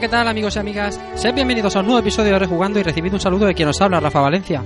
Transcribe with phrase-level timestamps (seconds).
[0.00, 0.98] ¿Qué tal amigos y amigas?
[1.14, 3.82] Sed bienvenidos a un nuevo episodio de Rejugando y recibid un saludo de quien os
[3.82, 4.62] habla, Rafa Valencia.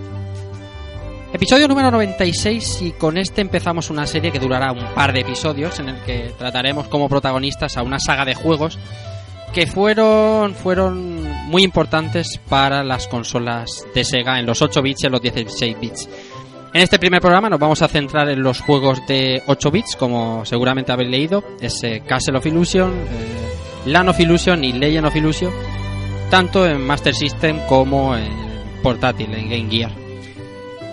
[1.33, 5.81] Episodio número 96 y con este empezamos una serie que durará un par de episodios
[5.81, 8.79] en el que trataremos como protagonistas a una saga de juegos
[9.53, 15.07] que fueron, fueron muy importantes para las consolas de Sega en los 8 bits y
[15.07, 16.09] en los 16 bits.
[16.73, 20.45] En este primer programa nos vamos a centrar en los juegos de 8 bits, como
[20.45, 23.54] seguramente habéis leído, es eh, Castle of Illusion, eh,
[23.87, 25.53] Land of Illusion y Legend of Illusion,
[26.31, 28.33] tanto en Master System como en
[28.83, 30.05] portátil, en Game Gear.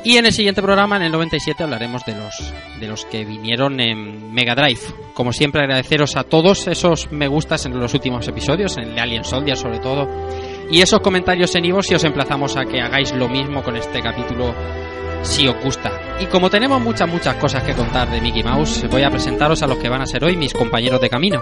[0.03, 3.79] Y en el siguiente programa, en el 97, hablaremos de los, de los que vinieron
[3.79, 4.81] en Mega Drive.
[5.13, 9.23] Como siempre, agradeceros a todos esos me gustas en los últimos episodios, en el Alien
[9.23, 10.09] Soldier sobre todo,
[10.71, 14.01] y esos comentarios en Ivo si os emplazamos a que hagáis lo mismo con este
[14.01, 14.55] capítulo
[15.21, 15.91] si os gusta.
[16.19, 19.67] Y como tenemos muchas, muchas cosas que contar de Mickey Mouse, voy a presentaros a
[19.67, 21.41] los que van a ser hoy mis compañeros de camino.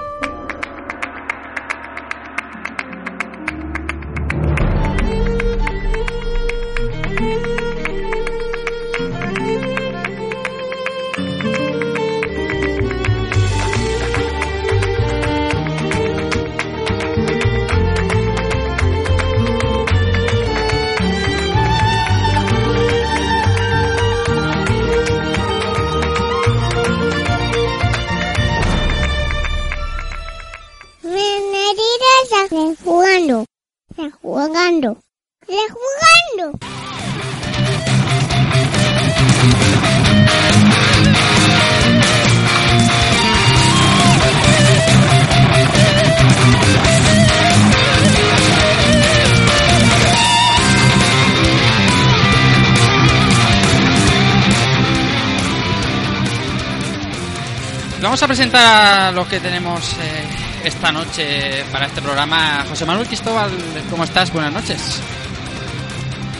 [58.51, 60.23] Los que tenemos eh,
[60.63, 62.65] esta noche para este programa.
[62.67, 63.51] José Manuel Cristóbal,
[63.91, 64.33] ¿cómo estás?
[64.33, 64.99] Buenas noches.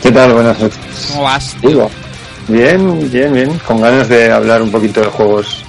[0.02, 0.32] ¿Qué tal?
[0.32, 0.78] Buenas noches.
[1.08, 1.56] ¿Cómo vas?
[1.60, 1.88] Digo,
[2.48, 3.58] bien, bien, bien.
[3.60, 5.64] Con ganas de hablar un poquito de juegos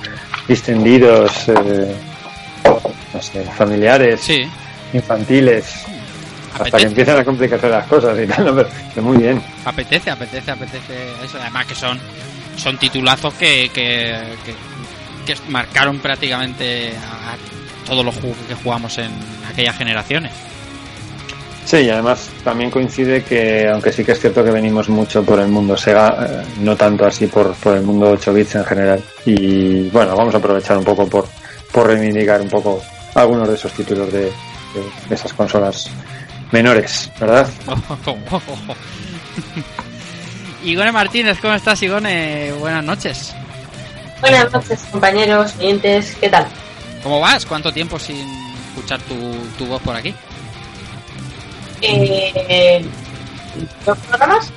[0.48, 1.96] distendidos, eh,
[3.14, 4.42] no sé, familiares, Sí.
[4.94, 5.84] infantiles,
[6.60, 8.46] hasta que empiezan a complicarse las cosas y tal.
[8.56, 9.44] Pero, pero muy bien.
[9.64, 11.38] Apetece, apetece, apetece eso.
[11.40, 12.00] Además que son,
[12.58, 14.71] son titulazos que, que, que-
[15.40, 17.36] que marcaron prácticamente a
[17.88, 19.12] todos los juegos que jugamos en
[19.52, 20.32] aquellas generaciones.
[21.66, 25.40] Sí, y además también coincide que, aunque sí que es cierto que venimos mucho por
[25.40, 29.04] el mundo Sega, eh, no tanto así por, por el mundo 8 bits en general.
[29.26, 31.28] Y bueno, vamos a aprovechar un poco por,
[31.72, 32.82] por reivindicar un poco
[33.14, 34.32] algunos de esos títulos de, de-
[35.08, 35.90] de esas consolas
[36.52, 37.48] menores, ¿verdad?
[40.64, 42.52] Igone Martínez, ¿cómo estás, Igone?
[42.54, 43.36] Buenas noches.
[44.22, 46.48] Buenas noches, compañeros, oyentes, ¿qué tal?
[47.02, 47.46] ¿Cómo vas?
[47.46, 48.18] ¿Cuánto tiempo sin
[48.70, 49.16] escuchar tu,
[49.58, 50.14] tu voz por aquí?
[51.82, 52.86] Eh,
[53.86, 54.52] ¿Dos programas?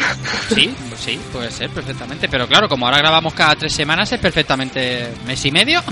[0.55, 2.29] Sí, pues sí, puede ser perfectamente.
[2.29, 5.83] Pero claro, como ahora grabamos cada tres semanas, es perfectamente mes y medio.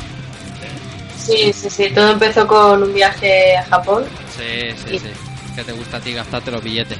[1.18, 4.04] Sí, sí, sí, todo empezó con un viaje a Japón.
[4.36, 5.10] Sí, sí, sí.
[5.56, 6.98] Que te gusta a ti gastarte los billetes.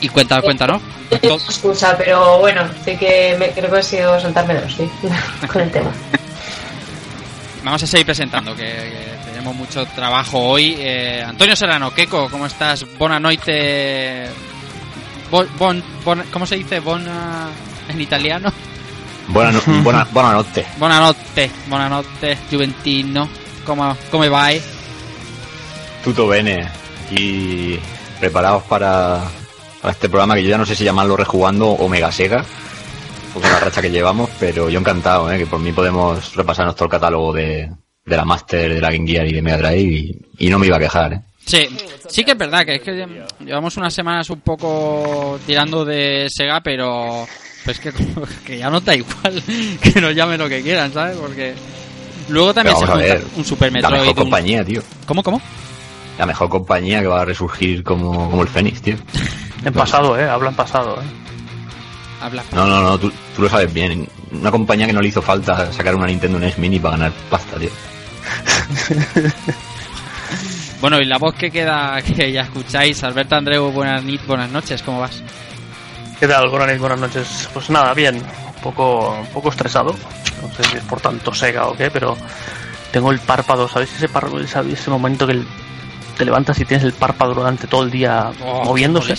[0.00, 0.80] Y cuenta, cuéntanos.
[1.22, 4.88] No excusa, pero bueno, sí que me, creo que he sido saltármelo, sí,
[5.52, 5.90] con el tema.
[7.64, 10.76] Vamos a seguir presentando, que, que tenemos mucho trabajo hoy.
[10.78, 12.86] Eh, Antonio Serrano, Keiko, ¿cómo estás?
[12.98, 14.26] Buena noite.
[15.30, 16.80] Bon, bon, bon- ¿Cómo se dice?
[16.80, 17.48] Bona
[17.88, 18.52] en italiano.
[19.28, 20.64] Buona, no- buona, buonanotte.
[20.78, 23.28] Buonanotte, buonanotte, Juventino.
[23.66, 24.50] ¿Cómo, cómo va?
[26.04, 26.66] Tutto bene.
[27.06, 27.78] Aquí
[28.20, 29.22] preparados para,
[29.80, 32.44] para este programa que yo ya no sé si llamarlo rejugando o mega sega.
[33.34, 35.38] Por la racha que llevamos, pero yo encantado, ¿eh?
[35.38, 37.70] que por mí podemos repasar nuestro catálogo de,
[38.04, 39.82] de la Master, de la Game Gear y de Mega Drive
[40.38, 41.12] y, y no me iba a quejar.
[41.12, 41.20] ¿eh?
[41.44, 41.68] Sí,
[42.08, 43.06] sí que es verdad que es que
[43.40, 47.26] llevamos unas semanas un poco tirando de Sega, pero
[47.64, 47.92] pues que,
[48.46, 49.42] que ya no da igual
[49.82, 51.16] que nos llamen lo que quieran, ¿sabes?
[51.18, 51.54] Porque
[52.28, 53.92] luego también se a junta ver, un Super La Metroid.
[54.00, 54.82] mejor un- compañía, tío.
[55.06, 55.40] ¿Cómo, cómo?
[56.18, 58.96] La mejor compañía que va a resurgir como, como el Fénix, tío.
[59.64, 60.28] En pasado, ¿eh?
[60.28, 61.06] Habla en pasado, ¿eh?
[62.20, 62.42] Habla.
[62.52, 64.08] No, no, no, tú, tú lo sabes bien.
[64.32, 67.56] Una compañía que no le hizo falta sacar una Nintendo NES Mini para ganar pasta,
[67.58, 67.70] tío.
[70.80, 74.80] Bueno, y la voz que queda, que ya escucháis, Alberto Andreu, buenas, ni- buenas noches,
[74.82, 75.22] ¿cómo vas?
[76.20, 76.48] ¿Qué tal?
[76.50, 77.48] Buenas buenas noches.
[77.52, 78.16] Pues nada, bien.
[78.16, 79.92] Un poco, un poco estresado.
[80.40, 82.16] No sé si es por tanto sega o qué, pero
[82.92, 83.92] tengo el párpado, ¿sabéis?
[83.96, 85.46] Ese, párpado, ese momento que el-
[86.18, 89.14] te levantas y tienes el párpado durante todo el día Oh, moviéndose.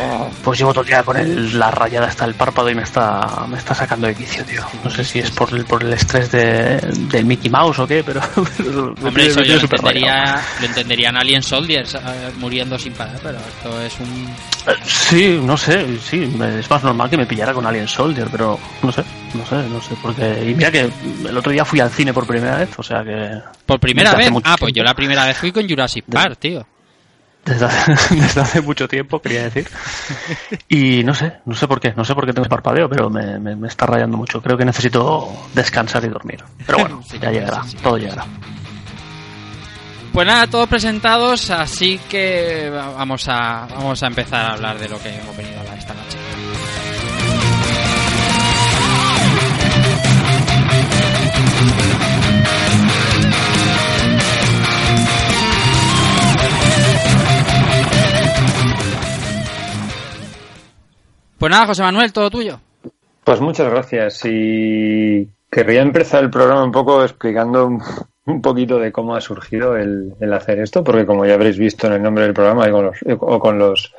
[0.00, 0.28] Oh.
[0.44, 3.44] Pues llevo todo el día con el- la rayada hasta el párpado y me está,
[3.48, 4.62] me está sacando de vicio, tío.
[4.84, 6.76] No sé si es por el, por el estrés de,
[7.10, 8.20] del Mickey Mouse o qué, pero...
[9.04, 11.98] Hombre, eso yo lo entendería, lo entenderían Alien Soldiers eh,
[12.38, 14.28] muriendo sin parar, pero esto es un...
[14.86, 16.22] Sí, no sé, sí,
[16.58, 19.80] es más normal que me pillara con Alien Soldier, pero no sé, no sé, no
[19.80, 20.46] sé, porque...
[20.50, 20.90] Y mira que
[21.28, 23.40] el otro día fui al cine por primera vez, o sea que...
[23.66, 24.30] Por primera vez.
[24.44, 26.66] Ah, pues yo la primera vez fui con Jurassic Park, tío.
[27.44, 29.68] Desde hace, desde hace mucho tiempo, quería decir.
[30.68, 33.38] Y no sé, no sé por qué, no sé por qué tengo parpadeo, pero me,
[33.38, 34.40] me- me está rayando mucho.
[34.40, 36.42] Creo que necesito descansar y dormir.
[36.64, 37.76] Pero bueno, Sí, ya llegará, sí, sí.
[37.82, 38.24] todo llegará.
[40.14, 44.96] Pues nada, todos presentados, así que vamos a, vamos a empezar a hablar de lo
[45.00, 46.18] que hemos venido a hablar esta noche.
[61.38, 62.60] Pues nada, José Manuel, todo tuyo.
[63.24, 67.80] Pues muchas gracias y querría empezar el programa un poco explicando
[68.26, 71.86] un, poquito de cómo ha surgido el, el hacer esto, porque como ya habréis visto
[71.86, 73.94] en el nombre del programa y con los, o con los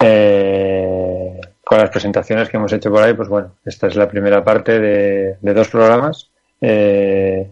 [0.00, 4.42] eh, con las presentaciones que hemos hecho por ahí, pues bueno, esta es la primera
[4.42, 7.50] parte de, de dos programas eh,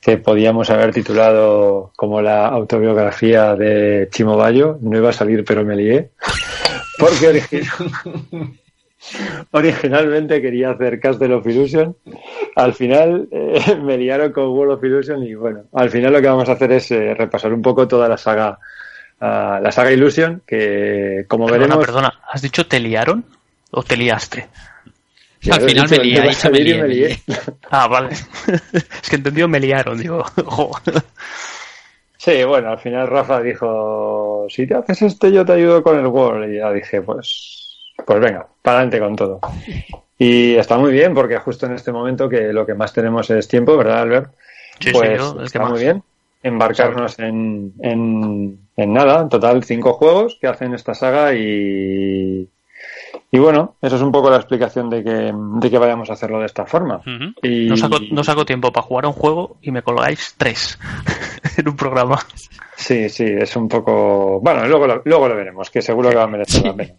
[0.00, 4.78] que podíamos haber titulado como la autobiografía de Chimo Bayo.
[4.82, 6.10] No iba a salir, pero me lié.
[6.98, 8.58] Porque origi-
[9.50, 11.96] originalmente quería hacer Castle of Illusion.
[12.56, 16.28] Al final eh, me liaron con World of Illusion y bueno, al final lo que
[16.28, 18.58] vamos a hacer es eh, repasar un poco toda la saga,
[19.20, 21.86] ah, la saga Illusion, que como Perdona, veremos...
[21.86, 23.24] perdona, ¿has dicho te liaron
[23.70, 24.48] o te liaste?
[25.50, 27.36] Al final dicho, me lié, dicho me lié, me.
[27.70, 28.10] Ah, vale.
[28.72, 30.24] es que entendido me liaron, digo.
[30.46, 30.70] jo.
[32.16, 36.06] Sí, bueno, al final Rafa dijo, si te haces este yo te ayudo con el
[36.06, 36.50] Word.
[36.50, 37.63] Y ya dije, pues,
[38.04, 39.40] pues venga, para adelante con todo.
[40.18, 43.48] Y está muy bien porque justo en este momento que lo que más tenemos es
[43.48, 44.32] tiempo, ¿verdad, Albert?
[44.80, 46.02] Sí, sí, pues yo, que está muy bien
[46.44, 52.46] embarcarnos en, en, en nada, en total cinco juegos que hacen esta saga y,
[53.32, 56.40] y bueno, eso es un poco la explicación de que, de que vayamos a hacerlo
[56.40, 57.00] de esta forma.
[57.42, 60.78] Y, No saco, no saco tiempo para jugar a un juego y me colgáis tres
[61.56, 62.18] en un programa.
[62.76, 64.38] Sí, sí, es un poco.
[64.40, 66.94] Bueno, luego lo, luego lo veremos, que seguro que va a merecer la pena.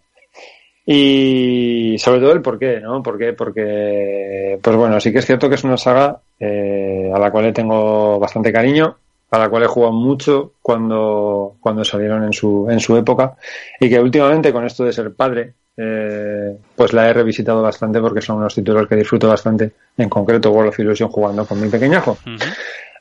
[0.88, 3.02] Y sobre todo el por qué, ¿no?
[3.02, 3.32] ¿Por qué?
[3.32, 7.46] Porque, pues bueno, sí que es cierto que es una saga eh, a la cual
[7.46, 8.96] le tengo bastante cariño,
[9.32, 13.36] a la cual he jugado mucho cuando, cuando salieron en su, en su época,
[13.80, 18.20] y que últimamente con esto de ser padre, eh, pues la he revisitado bastante porque
[18.20, 22.16] son unos títulos que disfruto bastante, en concreto World of Illusion jugando con mi pequeñajo.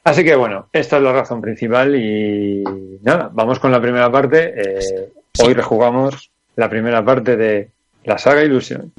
[0.03, 2.63] Así que bueno, esta es la razón principal y
[3.03, 4.53] nada, vamos con la primera parte.
[4.55, 5.11] Eh,
[5.43, 7.69] Hoy rejugamos la primera parte de
[8.03, 8.93] la saga Illusion.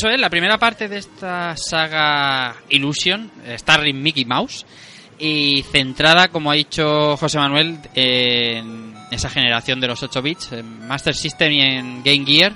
[0.00, 4.64] Eso es, la primera parte de esta saga Illusion, eh, starring Mickey Mouse,
[5.18, 10.86] y centrada, como ha dicho José Manuel, en esa generación de los 8 bits, en
[10.88, 12.54] Master System y en Game Gear.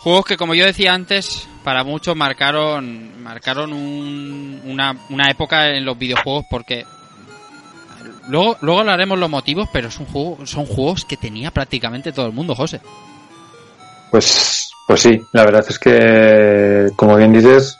[0.00, 5.84] Juegos que, como yo decía antes, para muchos marcaron, marcaron un- una, una época en
[5.84, 6.84] los videojuegos porque
[8.28, 12.26] luego, luego hablaremos los motivos, pero es un juego, son juegos que tenía prácticamente todo
[12.26, 12.80] el mundo, José.
[14.10, 17.76] Pues, pues sí, la verdad es que, como bien dices,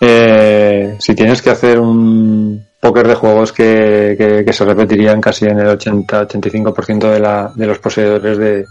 [0.00, 5.46] eh, si tienes que hacer un póker de juegos que, que- que se repetirían casi
[5.46, 8.64] en el 80-85% de, la, de los poseedores de,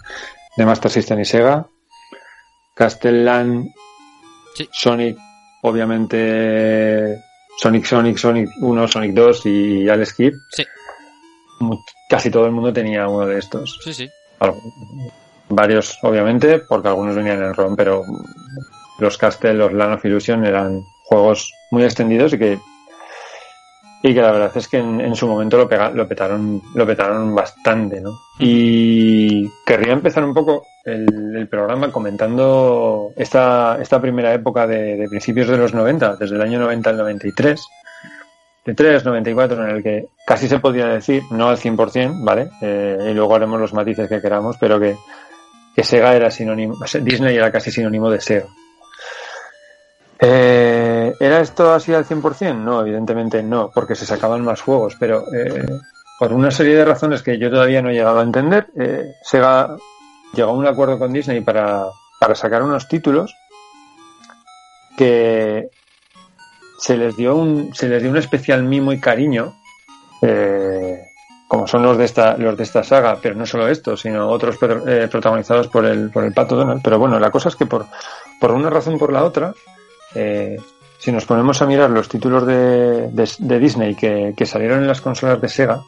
[0.58, 1.66] de Master System y Sega,
[2.74, 3.66] Castellan,
[4.56, 4.70] Sí.
[4.72, 5.18] Sonic
[5.64, 7.18] obviamente
[7.58, 10.32] Sonic Sonic, Sonic 1, Sonic 2 y Alex Sí,
[11.60, 11.78] mu-
[12.10, 13.78] casi todo el mundo tenía uno de estos.
[13.84, 14.10] sí, sí.
[14.40, 14.62] Algo-
[15.50, 18.04] Varios, obviamente, porque algunos venían en ROM, pero
[19.00, 22.60] los Castle, los Land Illusion eran juegos muy extendidos y que
[24.04, 27.34] y que la verdad es que en, su momento lo, pega- lo petaron lo petaron
[27.34, 28.12] bastante, ¿no?
[28.38, 35.10] Y querría empezar un poco el, el programa comentando esta, esta primera época de, de
[35.10, 37.68] principios de los 90, desde el año 90 al 93,
[38.66, 42.50] de 3, 94, en el que casi se podía decir, no al 100%, ¿vale?
[42.62, 44.96] Eh, y luego haremos los matices que queramos, pero que,
[45.76, 48.48] que Sega era sinónimo, Disney era casi sinónimo de Sega.
[50.20, 52.56] Eh, ¿Era esto así al 100%?
[52.56, 55.66] No, evidentemente no, porque se sacaban más juegos, pero eh,
[56.18, 59.76] por una serie de razones que yo todavía no he llegado a entender, eh, Sega
[60.34, 61.86] llegó a un acuerdo con Disney para,
[62.20, 63.36] para sacar unos títulos
[64.98, 65.70] que
[66.80, 69.54] se les dio un, se les dio un especial mimo y cariño,
[70.22, 71.05] eh,
[71.48, 74.58] como son los de esta, los de esta saga, pero no solo estos, sino otros
[74.88, 76.82] eh, protagonizados por el, por el Pato Donald.
[76.84, 77.86] Pero bueno, la cosa es que por,
[78.42, 79.54] por una razón por la otra,
[80.16, 80.58] eh,
[80.98, 85.02] si nos ponemos a mirar los títulos de, de- Disney que, que salieron en las
[85.02, 85.82] consolas de Sega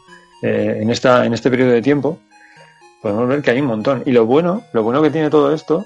[0.43, 2.19] eh, en, esta, en este periodo de tiempo,
[3.01, 4.03] podemos ver que hay un montón.
[4.05, 5.85] Y lo bueno, lo bueno que tiene todo esto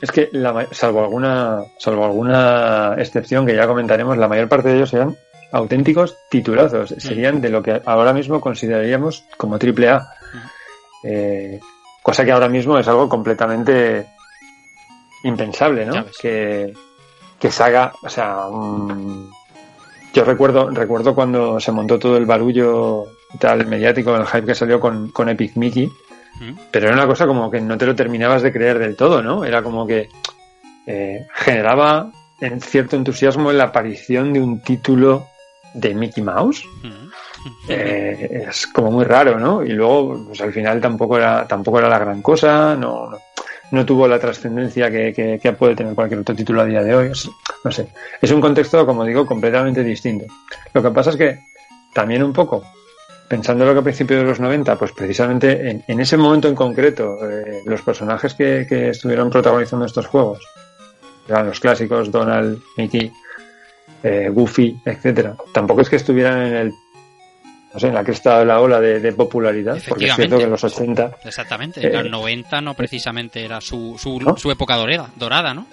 [0.00, 4.76] es que, la salvo alguna, salvo alguna excepción que ya comentaremos, la mayor parte de
[4.76, 5.16] ellos eran
[5.52, 6.94] auténticos titulazos.
[6.98, 10.06] Serían de lo que ahora mismo consideraríamos como triple A.
[11.04, 11.60] Eh,
[12.02, 14.06] cosa que ahora mismo es algo completamente
[15.24, 16.04] impensable, ¿no?
[16.20, 16.72] Que,
[17.38, 18.46] que Saga, o sea,
[20.12, 23.06] yo recuerdo, recuerdo cuando se montó todo el barullo
[23.38, 25.90] tal mediático, el hype que salió con, con Epic Mickey,
[26.40, 26.52] Mm.
[26.70, 29.44] pero era una cosa como que no te lo terminabas de creer del todo, ¿no?
[29.44, 30.08] Era como que
[30.86, 35.26] eh, generaba en cierto entusiasmo la aparición de un título
[35.80, 36.64] de Mickey Mouse.
[37.68, 39.62] Eh, es como muy raro, ¿no?
[39.64, 43.18] Y luego, pues al final tampoco era, tampoco era la gran cosa, no, no,
[43.70, 46.94] no tuvo la trascendencia que, que- que puede tener cualquier otro título a día de
[46.94, 47.08] hoy.
[47.12, 47.30] Es-
[47.64, 47.88] no sé.
[48.20, 50.26] Es un contexto, como digo, completamente distinto.
[50.74, 51.38] Lo que pasa es que
[51.94, 52.62] también un poco,
[53.28, 56.54] pensando lo que a principios de los 90, pues precisamente en, en ese momento en
[56.54, 60.40] concreto, eh, los personajes que, que estuvieron protagonizando estos juegos,
[61.28, 63.12] eran los clásicos, Donald, Mickey,
[64.02, 65.36] eh, Goofy, etcétera.
[65.52, 66.72] Tampoco es que estuvieran en el
[67.72, 70.44] no sé, en la cresta de la ola de, de popularidad, porque es cierto que
[70.44, 71.80] en los 80 Exactamente.
[71.80, 74.36] Eh, En los 90 no precisamente era su, su, ¿No?
[74.36, 75.66] su época dorada, dorada, ¿no?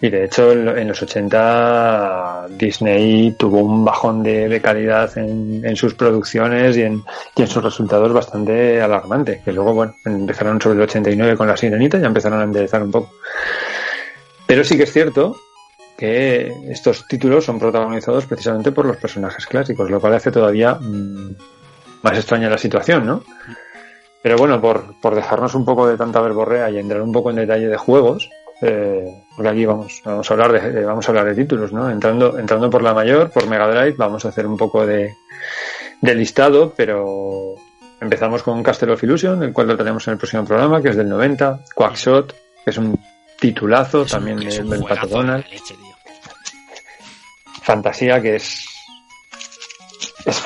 [0.00, 5.64] Y de hecho, en en los 80 Disney tuvo un bajón de, de calidad en,
[5.64, 7.02] en sus producciones y en,
[7.36, 9.40] y en sus resultados bastante alarmante.
[9.44, 12.82] Que luego, bueno, empezaron sobre el 89 con La Sirenita y ya empezaron a enderezar
[12.82, 13.12] un poco.
[14.46, 15.36] Pero sí que es cierto
[15.96, 21.36] que estos títulos son protagonizados precisamente por los personajes clásicos, lo cual hace todavía mm,
[22.02, 23.22] más extraña la situación, ¿no?
[24.22, 27.36] Pero bueno, por, por dejarnos un poco de tanta verborrea y entrar un poco en
[27.36, 28.30] detalle de juegos,
[28.62, 31.90] eh, porque aquí vamos, vamos a hablar de, vamos a hablar de títulos, ¿no?
[31.90, 35.14] Entrando, entrando por la mayor, por Mega Drive, vamos a hacer un poco de,
[36.00, 37.54] de listado, pero
[38.00, 40.96] empezamos con Castle of Illusion, el cual lo tenemos en el próximo programa, que es
[40.96, 42.32] del 90, Quackshot,
[42.64, 42.98] que es un
[43.38, 45.74] titulazo Es un- también es del, un del Pato de Donald, leche.
[47.64, 48.66] Fantasía, que es,
[50.26, 50.42] es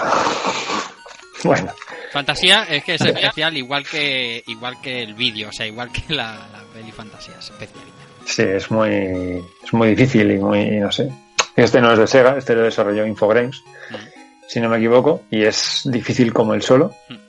[1.44, 1.72] bueno,
[2.12, 6.14] Fantasía es que es especial igual que igual que el vídeo, o sea, igual que
[6.14, 7.96] la, la peli fantasía, es especialita.
[8.25, 11.10] Sí, es muy, es muy difícil y muy, no sé.
[11.56, 13.62] Este no es de Sega, este lo desarrolló Infogrames,
[14.46, 16.94] si no me equivoco, y es difícil como el solo.
[17.08, 17.27] Mm.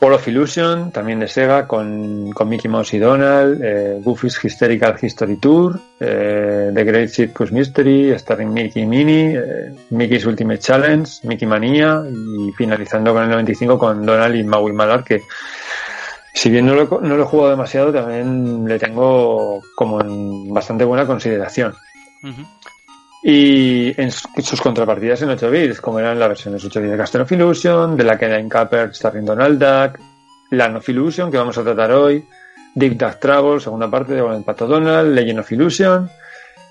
[0.00, 4.96] Ball of Illusion, también de Sega, con, con Mickey Mouse y Donald, eh, Goofy's Hysterical
[5.00, 11.10] History Tour, eh, The Great Circus Mystery, starring Mickey y Minnie, eh, Mickey's Ultimate Challenge,
[11.24, 15.22] Mickey Manía, y finalizando con el 95 con Donald y Maui Malar, que
[16.32, 20.84] si bien no lo, no lo he jugado demasiado, también le tengo como en bastante
[20.84, 21.74] buena consideración.
[23.30, 26.96] Y en su- sus contrapartidas en 8 bits, como eran las versiones 8 bits de
[26.96, 30.00] Castle of Illusion, de la Canine Capper starring Donald Duck,
[30.76, 32.24] of Illusion, que vamos a tratar hoy,
[32.74, 36.08] Deep Duck Travel, segunda parte de el Pato Donald, Legend of Illusion,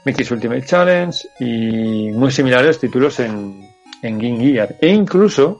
[0.03, 3.61] Mickey's Ultimate Challenge y muy similares títulos en,
[4.01, 4.77] en Game Gear.
[4.81, 5.59] E incluso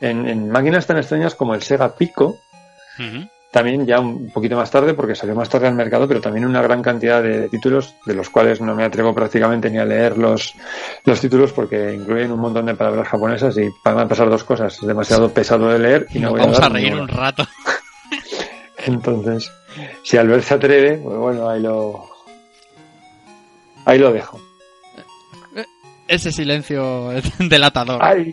[0.00, 2.38] en, en máquinas tan extrañas como el Sega Pico.
[3.54, 6.60] También ya un poquito más tarde, porque salió más tarde al mercado, pero también una
[6.60, 10.54] gran cantidad de, títulos, de los cuales no me atrevo prácticamente ni a leer los,
[11.04, 14.74] los títulos, porque incluyen un montón de palabras japonesas y van a pasar dos cosas.
[14.74, 17.12] Es demasiado pesado de leer y no Nos voy vamos a, a reír ninguna.
[17.12, 17.46] un rato.
[18.86, 19.52] Entonces,
[20.02, 22.10] si Albert se atreve, pues bueno, ahí lo...
[23.84, 24.40] Ahí lo dejo.
[26.08, 28.00] Ese silencio delatador.
[28.02, 28.32] Ay,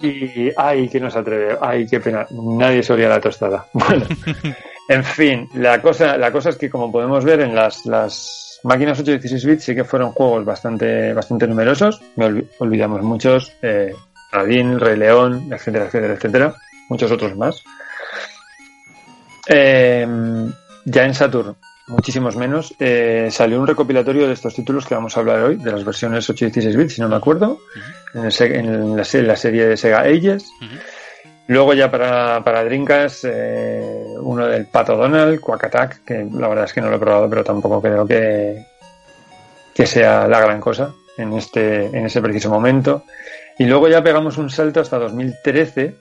[0.57, 1.57] ay, que no se atreve.
[1.61, 2.25] Ay, qué pena.
[2.31, 3.67] Nadie se olía la tostada.
[3.73, 4.05] Bueno,
[4.93, 8.99] en fin, la cosa, la cosa es que como podemos ver en las, las máquinas
[8.99, 12.01] 8 y 16 bits sí que fueron juegos bastante, bastante numerosos.
[12.15, 13.51] Me olvi- olvidamos muchos.
[13.61, 13.93] Eh,
[14.31, 16.55] Aladdin, Rey León, etcétera, etcétera, etcétera.
[16.89, 17.63] Muchos otros más.
[19.47, 20.07] Eh,
[20.85, 21.55] ya en Saturn,
[21.87, 22.73] muchísimos menos.
[22.79, 26.29] Eh, salió un recopilatorio de estos títulos que vamos a hablar hoy, de las versiones
[26.29, 27.59] 8 y 16 bits, si no me acuerdo,
[28.13, 30.43] en, el en la, se- la serie de Sega Ages.
[30.61, 30.75] Ujú.
[31.47, 36.65] Luego ya para, para Dreamcast, eh, uno del Pato Donald, Quack Attack, que la verdad
[36.65, 38.65] es que no lo he probado, pero tampoco creo que,
[39.73, 43.03] que sea la gran cosa en, este, en ese preciso momento.
[43.57, 45.95] Y luego ya pegamos un salto hasta 2013,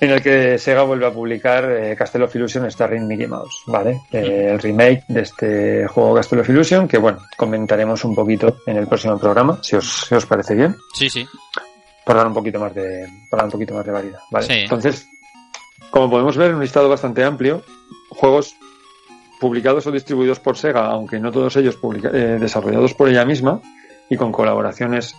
[0.00, 4.00] en el que Sega vuelve a publicar eh, Castle of Illusion Starring Mickey Mouse, ¿vale?
[4.10, 8.78] Eh, el remake de este juego Castle of Illusion, que bueno, comentaremos un poquito en
[8.78, 11.24] el próximo programa, si os, si os parece bien Sí, sí.
[12.04, 14.46] Para dar un poquito más de para dar un poquito más de variedad ¿vale?
[14.46, 14.52] Sí.
[14.54, 15.06] entonces
[15.90, 17.62] como podemos ver un listado bastante amplio
[18.10, 18.54] juegos
[19.40, 23.60] publicados o distribuidos por Sega aunque no todos ellos publica- eh, desarrollados por ella misma
[24.08, 25.14] y con colaboraciones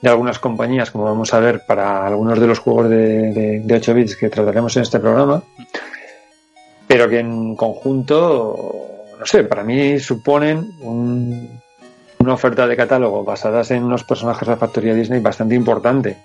[0.00, 3.74] de algunas compañías como vamos a ver para algunos de los juegos de, de, de
[3.74, 5.42] 8 bits que trataremos en este programa
[6.86, 8.86] pero que en conjunto
[9.18, 11.60] no sé para mí suponen un,
[12.20, 16.18] una oferta de catálogo basadas en unos personajes de la factoría Disney bastante importante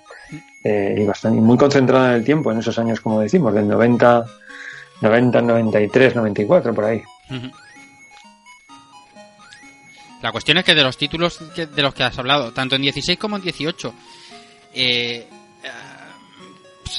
[0.62, 4.26] eh, y bastante muy concentrada en el tiempo, en esos años, como decimos, del 90,
[5.00, 7.02] 90, 93, 94, por ahí.
[10.22, 13.18] La cuestión es que de los títulos de los que has hablado, tanto en 16
[13.18, 13.94] como en 18,
[14.74, 15.28] eh, eh,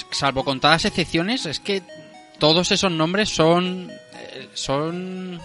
[0.10, 1.84] salvo contadas excepciones, es que
[2.40, 3.92] todos esos nombres son
[4.54, 5.40] son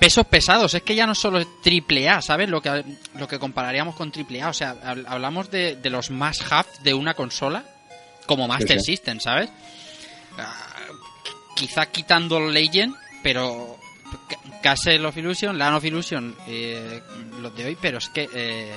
[0.00, 0.74] pesos pesados.
[0.74, 2.48] Es que ya no solo es triple A, ¿sabes?
[2.48, 2.84] Lo que
[3.14, 6.68] lo que compararíamos con triple A, o sea, hab- hablamos de, de los más have
[6.82, 7.64] de una consola
[8.26, 8.92] como Master sí.
[8.92, 9.50] System, ¿sabes?
[10.38, 10.66] Ah,
[11.56, 13.78] quizá quitando Legend, pero
[14.28, 17.00] Ca- Castle of Illusion, Land of Illusion, eh,
[17.40, 18.72] los de hoy, pero es que eh,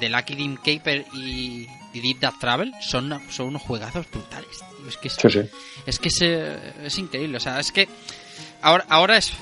[0.00, 4.48] The Lucky Dim Caper y, y Deep Dark Travel son, son unos juegazos brutales.
[4.58, 4.88] tío.
[4.88, 5.50] Es que es, Sí,
[5.86, 7.88] es que es, es increíble, o sea, es que
[8.62, 9.32] ahora, ahora es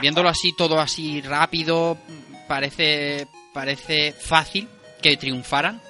[0.00, 1.98] viéndolo así todo así rápido
[2.48, 4.68] parece parece fácil
[5.02, 5.80] que triunfaran,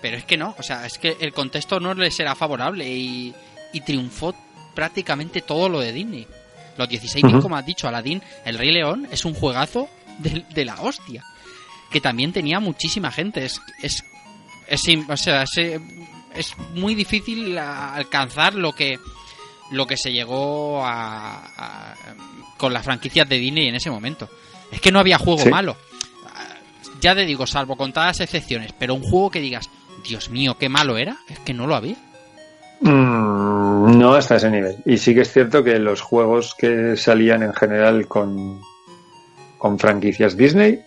[0.00, 3.34] pero es que no, o sea, es que el contexto no les era favorable y,
[3.72, 4.34] y triunfó
[4.74, 6.26] prácticamente todo lo de Disney.
[6.76, 7.42] Los 16 bits, Ujú.
[7.42, 11.22] como has dicho, Aladdin, El Rey León es un juegazo de, de la hostia.
[11.90, 13.44] Que también tenía muchísima gente.
[13.44, 14.02] Es, es,
[14.66, 15.80] es o sea, es,
[16.34, 18.98] es muy difícil alcanzar lo que
[19.70, 21.94] lo que se llegó a, a-
[22.64, 24.28] con las franquicias de Disney en ese momento.
[24.72, 25.48] Es que no había juego Sí.
[25.50, 25.76] malo.
[27.00, 29.68] Ya te digo, salvo contadas excepciones, pero un juego que digas,
[30.08, 31.96] Dios mío, qué malo era, es que no lo había.
[32.80, 34.76] Mm, no hasta ese nivel.
[34.84, 38.60] Y sí que es cierto que los juegos que salían en general con,
[39.58, 40.80] con franquicias Disney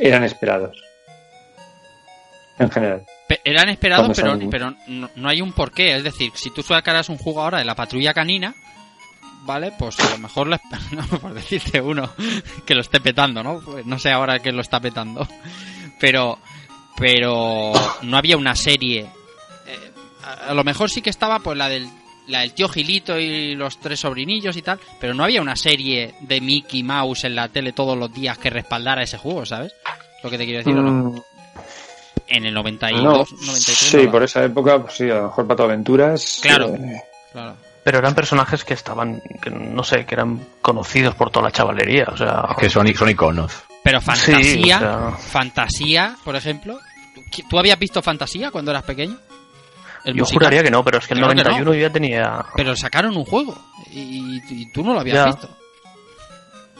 [0.00, 0.76] eran esperados.
[2.58, 3.04] En general.
[3.28, 5.96] Pe- Eran esperados, pero, pero no, no hay un porqué.
[5.96, 8.54] Es decir, si tú sacaras un juego ahora de la patrulla canina,
[9.44, 9.72] ¿vale?
[9.78, 10.60] Pues a lo mejor, le-
[10.92, 12.10] no, por decirte uno
[12.66, 13.60] que lo esté petando, ¿no?
[13.60, 15.26] Pues no sé ahora quién lo está petando.
[16.00, 16.38] Pero,
[16.96, 19.00] pero no había una serie.
[19.66, 19.90] Eh,
[20.24, 21.88] a, a lo mejor sí que estaba pues la del,
[22.28, 26.14] la del tío Gilito y los tres sobrinillos y tal, pero no había una serie
[26.20, 29.72] de Mickey Mouse en la tele todos los días que respaldara ese juego, ¿sabes?
[30.22, 30.90] Lo que te quiero decir, ¿o no?
[30.90, 31.20] Mm,
[32.28, 33.12] En el 92, no.
[33.12, 33.76] 93.
[33.76, 36.38] Sí, no, por esa época, pues sí, a lo mejor Pato Aventuras.
[36.42, 36.74] Claro.
[36.74, 37.02] eh,
[37.32, 37.56] Claro.
[37.84, 42.06] Pero eran personajes que estaban, que no sé, que eran conocidos por toda la chavalería.
[42.10, 43.52] O sea, Es que son, son iconos.
[43.82, 46.78] Pero Sí, fantasía, o sea- fantasía, por ejemplo.
[47.30, 49.18] ¿tú- ¿Tú habías visto fantasía cuando eras pequeño?
[50.04, 50.40] El yo musical.
[50.44, 52.44] juraría que no, pero es que el Claro que 91 ya tenía.
[52.56, 53.56] Pero sacaron un juego
[53.90, 55.24] y, y tú no lo habías Ya.
[55.26, 55.48] visto.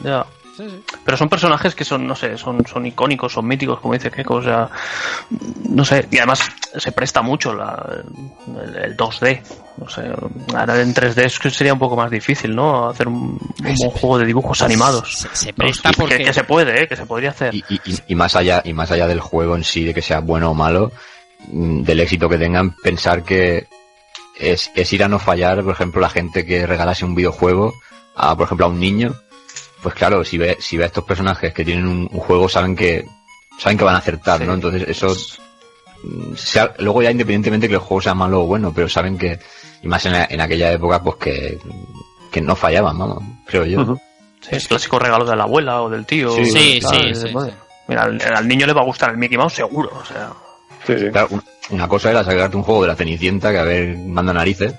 [0.03, 0.25] Ya.
[0.55, 0.83] Sí, sí.
[1.03, 4.35] Pero son personajes que son, no sé, son, son icónicos, son míticos, como dice Keiko,
[4.35, 4.69] o sea,
[5.69, 6.39] no sé, y además
[6.77, 8.03] se presta mucho la,
[8.63, 9.41] el, el 2D,
[9.77, 10.03] no sé,
[10.55, 12.87] ahora en 3D es que sería un poco más difícil, ¿no?
[12.89, 15.13] Hacer un, un buen juego de dibujos animados.
[15.17, 16.17] Se, se presta porque...
[16.19, 16.87] que, que se puede, ¿eh?
[16.87, 17.53] que se podría hacer.
[17.53, 20.01] Y, y- y- y más allá y más allá del juego en sí de que
[20.01, 20.91] sea bueno o malo
[21.49, 23.67] mm, del éxito que tengan pensar que
[24.39, 27.73] es, es ir a no fallar por ejemplo la gente que regalase un videojuego
[28.15, 29.13] a por ejemplo a un niño
[29.85, 32.75] pues claro si ve si ve a estos personajes que tienen un, un juego saben
[32.75, 33.05] que
[33.59, 34.45] saben que van a acertar Sí.
[34.47, 35.15] no entonces eso
[36.03, 39.37] mm, sea- luego ya independientemente que el juego sea malo o bueno pero saben que
[39.83, 41.59] y más en, la- en aquella época pues que
[42.31, 43.95] que no fallaban vamos creo yo.
[44.41, 46.31] Sí, es clásico regalo de la abuela o del tío.
[46.31, 47.27] Sí, sí, sí.
[47.87, 50.33] Mira, al, al niño le va a gustar el Mickey Mouse seguro, o sea.
[50.85, 51.09] Sí, sí.
[51.11, 54.33] Claro, un- una cosa era sacarte un juego de la Cenicienta que a ver, manda
[54.33, 54.75] narices,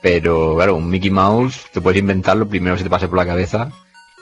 [0.00, 3.18] pero claro, un Mickey Mouse te puedes inventar lo primero que se te pase por
[3.18, 3.70] la cabeza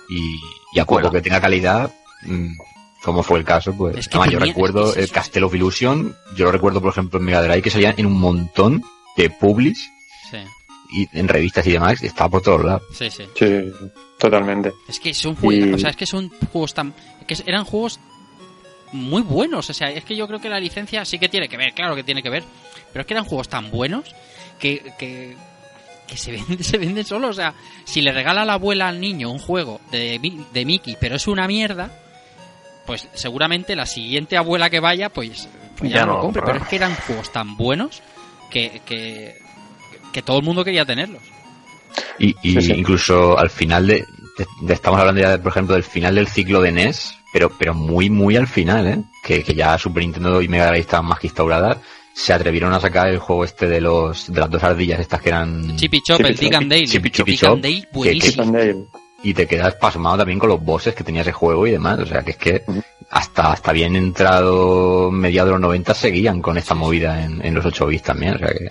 [0.09, 0.41] y,
[0.73, 1.11] y a poco Cuela.
[1.11, 2.55] que tenga calidad, mm,
[3.03, 5.13] como fue el caso, pues Es que además, yo recuerdo es que es el.
[5.13, 8.19] Castle of Illusion, yo lo recuerdo por ejemplo en Mega Drive que salían en un
[8.21, 8.83] montón
[9.17, 9.91] de publish
[10.31, 10.39] Sí,
[10.93, 12.83] y en revistas y demás, y estaba por todos lados.
[12.93, 13.25] sí, sí.
[13.35, 13.87] Sí, sí, sí,
[14.19, 14.73] totalmente.
[14.89, 16.95] Es que son juegos, Y- o sea, es que son juegos tan
[17.27, 17.99] que eran juegos
[18.93, 21.57] muy buenos, o sea, es que yo creo que la licencia sí que tiene que
[21.57, 22.45] ver, claro que tiene que ver,
[22.93, 24.15] pero es que eran juegos tan buenos
[24.59, 25.35] que, que,
[26.13, 29.01] que se venden se venden solos, o sea, si le regala a la abuela al
[29.01, 30.21] niño un juego de,
[30.53, 31.91] de Mickey, pero es una mierda,
[32.87, 36.59] pues seguramente la siguiente abuela que vaya, pues, pues ya, Ya no lo compre, pero
[36.59, 38.03] es que eran juegos tan buenos
[38.51, 39.37] que, que,
[40.13, 41.23] que todo el mundo quería tenerlos.
[42.19, 42.73] Y, y Sí, sí.
[42.73, 44.05] incluso al final de,
[44.39, 47.73] de- de- estamos hablando ya, por ejemplo, del final del ciclo de NES, pero, pero
[47.75, 48.99] muy, muy al final, ¿eh?
[49.25, 51.79] Que, que ya Super Nintendo y Mega Drive estaban más que instauradas,
[52.15, 55.29] se atrevieron a sacar el juego este de los, de las dos ardillas estas que
[55.31, 56.87] eran, Chip y Chop, Chip y el Dick and Dale.
[56.87, 58.45] Chip Chip Chop, and Dale, buenísimo.
[58.45, 58.77] Chip
[59.25, 62.07] y te quedas pasmado también con los bosses que tenía ese juego y demás, o
[62.07, 62.63] sea que es que
[63.11, 67.65] hasta, hasta bien entrado mediados de los 90 seguían con esta movida en, en los
[67.65, 68.69] 8 bits también, o sea que...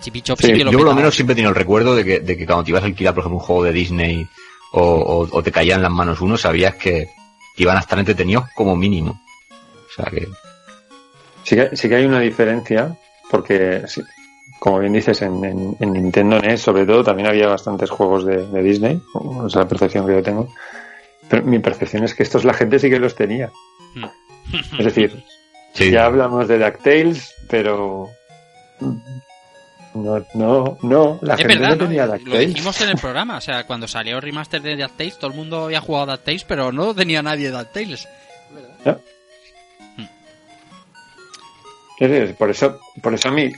[0.00, 1.54] Chip y Chop Sí, sí que lo yo por lo menos siempre he tenido el
[1.56, 3.72] recuerdo de que, de que cuando te ibas a alquilar, por ejemplo, un juego de
[3.72, 4.26] Disney
[4.72, 7.06] o, o- o te caían en las manos uno, sabías que,
[7.54, 9.22] que iban a estar entretenidos como mínimo.
[9.52, 10.26] O sea que...
[11.52, 12.96] Sí que, sí que hay una diferencia,
[13.30, 14.00] porque, sí,
[14.58, 18.46] como bien dices, en, en- en Nintendo NES, sobre todo, también había bastantes juegos de,
[18.46, 18.98] de Disney,
[19.46, 20.48] es la percepción que yo tengo.
[21.28, 23.50] Pero mi percepción es que estos la gente sí que los tenía.
[24.78, 25.22] Es decir,
[25.74, 28.08] Sí, ya hablamos de DuckTales, pero.
[29.94, 31.84] No, no, no, la Es gente verdad, no ¿no?
[31.88, 32.48] tenía lo DuckTales.
[32.48, 35.64] dijimos en el programa, o sea, cuando salió el remaster de DuckTales, todo el mundo
[35.64, 38.08] había jugado DuckTales, pero no tenía nadie DuckTales.
[42.36, 43.52] Por eso, por eso a mí,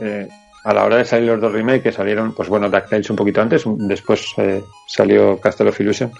[0.00, 0.28] eh,
[0.64, 3.40] a la hora de salir los dos remakes que salieron, pues bueno, DuckTales un poquito
[3.40, 6.12] antes, después eh, salió Castle of Illusion.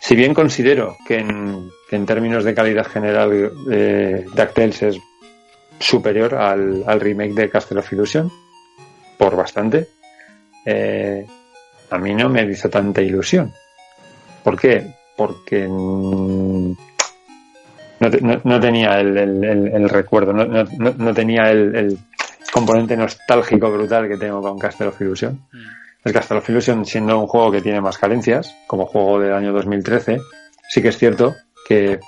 [0.00, 4.98] Si bien considero que en, que en términos de calidad general eh, DuckTales es
[5.78, 8.30] superior al, remake de Castle of Illusion,
[9.16, 9.88] por bastante,
[10.64, 11.24] eh,
[11.90, 13.52] a mí no me hizo tanta ilusión.
[14.42, 14.94] ¿Por qué?
[15.16, 15.66] Porque
[18.00, 21.98] no, te- no- no tenía el, el- el- el recuerdo, no, no- tenía el, el
[22.52, 25.40] componente nostálgico brutal que tengo con Castle of Illusion.
[26.04, 29.52] El Castle of Illusion, siendo un juego que tiene más carencias, como juego del año
[29.52, 30.18] 2013,
[30.68, 31.34] sí que es cierto
[31.68, 32.00] que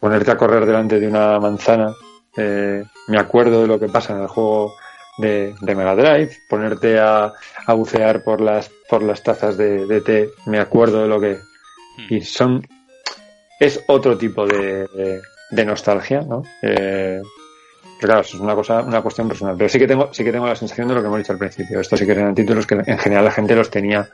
[0.00, 1.92] ponerte a correr delante de una manzana,
[2.36, 4.74] eh, me acuerdo de lo que pasa en el juego
[5.18, 7.32] de, de Mega Drive, ponerte a,
[7.66, 11.38] a bucear por las, por las tazas de, de té, me acuerdo de lo que...
[12.10, 12.66] Y son
[13.60, 16.42] es otro tipo de, de- de nostalgia, ¿no?
[16.62, 17.20] Eh,
[17.98, 19.54] pero claro, eso es una cosa, una cuestión personal.
[19.56, 21.38] Pero sí que tengo, sí que tengo la sensación de lo que hemos dicho al
[21.38, 21.80] principio.
[21.80, 24.06] Estos sí que eran títulos que en general la gente los tenía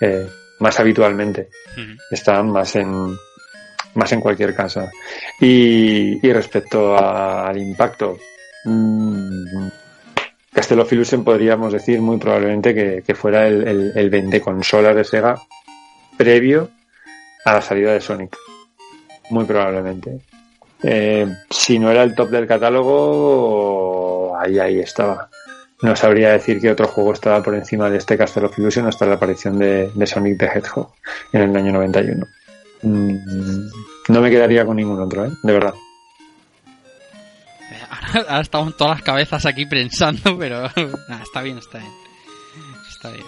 [0.00, 0.26] eh,
[0.60, 1.48] más habitualmente.
[2.10, 3.14] Estaban más en
[3.94, 4.90] más en cualquier casa.
[5.40, 8.16] Y, y respecto a- al impacto,
[8.64, 9.68] mm,
[10.90, 15.36] Illusion podríamos decir muy probablemente que, que fuera el, el, el vende consolas de Sega
[16.16, 16.70] previo
[17.44, 18.36] a la salida de Sonic.
[19.30, 20.20] Muy probablemente.
[20.82, 25.28] Eh, si no era el top del catálogo, ahí, ahí estaba.
[25.82, 29.06] No sabría decir que otro juego estaba por encima de este Castle of Illusion hasta
[29.06, 30.92] la aparición de, de Sonic the Hedgehog
[31.32, 32.26] en el año 91.
[32.82, 33.16] Mm,
[34.08, 35.30] no me quedaría con ningún otro, ¿eh?
[35.42, 35.74] De verdad.
[37.90, 40.62] Ahora, ahora estamos todas las cabezas aquí pensando, pero
[41.08, 41.92] nah, está bien, está bien.
[42.88, 43.26] Está bien.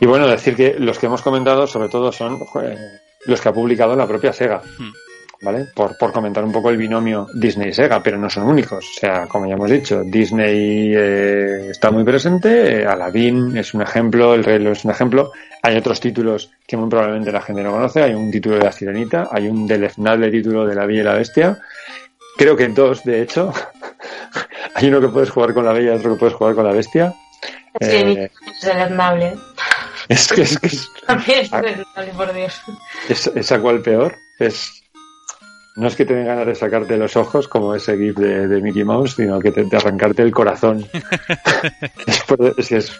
[0.00, 2.76] Y bueno, decir que los que hemos comentado sobre todo son eh,
[3.26, 4.62] los que ha publicado la propia Sega.
[4.78, 4.92] Hmm.
[5.44, 5.66] ¿Vale?
[5.74, 8.84] Por, por comentar un poco el binomio Disney-Sega, pero no son únicos.
[8.96, 13.82] O sea, como ya hemos dicho, Disney eh, está muy presente, eh, Aladdin es un
[13.82, 15.32] ejemplo, El Rey León es un ejemplo.
[15.60, 18.02] Hay otros títulos que muy probablemente la gente no conoce.
[18.02, 21.14] Hay un título de La Sirenita, hay un deleznable título de La Bella y la
[21.14, 21.58] Bestia.
[22.36, 23.52] Creo que dos, de hecho.
[24.76, 26.72] hay uno que puedes jugar con la Bella y otro que puedes jugar con la
[26.72, 27.12] Bestia.
[27.80, 29.34] Es Eh, es deleznable.
[30.08, 31.62] es que es, que es, También es Ah.
[32.16, 32.60] por Dios.
[33.08, 34.78] es, esa cual peor es
[35.76, 38.60] no es que te den ganas de sacarte los ojos como ese gif de, de
[38.60, 40.86] Mickey Mouse sino que te, de arrancarte el corazón
[42.58, 42.92] es, es,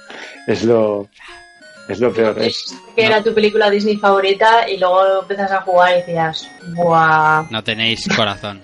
[0.46, 1.08] es lo
[1.88, 5.92] es lo peor es, Que era tu película Disney favorita y luego empiezas a jugar
[5.92, 7.44] y decías, ¡buah!
[7.50, 8.62] No tenéis corazón.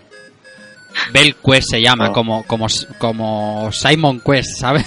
[1.13, 2.13] Bell Quest se llama, No.
[2.13, 2.67] como, como,
[2.99, 4.87] como Simon Quest, ¿sabes?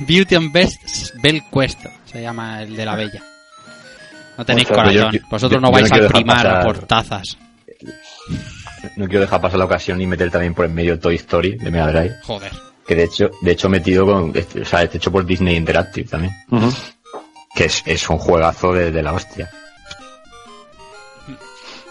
[0.00, 1.80] Beauty and Best Bell Quest
[2.12, 3.22] se llama el de la bella.
[4.38, 4.92] No tenéis corazón.
[4.94, 7.38] yo- yo- Vosotros yo no no vais a quiero dejar primar pasar- por tazas.
[8.96, 11.70] No quiero dejar pasar la ocasión y meter también por en medio Toy Story de
[11.70, 12.14] Mega Drive.
[12.24, 12.52] Joder.
[12.86, 16.08] Que de hecho, de hecho metido con, este- o sea, este hecho por Disney Interactive
[16.08, 16.32] también.
[17.54, 19.50] Que es, es un juegazo de, de la hostia.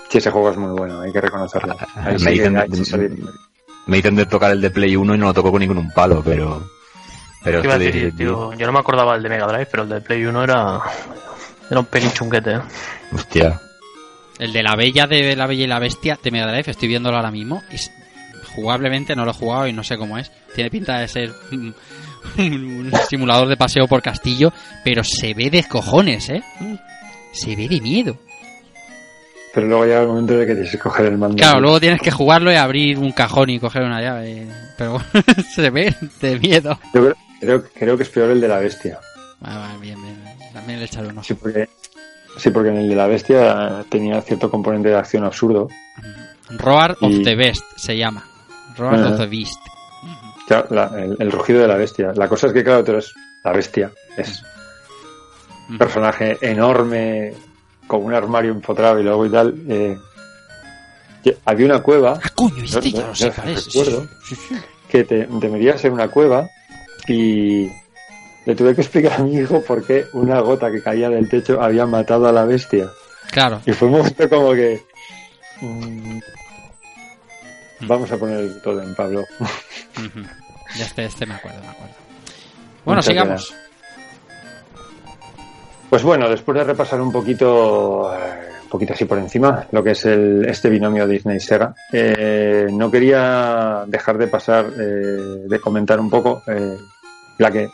[0.09, 1.77] Sí, ese juego es muy bueno, hay que reconocerlo.
[1.95, 3.17] Ahí Me sí dicen- hay que salir.
[3.87, 6.21] Me dicen de tocar el de Play 1 y no lo toco con ningún palo,
[6.23, 6.69] pero...
[7.43, 8.53] Pero ¿Qué iba a esto de- decir, tío?
[8.53, 10.79] Yo no me acordaba el de Mega Drive, pero el de Play 1 era.
[11.69, 12.59] Era un pelín chunguete, ¿eh?
[13.13, 13.59] Hostia.
[14.37, 17.15] El de la bella de la bella y la bestia de Mega Drive, estoy viéndolo
[17.17, 17.61] ahora mismo.
[17.71, 17.77] Y
[18.55, 20.31] jugablemente no lo he jugado y no sé cómo es.
[20.53, 21.73] Tiene pinta de ser un,
[22.37, 24.51] un simulador de paseo por castillo,
[24.83, 26.43] pero se ve de cojones, ¿eh?
[27.31, 28.17] Se ve de miedo.
[29.53, 31.35] Pero luego llega el momento de que tienes que coger el mando.
[31.37, 34.47] Claro, luego tienes que jugarlo y abrir un cajón y coger una llave.
[34.77, 34.97] Pero
[35.53, 36.79] se ve de miedo.
[36.93, 38.99] Yo creo, creo, creo que es peor el de la bestia.
[39.43, 40.15] Ah, bien, bien.
[40.53, 41.23] También le echaré un ojo.
[41.27, 41.67] Sí, porque,
[42.37, 45.67] sí, porque en el de la bestia tenía cierto componente de acción absurdo.
[46.57, 48.23] Roar of the Best se llama.
[48.77, 49.59] Roar of the Beast.
[50.47, 52.11] Claro, la- el, el rugido de la bestia.
[52.15, 53.91] La cosa es que, claro, tú eres la bestia.
[54.17, 54.43] Es
[55.69, 57.33] un personaje enorme,
[57.87, 59.55] con un armario empotrado y luego y tal.
[59.69, 59.97] eh,
[61.45, 63.65] había una cueva Ah, coño, este No, ya no, lo sé ya cuál es.
[63.67, 64.07] recuerdo.
[64.27, 64.55] Sí, sí, sí.
[64.89, 66.49] que te, te metías en una cueva
[67.07, 67.71] y
[68.45, 71.61] le tuve que explicar a mi hijo por qué una gota que caía del techo
[71.61, 72.89] había matado a la bestia.
[73.31, 73.61] Claro.
[73.65, 74.81] Y fue un momento como que...
[75.61, 76.19] mm,
[77.81, 79.23] vamos a poner todo en Pablo.
[80.77, 81.95] Ya este, este me acuerdo, me acuerdo.
[82.85, 83.53] Bueno, sigamos.
[85.89, 90.05] Pues bueno, después de repasar un poquito, eh, poquito así por encima, lo que es
[90.05, 96.41] el, este binomio Disney-Sega, eh, no quería dejar de pasar, eh, de comentar un poco
[96.47, 96.77] eh,
[97.37, 97.69] la que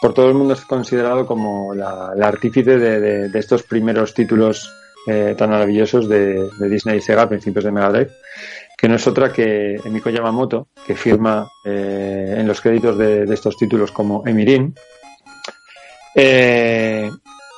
[0.00, 4.72] por todo el mundo es considerado como la, artífice de, estos primeros títulos
[5.06, 8.10] eh, tan maravillosos de, Disney y Sega a principios de Mega Drive,
[8.76, 13.34] que no es otra que Emiko Yamamoto, que firma eh, en los créditos de, de
[13.34, 14.74] estos títulos como Emirin.
[16.14, 17.10] Eh,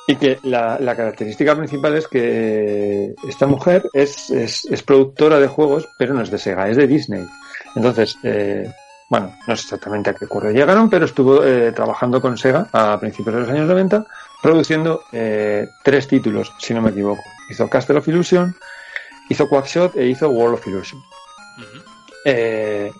[0.07, 5.47] y que la, la característica principal es que esta mujer es, es, es productora de
[5.47, 7.27] juegos, pero no es de Sega, es de Disney.
[7.75, 8.71] Entonces, eh,
[9.09, 12.97] bueno, no sé exactamente a qué acuerdo llegaron, pero estuvo eh, trabajando con Sega a
[12.99, 14.05] principios de los años 90,
[14.41, 17.21] produciendo eh, tres títulos, si no me equivoco.
[17.49, 18.55] Hizo Castle of Illusion,
[19.29, 21.01] hizo Quackshot e hizo World of Illusion.
[22.23, 22.91] Eh,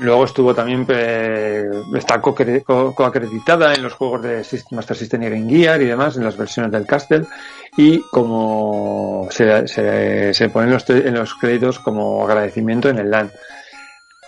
[0.00, 5.80] luego estuvo también, eh, está coacreditada en los juegos de Master System y Game Gear
[5.82, 7.24] y demás, en las versiones del Castle,
[7.76, 13.30] y como se, se, pone en los, en los créditos como agradecimiento en el LAN.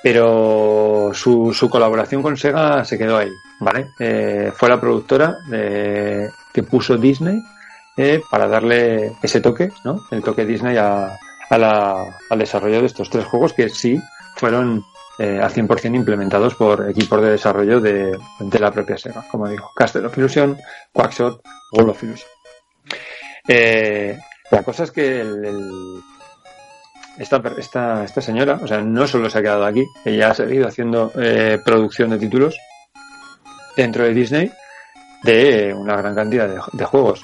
[0.03, 3.31] Pero su, su colaboración con Sega se quedó ahí,
[3.61, 3.89] ¿vale?
[3.99, 7.39] Eh, fue la productora de- que puso Disney
[7.99, 10.01] eh, para darle ese toque, ¿no?
[10.11, 11.19] El toque Disney a,
[11.51, 14.01] a la- al desarrollo de estos tres juegos que sí
[14.37, 14.83] fueron
[15.21, 19.71] eh, al 100% implementados por equipos de desarrollo de, de la propia Sega, como digo,
[19.77, 20.59] Castle of Illusion,
[20.93, 22.29] Quackshot, World of Illusion.
[23.47, 24.19] Eh,
[24.51, 26.01] la cosa es que el- el-
[27.19, 30.67] esta, esta, esta señora, o sea, no solo se ha quedado aquí, ella ha seguido
[30.69, 32.57] haciendo eh, producción de títulos
[33.77, 34.51] dentro de Disney
[35.23, 37.23] de una gran cantidad de, de juegos.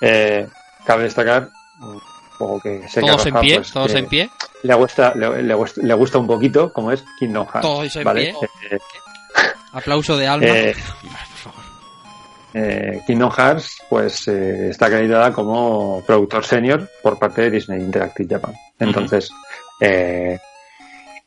[0.00, 0.48] Eh,
[0.86, 2.00] cabe destacar un
[2.38, 4.30] juego que a Todos en pie, pues, todos que en pie.
[4.64, 7.66] Le gusta, le, le gusta, le gusta un poquito, como es Kingdom Hearts.
[8.02, 8.30] ¿vale?
[8.70, 8.78] Eh,
[9.72, 10.46] Aplauso de alma.
[10.46, 10.74] Eh,
[12.54, 18.36] eh, Kingdom Hearts pues eh, está acreditada como productor senior por parte de Disney Interactive
[18.36, 18.54] Japan.
[18.78, 19.30] Entonces,
[19.80, 20.38] eh,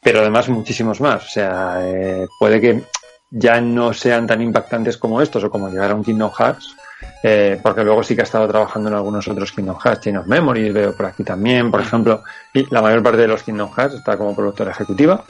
[0.02, 1.26] pero además muchísimos más.
[1.26, 2.82] O sea, eh, puede que
[3.30, 6.76] ya no sean tan impactantes como estos o como llegar a un Kingdom Hearts,
[7.24, 10.28] eh, porque luego sí que ha estado trabajando en algunos otros Kingdom Hearts, Chain of
[10.28, 13.96] Memories, veo por aquí también, por ejemplo, y la mayor parte de los Kingdom Hearts
[13.96, 15.24] está como productora ejecutiva.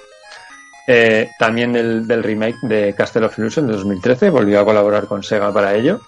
[0.90, 5.22] Eh, también del, del remake de Castle of Illusion de 2013, volvió a colaborar con
[5.22, 6.00] Sega para ello.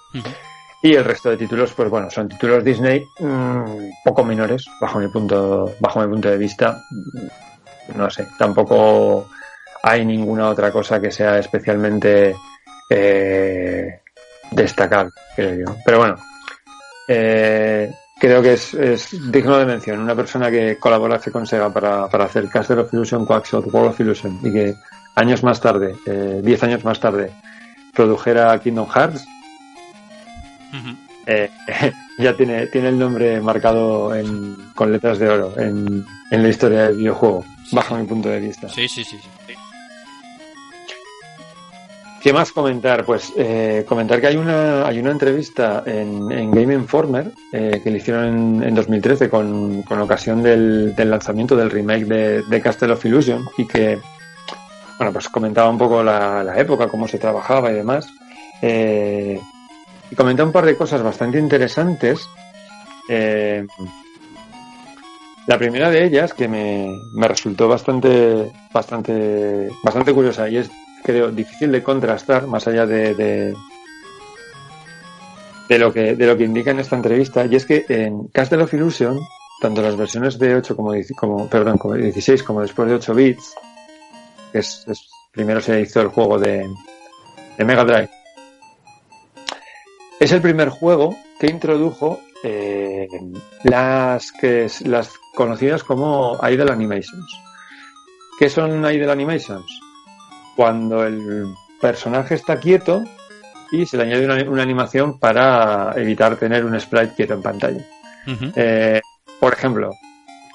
[0.82, 5.08] Y el resto de títulos, pues bueno, son títulos Disney mm, poco menores, bajo mi
[5.08, 6.78] punto, bajo mi punto de vista.
[6.90, 9.28] Mm, No sé, tampoco
[9.82, 12.34] hay ninguna otra cosa que sea especialmente
[12.88, 14.00] eh,
[14.50, 15.76] destacable, creo yo.
[15.84, 16.16] Pero bueno,
[17.08, 19.98] eh, creo que es, es digno de mención.
[20.00, 24.00] Una persona que colaborase con Sega para, para hacer Castle of Illusion, Quackshot, World of
[24.00, 24.74] Illusion y que
[25.16, 27.32] años más tarde, eh, 10 años más tarde,
[27.94, 29.26] produjera Kingdom Hearts,
[31.26, 31.50] eh,
[32.18, 36.84] ya tiene, tiene el nombre marcado en, con letras de oro en, en la historia
[36.84, 38.68] del videojuego, bajo mi punto de vista.
[38.68, 39.18] Sí, sí, sí.
[39.18, 39.39] sí.
[42.20, 43.04] ¿Qué más comentar?
[43.06, 47.90] Pues eh, comentar que hay una hay una entrevista en, en Game Informer eh, que
[47.90, 52.60] le hicieron en, en 2013 con, con ocasión del, del lanzamiento del remake de, de
[52.60, 53.98] Castle of Illusion y que
[54.98, 58.06] bueno pues comentaba un poco la, la época, cómo se trabajaba y demás.
[58.60, 59.40] Eh,
[60.10, 62.28] y comentaba un par de cosas bastante interesantes.
[65.46, 70.70] La primera de ellas que me, me resultó bastante bastante bastante curiosa y es
[71.02, 73.54] creo difícil de contrastar más allá de, de,
[75.78, 78.74] lo que de lo que indica en esta entrevista y es que en Castle of
[78.74, 79.20] Illusion
[79.60, 83.54] tanto las versiones de 8 como, como perdón como 16 como después de 8 bits
[84.52, 84.84] que es,
[85.32, 86.66] primero se hizo el juego de,
[87.56, 88.10] de Mega Drive
[90.18, 93.06] es el primer juego que introdujo eh,
[93.64, 97.40] las que las conocidas como Idle Animations
[98.38, 99.89] ¿qué son Idle Animations?
[100.60, 103.02] Cuando el personaje está quieto
[103.72, 107.80] y se le añade una, una animación para evitar tener un sprite quieto en pantalla.
[108.54, 109.00] Eh,
[109.40, 109.94] por ejemplo,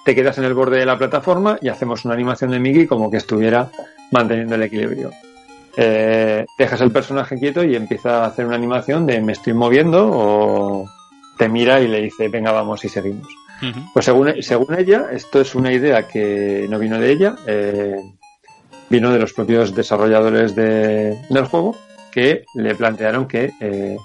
[0.05, 3.09] te quedas en el borde de la plataforma y hacemos una animación de Mickey como
[3.09, 3.71] que estuviera
[4.11, 5.09] manteniendo el equilibrio.
[5.75, 10.07] Eh, dejas el personaje quieto y empieza a hacer una animación de me estoy moviendo
[10.07, 10.85] o
[11.39, 13.27] te mira y le dice venga vamos y seguimos.
[13.91, 17.95] Pues según, según ella, esto es una idea que no vino de ella, eh,
[18.95, 21.75] vino de los propios desarrolladores de- del juego
[22.11, 23.97] que le plantearon que eh,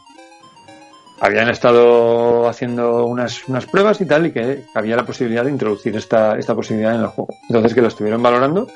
[1.21, 5.95] habían estado haciendo unas, unas pruebas y tal y que había la posibilidad de introducir
[5.97, 7.33] esta, esta posibilidad en el juego.
[7.49, 8.67] Entonces que lo estuvieron valorando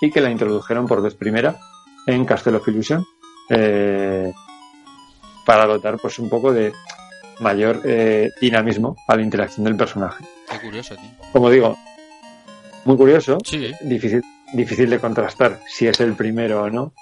[0.00, 1.56] y que la introdujeron por vez primera
[2.06, 3.04] en Castle of Illusion
[3.50, 4.32] eh,
[5.46, 6.72] para dotar pues un poco de
[7.40, 10.24] mayor eh, dinamismo a la interacción del personaje.
[10.50, 11.10] Qué curioso, tío.
[11.32, 11.76] Como digo,
[12.86, 16.92] muy curioso, Sí, difícil, difícil de contrastar si es el primero o no.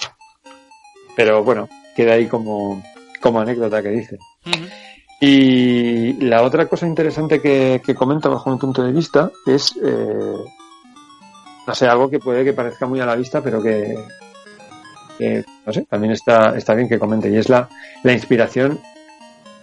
[1.16, 2.82] Pero bueno, queda ahí como,
[3.20, 4.18] como anécdota que dice.
[5.20, 10.36] Y la otra cosa interesante que, que comenta bajo mi punto de vista es, eh,
[11.66, 13.98] no sé, algo que puede que parezca muy a la vista, pero que,
[15.18, 17.68] que, no sé, también está, está bien que comente, y es la,
[18.04, 18.78] la inspiración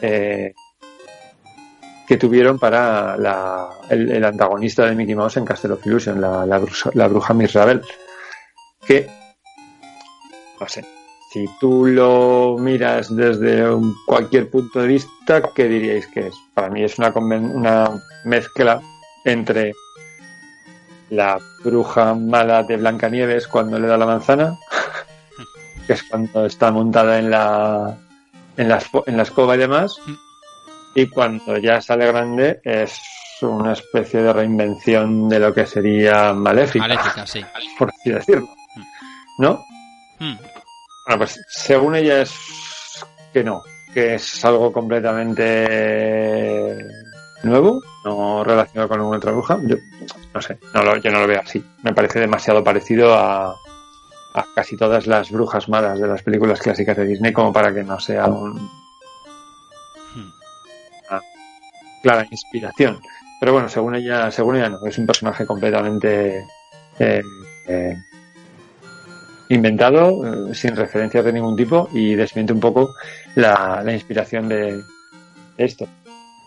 [0.01, 0.53] eh,
[2.07, 6.45] que tuvieron para la, el, el antagonista de Mickey Mouse en Castle of Illusion, la,
[6.59, 7.33] bruja, la bruja
[8.85, 9.07] que,
[10.59, 10.85] no sé,
[11.31, 16.35] si tú lo miras desde un- cualquier punto de vista, ¿qué diríais que es?
[16.53, 17.89] Para mí es una, una
[18.23, 18.81] mezcla
[19.25, 19.73] entre
[21.09, 24.57] la bruja mala de Blancanieves cuando le da la manzana,
[25.87, 27.97] que es cuando está montada en la,
[28.57, 29.97] en la, en la escoba y demás,
[30.95, 32.97] y cuando ya sale grande es
[33.41, 37.45] una especie de reinvención de lo que sería maléfica, Maléfica, sí.
[37.77, 38.47] por así decirlo.
[39.37, 39.61] ¿No?
[40.19, 40.35] Mm.
[41.05, 42.33] Bueno, pues según ella es
[43.33, 43.61] que no,
[43.93, 46.77] que es algo completamente
[47.43, 49.59] nuevo, no relacionado con ninguna otra bruja.
[49.63, 49.75] Yo
[50.33, 51.61] no sé, no lo, yo no lo veo así.
[51.83, 56.95] Me parece demasiado parecido a, a casi todas las brujas malas de las películas clásicas
[56.95, 58.84] de Disney como para que no sea un,
[62.05, 62.99] clara inspiración.
[63.39, 66.45] Pero bueno, según ella, según ella no, es un personaje completamente
[66.99, 67.23] eh,
[67.67, 67.97] eh,
[69.49, 72.93] inventado, eh, sin referencias de ningún tipo y desmiente un poco
[73.33, 74.83] la, la inspiración de,
[75.57, 75.87] de esto.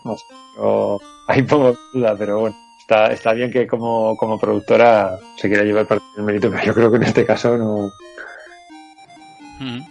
[0.05, 0.23] No sé,
[0.55, 5.65] yo ahí pongo duda, pero bueno, está, está bien que como, como productora se quiera
[5.65, 7.91] llevar parte del mérito, pero yo creo que en este caso no,
[9.57, 9.85] Ujú.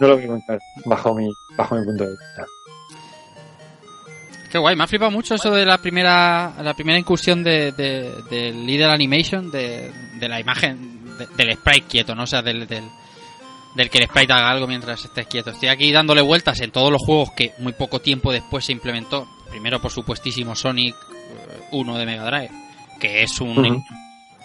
[0.00, 0.42] no lo veo
[0.86, 2.46] bajo mi, bajo mi punto de vista.
[4.50, 8.22] Qué guay, me ha flipado mucho eso de la primera la primera incursión de, de,
[8.30, 12.22] del líder animation, de, de la imagen, de- del sprite quieto, ¿no?
[12.22, 12.84] O sea, del, del,
[13.76, 15.50] del que el sprite haga algo mientras estés quieto.
[15.50, 19.28] Estoy aquí dándole vueltas en todos los juegos que muy poco tiempo después se implementó.
[19.50, 22.50] Primero, por supuestísimo, Sonic eh, 1 de Mega Drive,
[23.00, 23.84] que es un...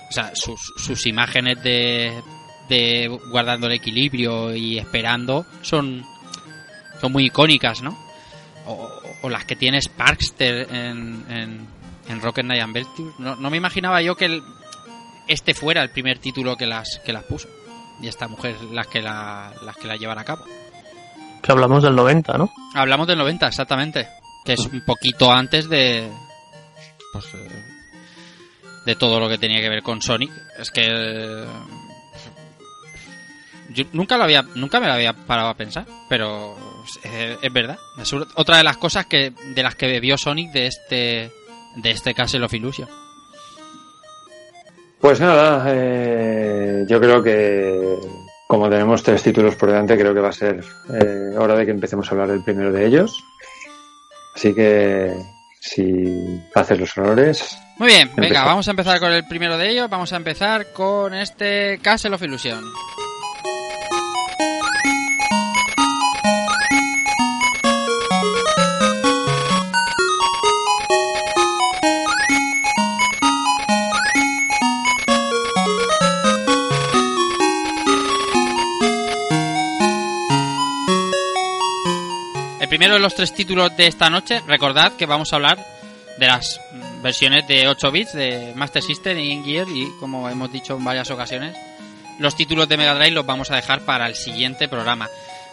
[0.10, 2.22] O sea, sus, sus imágenes de,
[2.70, 6.06] de guardando el equilibrio y esperando son,
[7.02, 7.98] son muy icónicas, ¿no?
[8.68, 8.90] o,
[9.24, 11.68] o las que tiene Sparkster en, en,
[12.08, 13.12] en Rocket Knight Adventure.
[13.18, 14.44] No, no me imaginaba yo que el-
[15.28, 17.48] este fuera el primer título que las que las puso
[18.02, 20.44] y esta mujer las que la, las que la llevan a cabo.
[21.42, 22.52] Que hablamos del 90, ¿no?
[22.76, 24.08] Hablamos del 90 exactamente,
[24.46, 26.10] que es un poquito antes de
[27.14, 27.64] pues eh,
[28.86, 30.32] de todo lo que tenía que ver con Sonic.
[30.60, 31.46] Es que eh,
[33.70, 36.56] yo nunca lo había nunca me lo había parado a pensar, pero
[37.04, 37.78] eh, es verdad.
[38.00, 41.32] Es otra de las cosas que de las que bebió Sonic de este
[41.76, 42.88] de este Castle of Illusion.
[45.00, 47.98] Pues nada, eh, yo creo que
[48.48, 50.64] como tenemos tres títulos por delante, creo que va a ser
[50.94, 53.24] eh, hora de que empecemos a hablar del primero de ellos.
[54.36, 55.12] Así que,
[55.60, 57.58] si haces los honores.
[57.78, 59.90] Muy bien, venga, vamos a empezar con el primero de ellos.
[59.90, 62.64] Vamos a empezar con este Castle of Illusion.
[82.84, 85.58] Primero de los tres títulos de esta noche, recordad que vamos a hablar
[86.20, 86.60] de las
[87.02, 90.84] versiones de 8 bits de Master System y Game Gear y como hemos dicho en
[90.84, 91.56] varias ocasiones,
[92.20, 95.08] los títulos de Mega Drive los vamos a dejar para el siguiente programa.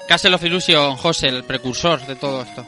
[0.09, 2.67] Castle of Illusion, José, el precursor de todo esto.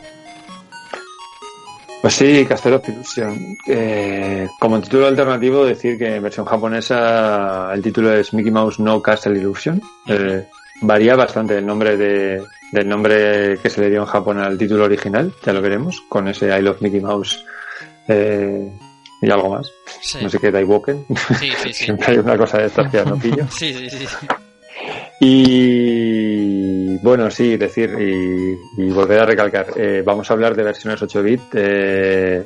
[2.01, 3.59] Pues sí, Castle of Illusion.
[3.67, 9.03] Eh, como título alternativo, decir que en versión japonesa el título es Mickey Mouse No
[9.03, 9.83] Castle Illusion.
[10.07, 10.47] Eh,
[10.83, 12.41] varía bastante el nombre de,
[12.73, 16.27] del nombre que se le dio en Japón al título original, ya lo veremos, con
[16.29, 17.45] ese I Love Mickey Mouse
[18.09, 18.69] eh,
[19.21, 19.71] y algo más.
[20.01, 21.07] Sí, No sé qué, Daiwoken.
[21.39, 21.51] sí, sí.
[21.65, 21.73] sí.
[21.85, 23.47] Siempre hay una cosa de estas que no pillo.
[23.51, 24.07] Sí, sí, sí.
[25.25, 31.01] Y bueno, sí, decir y, y volver a recalcar, eh, vamos a hablar de versiones
[31.01, 31.41] 8 bit.
[31.55, 32.45] eh,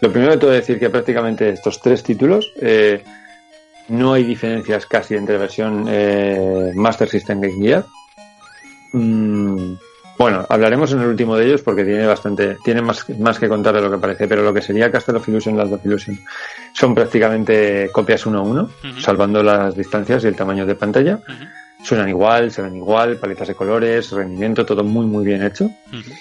[0.00, 3.02] lo primero de todo decir que prácticamente estos tres títulos eh,
[3.88, 5.84] no hay diferencias casi entre versión
[6.76, 7.84] Master System Game Gear.
[8.92, 9.74] Mm,
[10.18, 13.74] bueno, hablaremos en el último de ellos porque tiene bastante, tiene más, más que contar
[13.74, 16.18] de lo que parece, pero lo que sería Castle of Illusion y Land of Illusion
[16.74, 21.20] son prácticamente copias uno a uno, salvando las distancias y el tamaño de pantalla.
[21.82, 25.64] Suenan igual, se ven igual, paletas de colores, rendimiento, todo muy muy bien hecho.
[25.64, 26.12] ujú.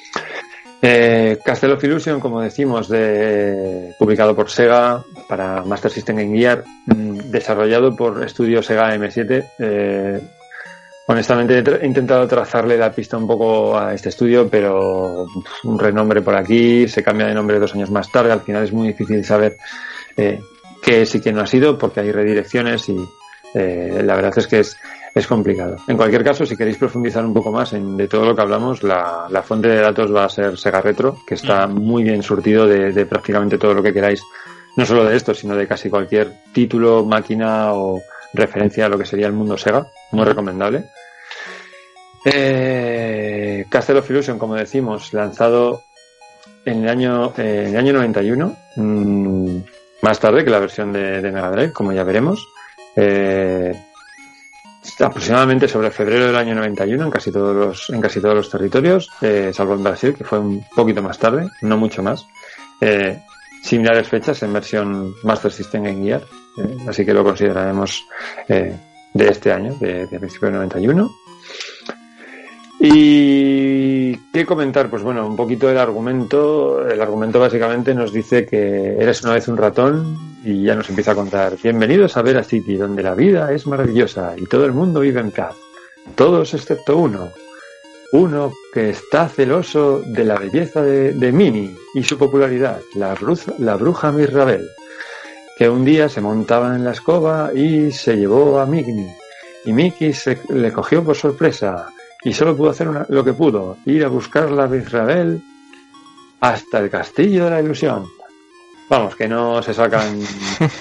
[0.82, 6.64] Eh, Castle of Illusion, como decimos, de, publicado por Sega para Master System Game Gear,
[6.86, 9.46] mm, desarrollado por estudio Sega M7.
[9.60, 10.22] eh,
[11.10, 15.26] honestamente he intentado trazarle la pista un poco a este estudio, pero
[15.64, 18.72] un renombre por aquí, se cambia de nombre dos años más tarde, al final es
[18.72, 19.58] muy difícil saber
[20.16, 20.40] eh,
[20.84, 22.98] qué es y qué no ha sido, porque hay redirecciones y
[23.56, 24.78] eh, la verdad es que es,
[25.16, 25.78] es complicado.
[25.88, 28.84] En cualquier caso, si queréis profundizar un poco más en de todo lo que hablamos,
[28.84, 32.68] la, la fuente de datos va a ser Sega Retro, que está muy bien surtido
[32.68, 34.22] de, de prácticamente todo lo que queráis,
[34.76, 38.00] no solo de esto, sino de casi cualquier título, máquina o
[38.34, 39.88] referencia a lo que sería el mundo Sega.
[40.12, 40.86] Muy recomendable.
[42.26, 45.84] Eh, Castle of Illusion, como decimos, lanzado
[46.66, 49.58] en el año, eh, en el año 91, mm,
[50.02, 52.46] más tarde que la versión de, de Mega Drive, como ya veremos.
[52.96, 53.74] Eh,
[55.00, 59.10] aproximadamente sobre febrero del año 91 en casi todos los, en casi todos los territorios,
[59.22, 62.26] eh, salvo en Brasil, que fue un poquito más tarde, no mucho más.
[63.62, 66.24] Similares fechas en versión Master System Game Gear,
[66.60, 68.06] eh, así que lo consideraremos
[68.48, 68.76] eh,
[69.14, 71.10] de este año, de, de principio del 91.
[72.82, 76.88] Y qué comentar, pues bueno, un poquito del argumento.
[76.88, 81.12] El argumento básicamente nos dice que eres una vez un ratón y ya nos empieza
[81.12, 81.58] a contar.
[81.62, 85.32] Bienvenidos a Vera City, donde la vida es maravillosa y todo el mundo vive en
[85.32, 85.56] paz.
[86.16, 87.30] Todos excepto uno.
[88.14, 93.16] Uno que está celoso de la belleza de, de Minnie y su popularidad, la,
[93.60, 94.68] la bruja Mirrabel,
[95.60, 99.06] que un día se montaba en la escoba y se llevó a Mickey.
[99.66, 101.90] Y Mickey se, le cogió por sorpresa
[102.24, 105.42] y solo pudo hacer una- lo que pudo, ir a buscar la Mirrabel
[106.40, 108.06] hasta el castillo de la ilusión.
[108.90, 110.20] Vamos, que no se sacan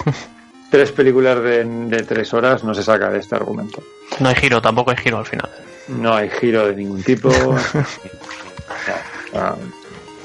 [0.71, 3.83] tres películas de, de tres horas, no se saca de este argumento.
[4.19, 5.49] No hay giro, tampoco hay giro al final.
[5.89, 7.29] No hay giro de ningún tipo.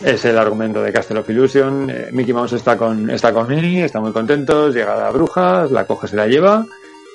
[0.04, 1.90] es el argumento de Castle of Illusion.
[1.90, 5.86] Eh, Mickey Mouse está con, está con Minnie, está muy contentos, llega la bruja, la
[5.86, 6.66] coge, se la lleva,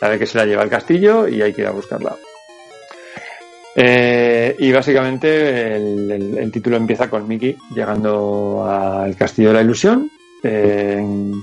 [0.02, 2.16] la ve que se la lleva al castillo y hay que ir a buscarla.
[3.76, 10.10] Eh, y básicamente el, título empieza con Mickey llegando al castillo de la ilusión,
[10.44, 11.34] eh, en-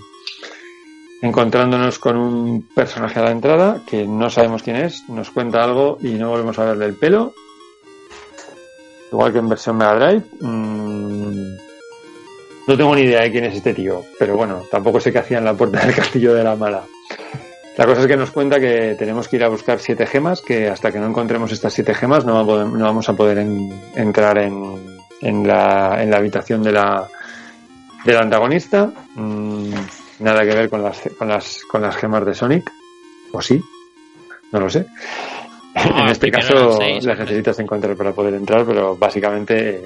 [1.22, 5.98] encontrándonos con un personaje a la entrada que no sabemos quién es, nos cuenta algo
[6.02, 7.32] y no volvemos a verle el pelo.
[9.12, 10.22] Igual que en versión Mega Drive.
[10.40, 11.56] mm,
[12.68, 15.38] no tengo ni idea de quién es este tío, pero bueno, tampoco sé qué hacía
[15.38, 16.82] en la puerta del castillo de la mala.
[17.76, 20.68] La cosa es que nos cuenta que tenemos que ir a buscar siete gemas, que
[20.68, 25.46] hasta que no encontremos estas siete gemas no vamos a poder en- entrar en, en
[25.46, 27.06] la, en la habitación de la,
[28.04, 28.90] del antagonista.
[29.14, 29.70] Mm,
[30.20, 32.68] nada que ver con las, con, las, con las gemas de Sonic.
[33.32, 33.60] ¿O sí?
[34.52, 34.86] No lo sé.
[35.76, 39.76] No, en este primero eran caso seis, las necesitas encontrar para poder entrar, pero básicamente
[39.76, 39.82] eh,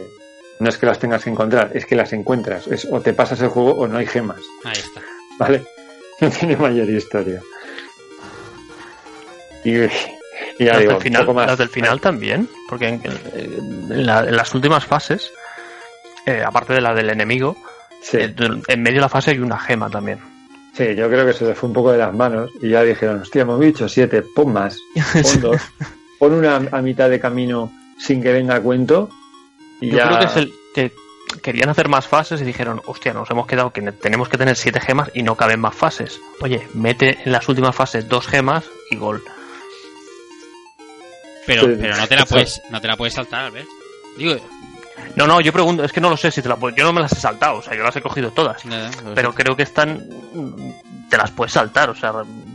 [0.61, 2.67] no es que las tengas que encontrar, es que las encuentras.
[2.69, 4.41] Es, o te pasas el juego o no hay gemas.
[4.65, 5.01] Ahí está.
[5.39, 5.63] ¿vale?
[6.21, 7.41] No tiene mayor historia.
[9.65, 9.89] Y, y
[10.59, 11.47] ya las, digo, del un final, poco más.
[11.47, 15.33] las del final también, porque en, en la- en las últimas fases,
[16.27, 17.57] eh, aparte de la del enemigo,
[18.03, 18.35] Sí, eh,
[18.69, 20.19] en medio de la fase hay una gema también.
[20.89, 23.21] Sí, yo creo que se les fue un poco de las manos y ya dijeron,
[23.23, 24.79] hostia, hemos dicho siete, pon más,
[25.23, 25.61] pon dos,
[26.19, 29.11] pon una a mitad de camino sin que venga a cuento
[29.81, 30.07] y Yo ya...
[30.07, 30.93] creo que es el que
[31.43, 34.57] querían hacer más fases y dijeron, hostia, nos hemos quedado que ne- tenemos que tener
[34.57, 36.21] siete gemas y no caben más fases.
[36.41, 39.23] Oye, mete en las últimas fases dos gemas y gol.
[41.47, 43.69] Pero, pero no te la puedes, no te la puedes saltar, Albert.
[44.17, 44.37] Digo,
[45.17, 46.93] No, no, yo pregunto, es que no lo sé si te las puedo- Yo no
[46.93, 48.63] me las he saltado, o sea, yo las he cogido todas.
[48.63, 50.07] pues Pero creo que están.
[51.09, 52.13] Te las puedes saltar, o sea,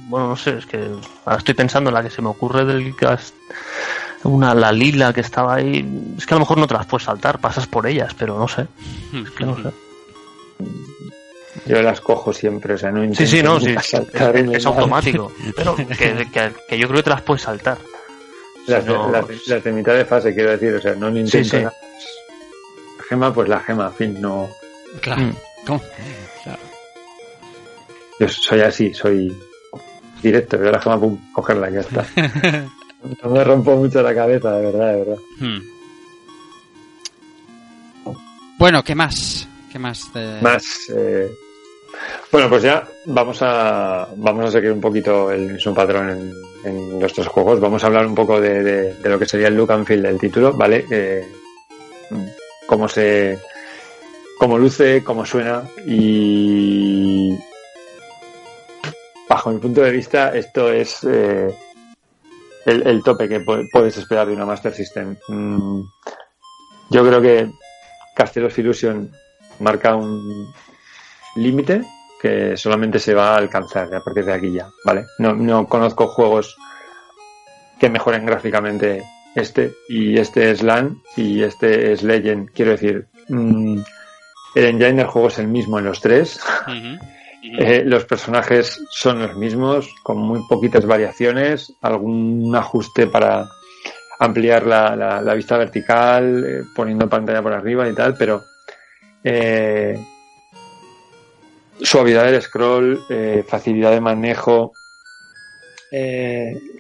[0.07, 0.77] bueno, no sé, es que
[1.25, 3.33] ahora estoy pensando en la que se me ocurre del gas.
[4.23, 5.85] Una, la lila que estaba ahí.
[6.17, 8.47] Es que a lo mejor no te las puedes saltar, pasas por ellas, pero no
[8.47, 8.65] sé.
[9.13, 9.69] Es que no sé.
[11.65, 13.81] Yo las cojo siempre, o sea, no Sí, intento sí, no, sí, nunca
[14.57, 15.31] es, automático.
[15.55, 15.85] Pero que,
[16.31, 17.77] que- que yo creo que te las puedes saltar.
[18.67, 21.31] Las, Si no- las- las de mitad de fase, quiero decir, o sea, no intento
[21.37, 21.57] Sí, sí.
[23.09, 24.49] Gema, pues la gema, en fin, no...
[25.01, 25.21] Claro.
[25.23, 25.35] Mm.
[25.67, 25.81] ¿Cómo?
[26.43, 26.59] Claro.
[28.19, 29.35] Yo soy así, soy
[30.21, 32.05] directo, veo la gema, pum, cogerla, ya está.
[33.23, 35.17] no me rompo mucho la cabeza, de verdad, de verdad.
[35.39, 35.59] Hmm.
[38.57, 39.47] Bueno, ¿qué más?
[39.71, 40.11] ¿Qué más?
[40.13, 40.63] de- Más...
[40.95, 41.29] eh,
[42.31, 46.31] Bueno, pues ya vamos a, vamos a seguir un poquito el mismo patrón
[46.63, 47.59] en, tres juegos.
[47.59, 50.01] Vamos a hablar un poco de, de- de lo que sería el look and feel
[50.01, 50.85] del título, ¿vale?
[50.89, 51.27] Eh,
[52.67, 53.39] cómo se...
[54.39, 57.37] cómo luce, cómo suena y...
[59.27, 61.53] Bajo mi punto de vista, esto es eh,
[62.65, 65.15] el, tope que pu- puedes esperar de una Master System.
[65.27, 65.81] Mm,
[66.91, 67.49] yo creo que
[68.15, 69.11] Castelos Illusion
[69.59, 70.53] marca un
[71.37, 71.81] límite
[72.21, 75.05] que solamente se va a alcanzar a partir de aquí ya, ¿vale?
[75.17, 76.55] No, no conozco juegos
[77.79, 79.03] que mejoren gráficamente
[79.35, 82.49] este y este es LAN y este es Legend.
[82.53, 83.79] Quiero decir, mm,
[84.55, 86.39] el engine del juego es el mismo en los tres.
[87.59, 93.47] Eh, los personajes son los mismos, con muy poquitas variaciones, algún ajuste para
[94.19, 98.41] ampliar la, la- la vista vertical, eh, poniendo pantalla por arriba y tal, pero
[99.23, 99.95] eh,
[101.81, 102.99] suavidad del scroll,
[103.47, 104.73] facilidad de manejo,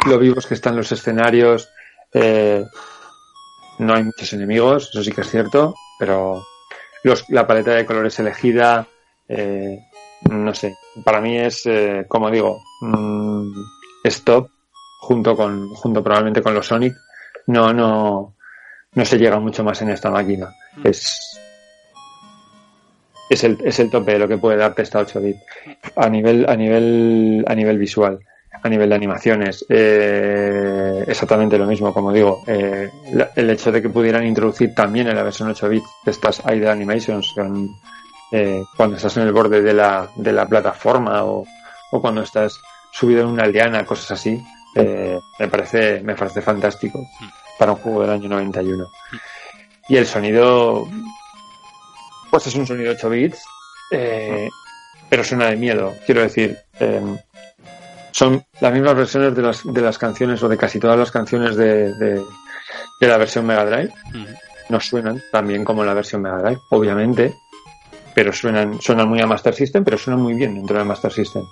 [0.07, 1.69] lo vivos que están los escenarios,
[2.15, 2.63] eh,
[3.79, 6.41] no hay muchos enemigos, eso sí que es cierto, pero
[7.03, 8.87] los- la paleta de colores elegida,
[9.27, 9.77] eh,
[10.31, 13.51] no sé, para mí es, eh, como digo, mm,
[14.05, 14.49] stop
[15.01, 16.95] junto con, junto probablemente con los Sonic,
[17.47, 18.33] no, no,
[18.93, 20.47] no se llega mucho más en esta máquina.
[20.83, 21.37] Es,
[23.29, 25.35] es el, es el tope de lo que puede darte esta 8 bit.
[25.95, 28.19] A nivel, a nivel, a nivel visual,
[28.65, 32.89] a nivel de animaciones, eh, exactamente lo mismo, como digo, eh,
[33.35, 37.31] el hecho de que pudieran introducir también en la versión 8 bit estas idle animations
[38.31, 41.45] eh, cuando estás en el borde de la, de la plataforma o,
[41.91, 42.59] o cuando estás
[42.91, 44.43] subido en una aldeana, cosas así,
[44.73, 46.99] eh, me parece, me parece fantástico
[47.59, 48.83] para un juego del año 91.
[49.89, 50.87] Y el sonido,
[52.31, 53.43] pues es un sonido 8 bits,
[53.91, 54.49] eh,
[55.07, 55.93] pero suena de miedo.
[56.07, 57.15] Quiero decir, eh,
[58.17, 61.57] son las mismas versiones de las, de las canciones o de casi todas las canciones
[61.57, 62.21] de, de,
[63.01, 63.91] de la versión Mega Drive.
[64.09, 64.25] Ujú.
[64.69, 67.33] No suenan tan bien como la versión Mega Drive, obviamente,
[68.13, 71.43] pero suenan, suenan muy a Master System, pero suenan muy bien dentro de Master System.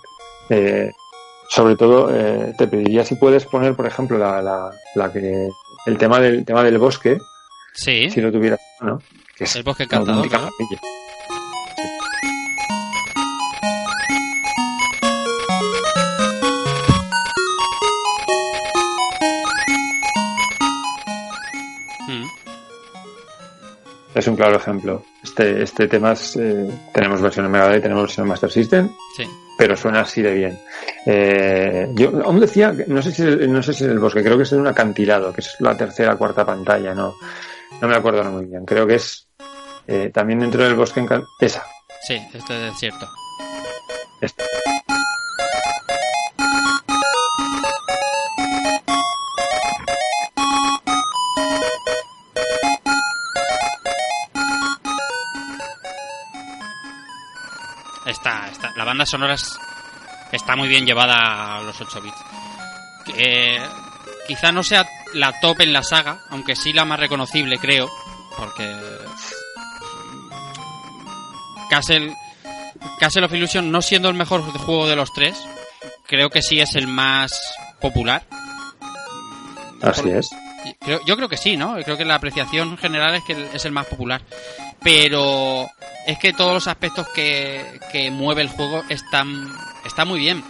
[0.50, 0.90] Eh,
[1.50, 5.50] sobre todo, eh, te pediría si puedes poner, por ejemplo, la, la, la que
[5.86, 7.18] el tema del tema del bosque,
[7.76, 9.02] Sí, si lo tuvieras, ¿no?
[9.36, 10.32] Que es el bosque encantador.
[10.32, 10.50] ¿no?
[24.24, 25.04] Es un claro ejemplo.
[25.22, 28.90] Este, este tema es, eh, tenemos versión en Mega Drive, tenemos versión en Master System,
[29.18, 29.26] Sí.
[29.58, 30.60] pero suena así de bien.
[31.06, 34.38] Eh, yo aún decía, que- no sé si no sé si en el bosque, creo
[34.38, 37.16] que es en un acantilado, que es la tercera cuarta pantalla, no,
[37.82, 38.64] no me acuerdo muy bien.
[38.64, 39.28] Creo que es
[39.88, 41.66] eh, también dentro del bosque encan- esa.
[42.08, 43.06] Sí, esto es cierto.
[44.22, 44.46] esta.
[58.94, 59.58] Banda sonora es-
[60.32, 62.18] está muy bien llevada a los 8 bits.
[63.18, 63.60] Eh,
[64.28, 67.90] quizá no sea la top en la saga, aunque sí la más reconocible, creo,
[68.38, 68.72] porque
[71.70, 72.16] Castle,
[73.00, 75.36] Castle of Illusion, no siendo el mejor juego de los tres,
[76.08, 77.40] creo que sí es el más
[77.82, 78.24] popular.
[79.82, 80.30] Así Por- es.
[80.80, 81.76] Creo- yo creo que sí, ¿no?
[81.84, 84.22] Creo que la apreciación general es que es el más popular.
[84.84, 85.70] Pero
[86.06, 89.48] es que todos los aspectos que, que mueve el juego están,
[89.86, 90.44] están muy bien.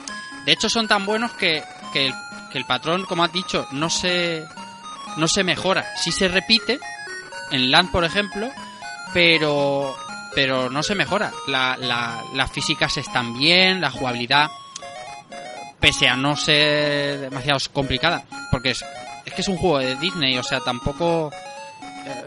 [0.46, 1.64] De hecho, son tan buenos que,
[1.94, 2.12] que,
[2.54, 4.44] el, patrón, como has dicho, no se,
[5.18, 5.86] no se mejora.
[5.98, 6.80] Sí se repite,
[7.52, 8.50] en LAN, por ejemplo,
[9.14, 9.96] pero,
[10.34, 11.32] pero no se mejora.
[11.48, 14.50] La, la, las físicas están bien, la jugabilidad,
[15.80, 18.84] pese a no ser demasiado complicada, porque es,
[19.26, 21.32] es que es un juego de Disney, o sea, tampoco...
[22.06, 22.26] eh,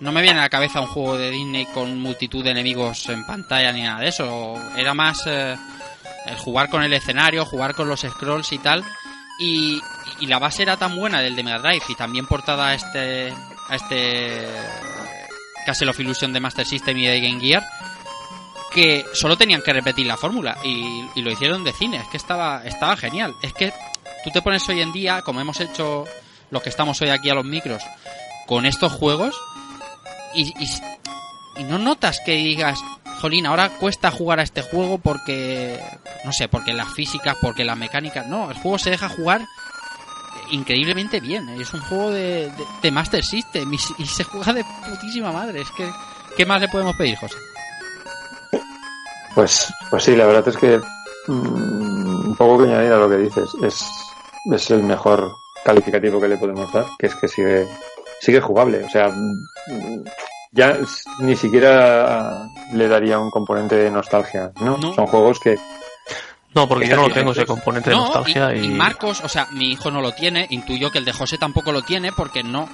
[0.00, 3.24] no me viene a la cabeza un juego de Disney con multitud de enemigos en
[3.24, 4.54] pantalla ni nada de eso.
[4.76, 5.56] Era más eh,
[6.26, 8.84] el jugar con el escenario, jugar con los scrolls y tal.
[9.38, 9.80] Y,
[10.20, 13.32] y la base era tan buena del de Mega Drive y también portada a este
[13.68, 14.46] a este
[15.64, 17.66] Castle of Illusion de Master System y de Game Gear
[18.72, 21.98] que solo tenían que repetir la fórmula y, y lo hicieron de cine.
[21.98, 23.34] Es que estaba estaba genial.
[23.42, 23.72] Es que
[24.24, 26.04] tú te pones hoy en día, como hemos hecho
[26.50, 27.82] los que estamos hoy aquí a los micros,
[28.46, 29.34] con estos juegos
[30.36, 30.54] y,
[31.58, 32.78] y, no notas que digas,
[33.20, 35.80] jolín, ahora cuesta jugar a este juego porque,
[36.24, 39.46] no sé, porque las físicas, porque las mecánicas, no, el juego se deja jugar
[40.50, 45.32] increíblemente bien, es un juego de, de, Master System y, y se juega de putísima
[45.32, 45.90] madre, es que,
[46.36, 47.36] ¿qué más le podemos pedir, José?
[49.36, 50.78] Pues, pues sí, la verdad es que
[51.26, 53.86] mm, un poco que añadir a lo que dices, es,
[54.50, 57.68] es el mejor calificativo que le podemos dar, que es que sigue,
[58.20, 59.12] sigue jugable, o sea,
[60.52, 60.78] ya
[61.20, 64.76] ni siquiera le daría un componente de nostalgia, ¿no?
[64.78, 64.94] No.
[64.94, 65.56] Son juegos que
[66.54, 69.20] No, porque yo no lo tengo ese componente de No, nostalgia y, y, y Marcos,
[69.22, 72.12] o sea, mi hijo no lo tiene, intuyo que el de José tampoco lo tiene
[72.12, 72.68] porque no,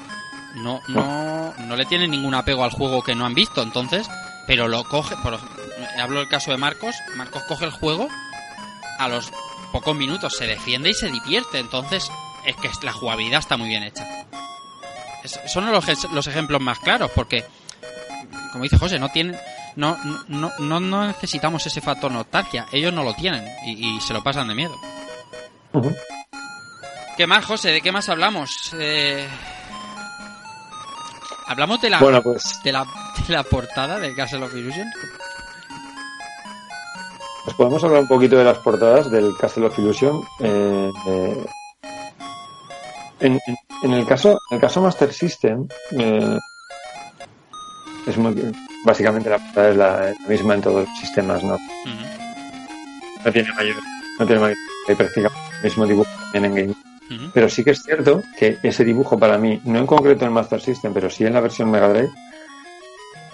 [0.54, 4.08] no, no, no le tiene ningún apego al juego que no han visto, entonces,
[4.46, 5.38] pero lo coge, por,
[6.00, 8.08] hablo del caso de Marcos, Marcos coge el juego
[8.98, 9.32] a los
[9.72, 12.10] pocos minutos, se defiende y se divierte, entonces
[12.44, 14.06] es que la jugabilidad está muy bien hecha.
[15.24, 17.44] Son los, los ejemplos más claros porque,
[18.52, 19.36] como dice José, no tienen,
[19.76, 19.96] no,
[20.28, 24.22] no, no, no necesitamos ese factor nostalgia, ellos no lo tienen y, y se lo
[24.22, 24.74] pasan de miedo.
[27.16, 27.70] ¿Qué más, José?
[27.70, 28.74] ¿De qué más hablamos?
[28.78, 29.28] Eh,
[31.46, 32.86] Hablamos de la, Bueno, pues, de la
[33.26, 34.88] de la portada de Castle of Illusion.
[37.44, 40.22] pues podemos hablar un poquito de las portadas del Castle of Illusion.
[40.40, 41.46] Eh, eh,
[43.22, 43.40] en,
[43.82, 45.66] en- el caso, en el caso Master System,
[45.98, 46.38] eh,
[48.06, 48.34] es muy,
[48.84, 51.56] básicamente la portada es la, la misma en todos los sistemas, ¿no?
[53.24, 53.76] No tiene mayor,
[54.18, 54.56] no tiene mayor,
[54.88, 56.74] hay prácticamente el mismo dibujo también en Game
[57.20, 57.30] ujú.
[57.32, 60.60] Pero sí que es cierto que ese dibujo para mí, no en concreto en Master
[60.60, 62.10] System, pero sí en la versión Mega Drive,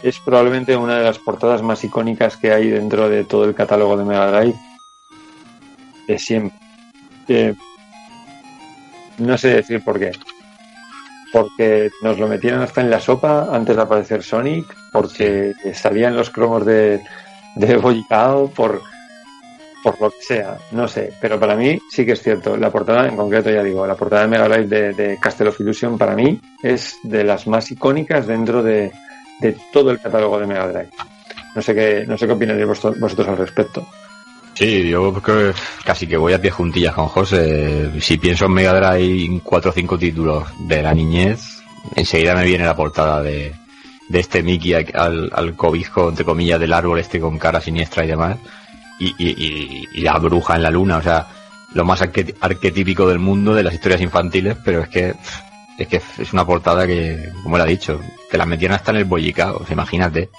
[0.02, 3.96] es probablemente una de las portadas más icónicas que hay dentro de todo el catálogo
[3.96, 4.54] de Mega Drive
[6.06, 6.58] de siempre.
[7.28, 7.54] Eh,
[9.18, 10.12] no sé decir por qué.
[11.32, 16.30] Porque nos lo metieron hasta en la sopa antes de aparecer Sonic, porque salían los
[16.30, 17.02] cromos de,
[17.56, 18.80] de Boycao, por,
[19.82, 22.56] por lo que sea, no sé, pero para mí sí que es cierto.
[22.56, 25.60] La portada, en concreto, ya digo, la portada de Mega Drive de, de Castle of
[25.60, 28.90] Illusion para mí es de las más icónicas dentro de,
[29.40, 30.90] de todo el catálogo de Mega Drive.
[31.54, 33.86] No sé qué, no sé qué vosotros, vosotros al respecto.
[34.58, 37.92] Sí, yo creo que casi que voy a pie juntillas con José.
[38.00, 41.60] Si pienso en Mega Drive cuatro o cinco títulos de la niñez,
[41.94, 43.54] enseguida me viene la portada de,
[44.08, 48.08] de este Mickey al, al cobijo, entre comillas, del árbol este con cara siniestra y
[48.08, 48.36] demás.
[48.98, 51.28] Y, y, y, y la bruja en la luna, o sea,
[51.74, 55.14] lo más arquet- arquetípico del mundo de las historias infantiles, pero es que
[55.78, 58.96] es que es una portada que, como él ha dicho, te la metieron hasta en
[58.96, 60.30] el bollicao, imagínate.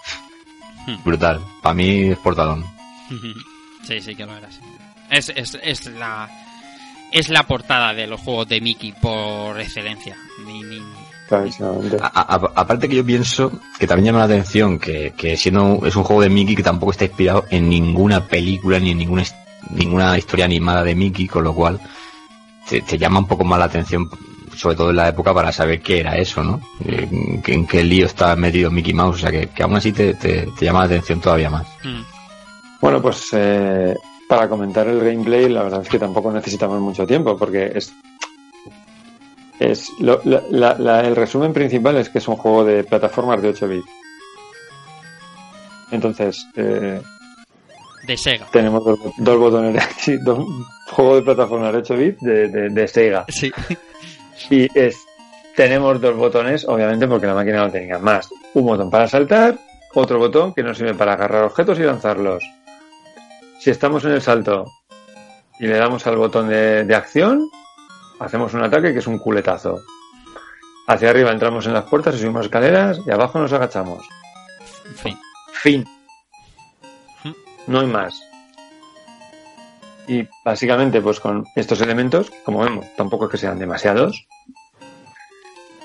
[0.86, 1.04] Hmm.
[1.06, 1.40] Brutal.
[1.62, 2.66] Para mí es portadón.
[3.84, 4.52] Sí, sí que lo era.
[4.52, 4.60] sí.
[5.10, 6.30] Es, es, es la
[7.12, 10.16] es la portada de los juegos de Mickey por excelencia.
[10.46, 10.82] Ni, ni-.
[12.02, 15.96] A- a- aparte que yo pienso que también llama la atención que, que siendo es
[15.96, 19.24] un juego de Mickey que tampoco está inspirado en ninguna película ni en ninguna
[19.72, 21.80] ninguna historia animada de Mickey, con lo cual
[22.68, 24.10] te, te llama un poco más la atención,
[24.56, 26.62] sobre todo en la época, para saber qué era eso, ¿no?
[26.86, 30.14] En, en qué lío está metido Mickey Mouse, o sea que, que aún así te,
[30.14, 31.68] te- te llama la atención todavía más.
[31.84, 32.02] Mm.
[32.82, 33.96] Bueno, pues eh,
[34.28, 37.94] para comentar el gameplay, la verdad es que tampoco necesitamos mucho tiempo, porque es.
[39.60, 43.42] es lo- la- la- la- el resumen principal es que es un juego de plataformas
[43.42, 43.86] de 8 bits.
[45.92, 47.02] Entonces, eh,
[48.06, 48.48] De Sega.
[48.52, 50.46] tenemos dos, dos botones, sí, dos-
[50.92, 53.26] juego de plataformas de 8 bits de, de- de Sega.
[53.30, 53.52] Sí.
[54.50, 54.96] Y es,
[55.58, 58.30] tenemos dos botones, obviamente porque la máquina no tenía más.
[58.54, 59.60] Un botón para saltar,
[59.96, 62.42] otro botón que nos sirve para agarrar objetos y lanzarlos.
[63.60, 64.66] Si estamos en el salto
[65.60, 67.50] y le damos al botón de, de acción,
[68.20, 69.82] hacemos un ataque que es un culetazo.
[70.88, 74.08] Hacia arriba entramos en las puertas y subimos escaleras y abajo nos agachamos.
[74.96, 75.18] Fin.
[75.52, 75.86] Fin.
[77.68, 78.20] No hay más.
[80.08, 84.26] Y básicamente, pues con estos elementos, como vemos, tampoco es que sean demasiados.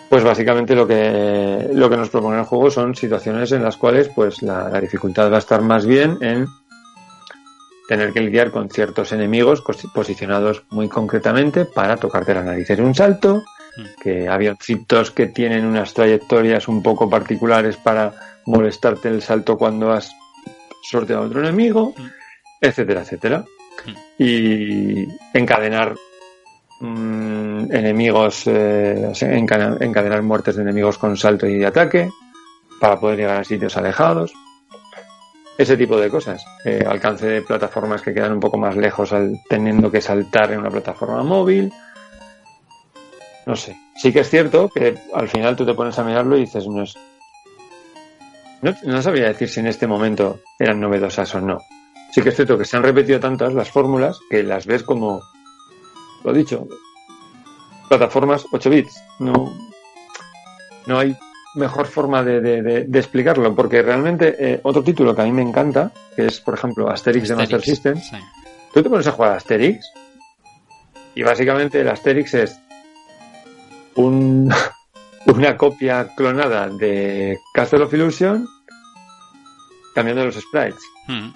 [0.09, 4.09] Pues básicamente lo que, lo que nos propone el juego son situaciones en las cuales
[4.14, 6.47] pues la, la dificultad va a estar más bien en
[7.89, 9.62] tener que lidiar con ciertos enemigos
[9.95, 13.45] posicionados muy concretamente para tocarte la nariz en un salto,
[14.01, 18.14] que avioncitos que tienen unas trayectorias un poco particulares para
[18.47, 20.12] molestarte el salto cuando has
[20.82, 21.95] sorteado a otro enemigo,
[22.61, 23.45] etcétera, etcétera.
[24.18, 25.95] Y encadenar
[26.80, 32.09] mm, enemigos, eh, encadenar muertes de enemigos con salto y de ataque
[32.80, 34.32] para poder llegar a sitios alejados.
[35.57, 36.45] Ese tipo de cosas.
[36.65, 40.61] Eh, alcance de plataformas que quedan un poco más lejos al, teniendo que saltar en
[40.61, 41.73] una plataforma móvil.
[43.47, 43.77] No sé.
[43.97, 46.83] Sí que es cierto que al final tú te pones a mirarlo y dices, no
[46.83, 46.95] es.
[48.63, 51.59] No, no sabría decir si en este momento eran novedosas o no.
[52.13, 55.23] Sí que es cierto que se han repetido tantas las fórmulas que las ves como.
[56.25, 56.67] Lo dicho.
[57.89, 59.03] Plataformas 8 bits.
[59.21, 59.53] No.
[60.87, 61.17] No hay
[61.55, 65.33] mejor forma de, de- de- de explicarlo, porque realmente eh, otro título que a mí
[65.33, 68.17] me encanta, que es, por ejemplo, Asterix, de Master Asterix, System, sí.
[68.73, 69.87] tú te pones a jugar a Asterix
[71.15, 72.59] y básicamente el Asterix es
[73.97, 74.53] un,
[75.27, 78.49] una copia clonada de Castle of Illusion
[79.95, 81.29] cambiando los sprites Mm.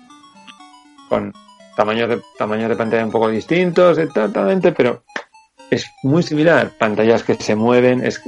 [1.11, 1.33] con
[1.77, 5.05] tamaños de, tamaños de pantalla un poco distintos exactamente, pero
[5.71, 6.73] es muy similar.
[6.79, 8.21] Pantallas que se mueven, es,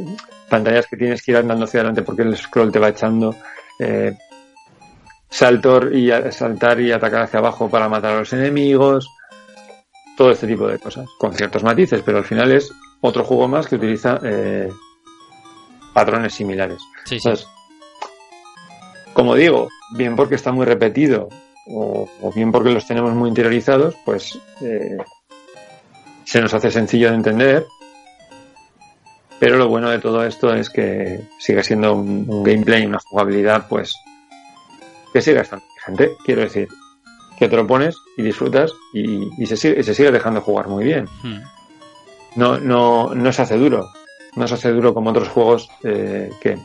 [0.51, 3.34] pantallas que tienes que ir andando hacia adelante porque el scroll te va echando.
[3.78, 4.14] Eh,
[5.30, 9.09] saltor y saltar y atacar hacia abajo para matar a los enemigos.
[10.16, 11.09] Todo este tipo de cosas.
[11.18, 12.70] Con ciertos matices, pero al final es
[13.01, 14.68] otro juego más que utiliza eh,
[15.94, 16.78] patrones similares.
[17.05, 17.28] Sí, sí.
[17.28, 17.46] Entonces,
[19.14, 21.28] como digo, bien porque está muy repetido
[21.66, 24.98] o, o bien porque los tenemos muy interiorizados, pues eh,
[26.24, 27.66] se nos hace sencillo de entender.
[29.41, 33.66] Pero lo bueno de todo esto es que sigue siendo un, un gameplay, una jugabilidad,
[33.68, 33.95] pues
[35.12, 36.12] que sigue estando vigente.
[36.24, 36.68] Quiero decir,
[37.38, 40.68] que te lo pones y disfrutas y, y se, sigue, y se sigue dejando jugar
[40.68, 41.41] muy bien Mm.
[42.36, 43.88] no, no, no se hace duro.
[44.36, 46.57] No se hace duro como otros juegos eh, que,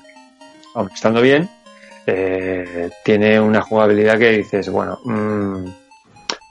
[0.75, 1.49] aun estando bien,
[2.05, 5.65] eh, tiene una jugabilidad que dices, bueno, mm,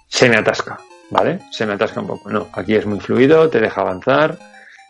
[0.09, 1.39] se me atasca, ¿vale?
[1.53, 2.31] Se me atasca un poco.
[2.31, 4.37] No, aquí es muy fluido, te deja avanzar,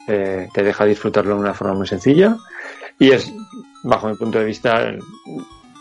[0.08, 2.36] eh, te deja disfrutarlo de una forma muy sencilla
[2.98, 3.32] y es,
[3.82, 5.00] bajo mi punto de vista, el,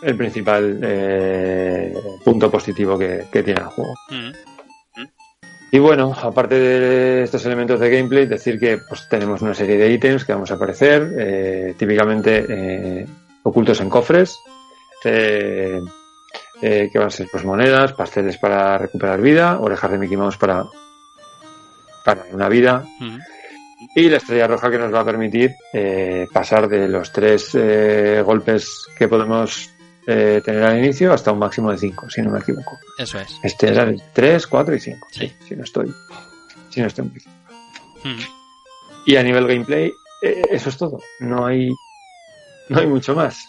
[0.02, 1.94] el principal eh,
[2.24, 3.94] punto positivo que, que tiene el juego.
[4.10, 4.32] Mm.
[5.72, 9.90] Y bueno, aparte de estos elementos de gameplay, decir que pues, tenemos una serie de
[9.90, 13.06] ítems que vamos a aparecer, eh, típicamente eh,
[13.42, 14.38] ocultos en cofres,
[15.04, 15.80] eh,
[16.62, 20.36] eh, que van a ser pues, monedas, pasteles para recuperar vida, orejas de Mickey Mouse
[20.36, 20.64] para,
[22.04, 23.18] para una vida, Mm.
[23.94, 28.22] Y la estrella roja que nos va a permitir eh, pasar de los tres eh,
[28.24, 29.70] golpes que podemos
[30.06, 32.78] eh, tener al inicio hasta un máximo de cinco, si no me equivoco.
[32.98, 33.38] Eso es.
[33.42, 35.08] Este era el 3, 4 y 5.
[35.10, 35.32] Sí.
[35.48, 35.94] Si no estoy.
[36.68, 37.06] Si no estoy.
[37.06, 38.20] Mm.
[39.06, 39.92] Y a nivel gameplay,
[40.22, 41.00] eh, eso es todo.
[41.20, 41.70] No hay.
[42.68, 43.46] No hay mucho más.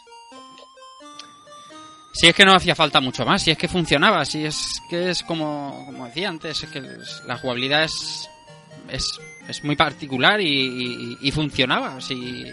[2.13, 5.09] Si es que no hacía falta mucho más, si es que funcionaba, si es que
[5.09, 6.81] es como, como decía antes, es que
[7.25, 8.29] la jugabilidad es,
[8.89, 11.99] es, es muy particular y, funcionaba.
[12.01, 12.45] Si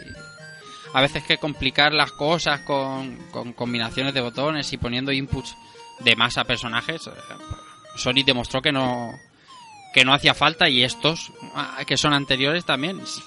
[0.95, 3.17] a veces que complicar las cosas con,
[3.55, 5.57] combinaciones de botones y poniendo inputs
[6.01, 7.11] de más a personajes, eh,
[7.97, 9.13] Sony demostró que no
[9.95, 13.01] que no hacía falta y estos ah, que son anteriores también.
[13.01, 13.23] Es-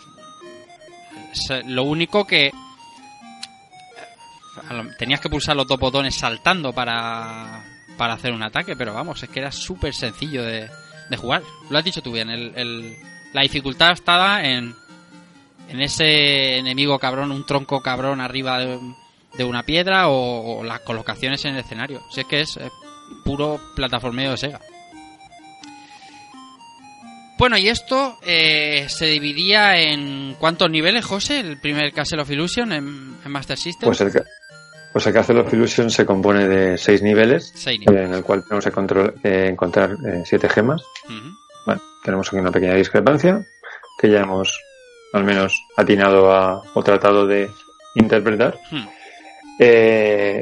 [1.65, 2.51] Lo único que
[4.97, 7.63] tenías que pulsar los dos botones saltando para,
[7.97, 10.69] para hacer un ataque, pero vamos, es que era súper sencillo de,
[11.09, 11.43] de jugar.
[11.69, 12.97] Lo has dicho tú bien, el, el-
[13.35, 14.73] la dificultad estaba en,
[15.69, 18.79] en ese enemigo cabrón, un tronco cabrón arriba de,
[19.37, 22.01] de una piedra o, o las colocaciones en el escenario.
[22.11, 22.69] Si es que es, eh,
[23.23, 24.59] puro plataformeo de Sega.
[27.37, 32.71] Bueno, y esto eh, se dividía en cuántos niveles, José, el primer Castle of Illusion
[32.71, 33.87] en, en Master System.
[33.89, 34.13] Pues el,
[34.93, 38.07] pues el Castle of Illusion se compone de seis niveles, Seis niveles.
[38.07, 40.81] en el cual tenemos que control- eh, encontrar eh, siete gemas.
[42.05, 43.43] Tenemos aquí una pequeña discrepancia
[43.99, 44.57] que ya hemos
[45.13, 47.49] al menos atinado a, o tratado de
[47.95, 48.57] interpretar.
[48.71, 48.85] Hmm.
[49.59, 50.41] Eh,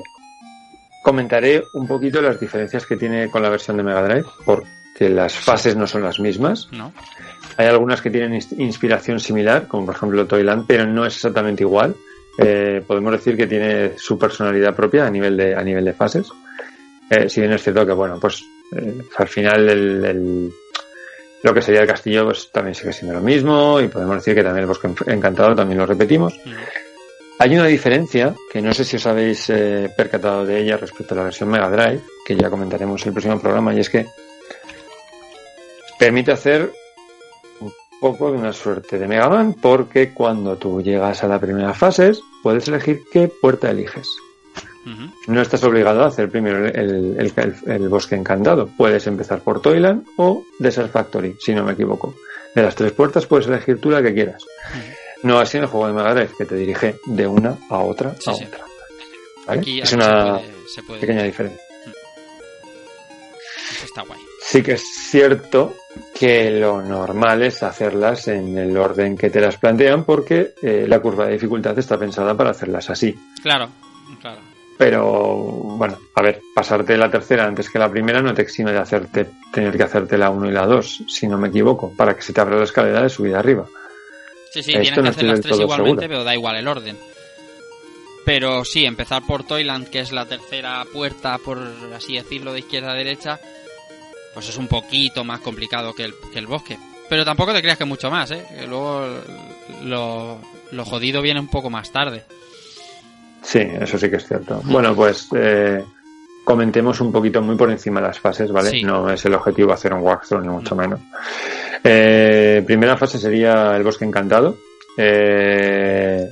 [1.03, 4.63] comentaré un poquito las diferencias que tiene con la versión de Mega Drive por
[4.97, 6.67] que las fases no son las mismas.
[6.71, 6.93] ¿No?
[7.57, 11.63] Hay algunas que tienen ins- inspiración similar, como por ejemplo Toyland, pero no es exactamente
[11.63, 11.95] igual.
[12.37, 16.29] Eh, podemos decir que tiene su personalidad propia a nivel de, a nivel de fases.
[17.09, 18.43] Eh, si bien es cierto que, bueno, pues
[18.75, 20.51] eh, al final el, el-
[21.43, 24.43] lo que sería el castillo pues también sigue siendo lo mismo y podemos decir que
[24.43, 26.33] también el bosque en- encantado también lo repetimos.
[27.39, 31.17] Hay una diferencia que no sé si os habéis eh, percatado de ella respecto a
[31.17, 34.05] la versión Mega Drive, que ya comentaremos en el próximo programa, y es que
[35.99, 36.71] permite hacer
[37.59, 41.73] un poco de una suerte de Mega Man, porque cuando tú llegas a la primera
[41.73, 44.07] fase, puedes elegir qué puerta eliges.
[45.27, 48.67] No estás obligado a hacer primero el, el- el- el bosque encantado.
[48.77, 52.15] Puedes empezar por Toyland o Desert Factory, si no me equivoco.
[52.53, 54.43] De las tres puertas puedes elegir tú la que quieras.
[55.23, 58.13] No así en el juego de Mega Drive, que te dirige de una a otra
[58.19, 58.43] Sí, a sí.
[58.45, 58.65] otra.
[59.47, 59.59] ¿Vale?
[59.61, 60.05] Aquí, es aquí una
[60.37, 61.61] se puede, se puede- pequeña diferencia.
[63.71, 64.19] Eso está guay.
[64.41, 65.73] Sí que es cierto
[66.13, 70.99] que lo normal es hacerlas en el orden que te las plantean porque eh, la
[70.99, 73.17] curva de dificultad está pensada para hacerlas así.
[73.41, 73.69] Claro,
[74.21, 74.39] claro.
[74.77, 78.79] Pero bueno, a ver, pasarte la tercera antes que la primera no te exime de
[78.79, 82.23] hacerte tener que hacerte la 1 y la 2, si no me equivoco, para que
[82.23, 83.67] se te abra la escalera de subida arriba.
[84.51, 86.07] Sí, sí, Esto tienes que hacer las tres igualmente, seguro.
[86.07, 86.97] pero da igual el orden.
[88.25, 91.59] Pero sí, empezar por Toyland, que es la tercera puerta, por
[91.95, 93.39] así decirlo, de izquierda a derecha,
[94.33, 96.77] pues es un poquito más complicado que el, que el bosque.
[97.09, 98.45] Pero tampoco te creas que mucho más, ¿eh?
[98.57, 99.05] Que luego
[99.83, 100.39] lo,
[100.71, 102.23] lo jodido viene un poco más tarde.
[103.43, 104.61] Sí, eso sí que es cierto.
[104.63, 105.83] Bueno, pues eh,
[106.43, 108.69] comentemos un poquito muy por encima las fases, ¿vale?
[108.69, 108.83] Sí.
[108.83, 110.99] No es el objetivo hacer un walkthrough, ni mucho menos.
[111.83, 114.57] Eh, primera fase sería el bosque encantado.
[114.97, 116.29] Eh,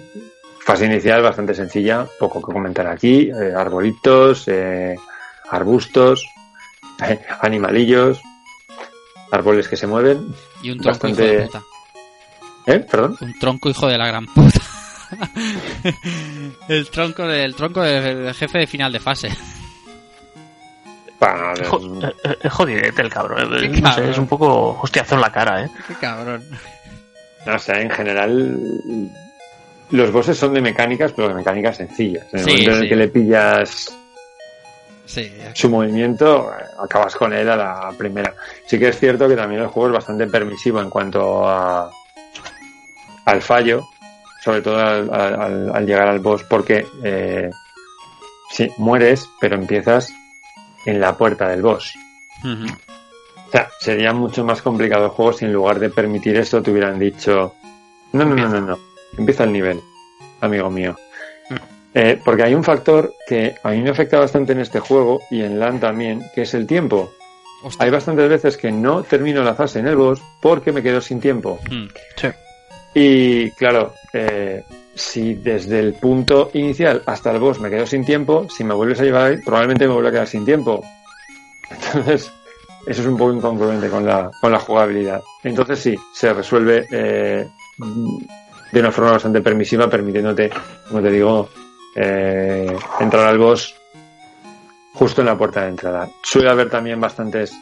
[0.59, 3.29] fase inicial bastante sencilla, poco que comentar aquí.
[3.29, 4.95] Eh, arbolitos, eh,
[5.49, 6.25] arbustos,
[7.41, 8.21] animalillos,
[9.31, 10.33] árboles que se mueven.
[10.63, 11.61] Y un tronco hijo de puta.
[12.67, 12.79] ¿Eh?
[12.79, 13.17] ¿Perdón?
[13.19, 14.59] Un tronco hijo de la gran puta.
[16.69, 19.29] el tronco del tronco del jefe de final de fase.
[21.69, 23.53] Jo- eh, eh, Es jodidete el cabrón.
[23.63, 25.69] eh, No sé, es un poco hostiazo en la cara, ¿eh?
[25.87, 26.43] Qué cabrón.
[27.45, 28.57] No sé, en general
[29.91, 32.25] los bosses son de mecánicas, pero de mecánicas sencillas.
[32.33, 33.97] En el Sí, momento en el que le pillas
[35.05, 38.33] Sí, su movimiento, eh, acabas con él a la primera.
[38.65, 41.91] Sí que es cierto que también el juego es bastante permisivo en cuanto a
[43.25, 43.87] al fallo,
[44.43, 47.49] sobre todo al, al- al- llegar al boss, porque eh,
[48.51, 50.11] sí, mueres, pero empiezas
[50.85, 51.93] en la puerta del boss.
[53.47, 56.71] O sea, sería mucho más complicado el juego si en lugar de permitir esto te
[56.71, 57.53] hubieran dicho,
[58.13, 58.79] no, no, no, no, no,
[59.17, 59.79] empieza el nivel,
[60.39, 60.95] amigo mío.
[61.93, 65.41] Eh, porque hay un factor que a mí me afecta bastante en este juego y
[65.43, 67.11] en LAN también, que es el tiempo.
[67.63, 67.83] Hostia.
[67.85, 71.19] Hay bastantes veces que no termino la fase en el boss porque me quedo sin
[71.19, 71.59] tiempo.
[71.69, 71.87] Mm.
[72.93, 74.63] Y claro, eh,
[74.93, 78.99] si desde el punto inicial hasta el boss me quedo sin tiempo, si me vuelves
[78.99, 80.83] a llevar ahí, probablemente me vuelva a quedar sin tiempo.
[81.69, 82.31] Entonces,
[82.85, 85.21] eso es un poco incongruente con la, con la jugabilidad.
[85.43, 87.47] Entonces sí, se resuelve eh,
[88.71, 90.49] de una forma bastante permisiva, permitiéndote,
[90.87, 91.49] como te digo,
[91.95, 93.75] eh, entrar al boss
[94.93, 96.09] justo en la puerta de entrada.
[96.23, 97.53] Suele haber también bastantes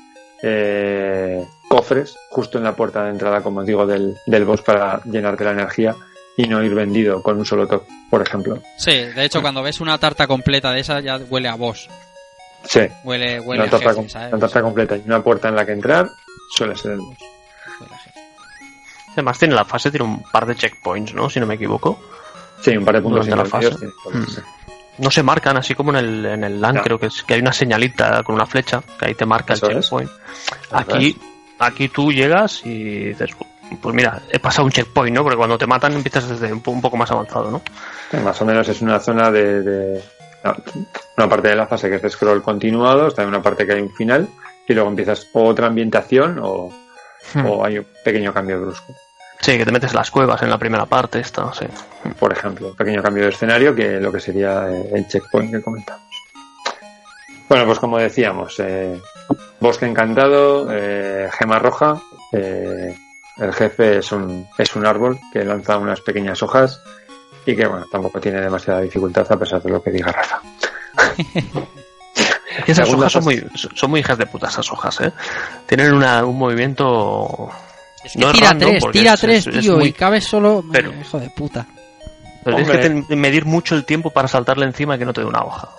[0.42, 5.02] eh, cofres justo en la puerta de entrada, como os digo, del, del boss para
[5.06, 5.96] llenarte la energía
[6.36, 8.62] y no ir vendido con un solo toque, por ejemplo.
[8.78, 11.88] Sí, de hecho, cuando ves una tarta completa de esa, ya huele a boss.
[12.64, 14.34] Sí, Huele, huele una a tarta, jefe, com- ¿sabes?
[14.34, 16.10] una tarta completa y una puerta en la que entrar
[16.56, 17.18] suele ser el boss.
[17.80, 18.20] Huele a jefe.
[19.14, 21.30] Además, tiene la fase, tiene un par de checkpoints, ¿no?
[21.30, 22.00] Si no me equivoco.
[22.62, 23.76] Sí, un par de puntos Durante la fase.
[23.78, 24.42] tiene sí.
[24.98, 26.82] No se marcan, así como en el, en el LAN, No.
[26.84, 29.70] creo que, es, que hay una señalita con una flecha que ahí te marca Eso
[29.70, 30.12] el checkpoint.
[30.72, 31.18] Aquí,
[31.60, 33.30] aquí tú llegas y dices,
[33.82, 35.24] pues mira, he pasado un checkpoint, ¿no?
[35.24, 37.62] Porque cuando te matan empiezas desde un, po- un poco más avanzado, ¿no?
[38.12, 40.02] Sí, Más o menos es una zona de, de-
[41.18, 43.74] una parte de la fase que es de scroll continuado, está en una parte que
[43.74, 44.28] hay un final
[44.68, 46.70] y luego empiezas otra ambientación o,
[47.34, 47.46] Hmm.
[47.46, 48.96] o hay un pequeño cambio brusco.
[49.42, 51.66] Sí, que te metes en las cuevas en la primera parte, esta, sí.
[52.18, 56.02] Por ejemplo, pequeño cambio de escenario que lo que sería eh, el checkpoint que comentamos.
[57.48, 59.00] Bueno, pues como decíamos, eh,
[59.60, 62.02] bosque encantado, eh, gema roja,
[62.34, 62.96] eh,
[63.38, 66.82] el jefe es un, es un árbol que lanza unas pequeñas hojas
[67.46, 70.42] y que bueno, tampoco tiene demasiada dificultad a pesar de lo que diga Rafa.
[72.68, 75.12] Y esas Segunda hojas son muy, son muy hijas de puta, esas hojas, ¿eh?
[75.66, 77.50] Tienen una, un movimiento...
[78.04, 80.24] Es que No tira random, tres, tira es- tres, es- es tío, muy- y cabes
[80.26, 80.64] solo.
[80.72, 81.66] Pero- Hijo de puta.
[82.44, 85.28] Pero tienes que medir mucho el tiempo para saltarle encima y que no te dé
[85.28, 85.70] una hoja.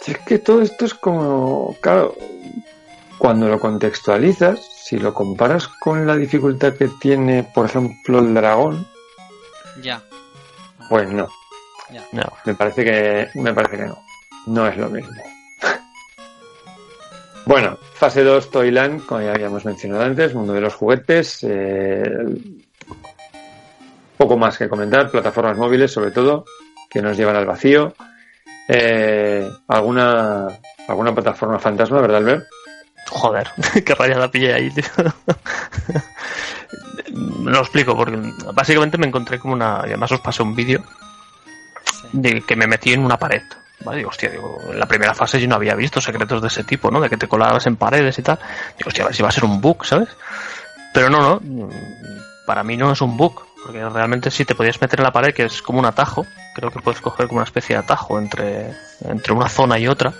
[0.00, 2.14] Si es que todo esto es como, claro,
[3.18, 8.86] cuando lo contextualizas, si lo comparas con la dificultad que tiene, por ejemplo, el dragón,
[9.82, 10.00] Ya.
[10.88, 11.28] pues no.
[12.12, 12.22] No.
[12.44, 13.98] Me parece que, me parece que no.
[14.46, 15.10] No es lo mismo.
[17.46, 21.40] bueno, fase 2 Toyland, como ya habíamos mencionado antes, mundo de los juguetes.
[21.42, 22.26] eh,
[24.16, 26.44] poco más que comentar, plataformas móviles sobre todo,
[26.90, 27.94] que nos llevan al vacío.
[28.68, 30.48] Eh, alguna,
[30.88, 32.44] alguna plataforma fantasma, ¿verdad, Albert?
[33.08, 33.50] Joder,
[33.84, 34.84] qué rayada pillé ahí, tío.
[37.44, 38.18] Lo explico, porque
[38.52, 39.80] básicamente me encontré como una.
[39.80, 40.82] Además os pasé un vídeo
[42.12, 43.42] de que me metí en una pared.
[43.84, 43.98] ¿Vale?
[43.98, 46.90] Digo, hostia, digo, en la primera fase yo no había visto secretos de ese tipo,
[46.90, 47.00] ¿no?
[47.00, 48.38] De que te colabas en paredes y tal.
[48.76, 50.08] Digo, hostia, a ver si va a ser un bug, ¿sabes?
[50.92, 51.70] Pero no, no.
[52.44, 53.46] Para mí no es un bug.
[53.64, 56.70] Porque realmente si te podías meter en la pared, que es como un atajo, creo
[56.70, 58.72] que puedes coger como una especie de atajo entre,
[59.04, 60.12] entre una zona y otra.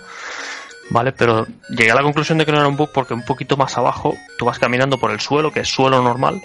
[0.90, 1.12] ¿Vale?
[1.12, 3.76] Pero llegué a la conclusión de que no era un bug porque un poquito más
[3.78, 6.40] abajo tú vas caminando por el suelo, que es suelo normal,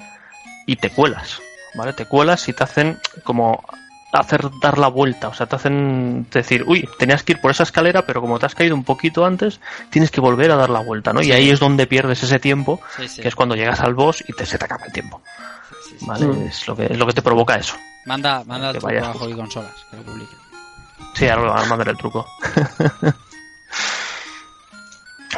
[0.66, 1.40] y te cuelas,
[1.76, 1.94] ¿vale?
[1.94, 3.64] Te cuelas y te hacen como
[4.12, 7.64] hacer dar la vuelta, o sea, te hacen decir, uy, tenías que ir por esa
[7.64, 10.82] escalera, pero como te has caído un poquito antes, tienes que volver a dar la
[10.82, 11.22] vuelta, ¿no?
[11.24, 13.22] Y ahí es donde pierdes ese tiempo, Sí, sí.
[13.24, 15.20] que es cuando llegas al boss y te, se te acaba el tiempo,
[16.02, 16.46] ¿vale?
[16.46, 17.76] Es, lo que, es lo que te provoca eso.
[18.06, 19.30] Manda, manda trabajo justo.
[19.30, 20.38] y consolas, que lo publiquen.
[21.16, 22.28] Sí, ahora lo van a mandar el truco.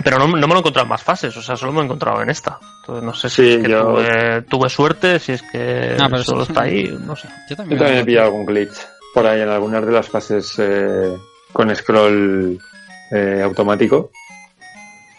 [0.04, 1.82] Pero no, no me lo he encontrado en más fases, o sea, solo me lo
[1.84, 2.60] he encontrado en esta.
[2.82, 6.10] Entonces no sé si Sí, es que yo- tuve, tuve suerte, si es que No,
[6.10, 7.28] pero solo eso- está ahí, no sé.
[7.28, 7.84] Yo Yo también.
[7.98, 8.76] he pillado algún glitch
[9.14, 11.16] por ahí en algunas de las fases eh,
[11.54, 12.60] con scroll
[13.12, 14.12] eh, automático.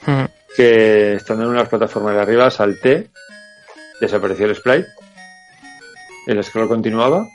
[0.06, 0.28] Ujú.
[0.56, 3.08] que estando en unas plataformas de arriba salté,
[4.00, 4.86] desapareció el sprite,
[6.28, 7.26] el scroll continuaba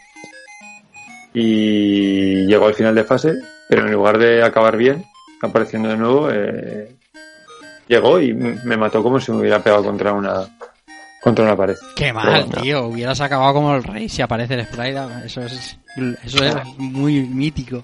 [1.34, 3.34] y llegó al final de fase,
[3.70, 5.06] pero en lugar de acabar bien,
[5.42, 6.96] apareciendo de nuevo, eh,
[7.92, 10.46] llegó y me mató como si me hubiera pegado contra una
[11.22, 11.76] contra una pared.
[11.96, 12.86] Qué mal, Pero- tío.
[12.88, 15.00] Hubieras acabado como el rey si aparece el sprite.
[15.26, 15.78] Eso es,
[16.24, 17.84] eso es muy mítico.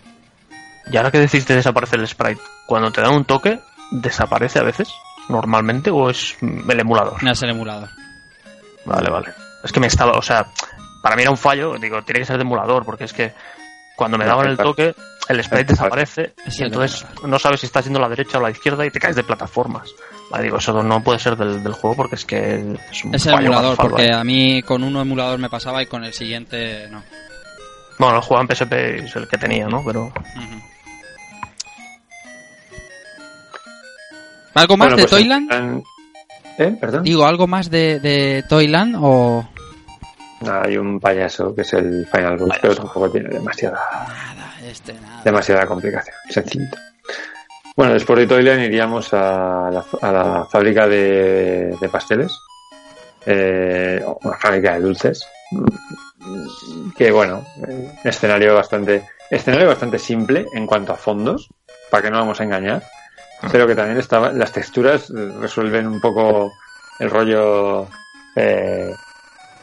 [0.92, 3.60] Y ahora que decís de desaparecer el sprite, cuando te dan un toque,
[3.92, 4.90] ¿desaparece a veces?
[5.30, 7.22] ¿Normalmente o es el emulador?
[7.22, 7.90] No es el emulador.
[8.86, 9.28] Vale, vale.
[9.64, 10.48] Es que me estaba, o sea,
[11.04, 13.34] para mí era un fallo, digo, tiene que ser de emulador, porque es que
[13.98, 14.96] cuando me No, daban el toque,
[15.30, 18.42] el sprite desaparece Es y entonces no sabes si estás yendo a la derecha o
[18.42, 19.90] a la izquierda y te caes de plataformas.
[20.32, 23.26] Vale, digo, eso no puede ser del, del juego porque es que es un Es
[23.26, 27.04] el emulador, porque a mí con uno emulador me pasaba y con el siguiente no.
[28.00, 28.74] Bueno, jugaba en PSP
[29.06, 29.84] es el que tenía, ¿no?
[29.86, 30.12] Pero.
[34.54, 35.52] ¿Algo más Bueno, de pues, Toyland?
[35.52, 35.84] en-
[36.58, 36.76] ¿Eh?
[36.82, 37.04] ¿Perdón?
[37.04, 39.48] Digo, ¿algo más de, de Toyland o...?
[40.42, 43.80] Nada, hay un payaso que es el Final Boss, pero tampoco tiene demasiada
[44.78, 46.78] Este, demasiada complicación, sencillito.
[47.76, 52.32] Bueno, después de Toyland iríamos a la, a la fábrica de, pasteles,
[53.26, 55.28] eh, una fábrica de dulces,
[56.96, 57.44] que bueno,
[58.04, 61.50] escenario bastante, escenario bastante simple en cuanto a fondos,
[61.90, 62.84] para que no vamos a engañar,
[63.52, 65.10] pero que también estaba, las texturas
[65.40, 66.52] resuelven un poco
[67.00, 67.88] el rollo
[68.36, 68.92] eh,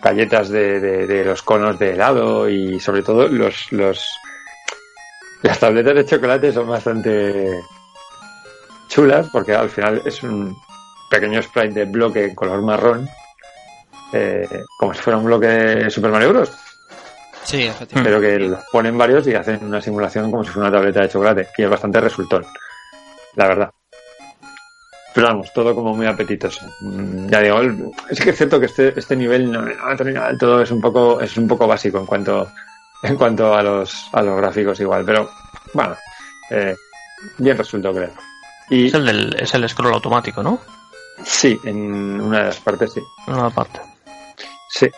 [0.03, 4.07] galletas de, de- de los conos de helado y sobre todo los, los
[5.45, 7.61] las tabletas de chocolate son bastante
[8.89, 10.57] chulas porque al final es un
[11.11, 13.09] pequeño sprite de bloque en color marrón
[14.13, 16.51] eh, como si fuera un bloque de Super Mario Bros
[17.45, 18.03] Sí, efectivamente.
[18.11, 21.09] pero que los ponen varios y hacen una simulación como si fuera una tableta de
[21.11, 22.45] chocolate y es bastante resultón
[23.37, 23.71] la verdad
[25.15, 26.67] pero vamos, todo como muy apetitoso.
[26.81, 27.61] Mm, Ya digo,
[28.11, 31.21] es que es cierto que este, este nivel no, no del todo, es un poco,
[31.21, 32.51] es un poco básico en cuanto,
[33.05, 35.31] en cuanto a los, a los gráficos igual, pero
[35.73, 35.97] bueno,
[36.51, 36.75] eh,
[37.39, 38.11] bien resuelto creo.
[38.71, 40.61] Y es el, del, es el scroll automático, ¿no?
[41.23, 43.01] sí, en una de las partes sí.
[43.29, 43.81] En una parte.
[44.71, 44.91] Sí.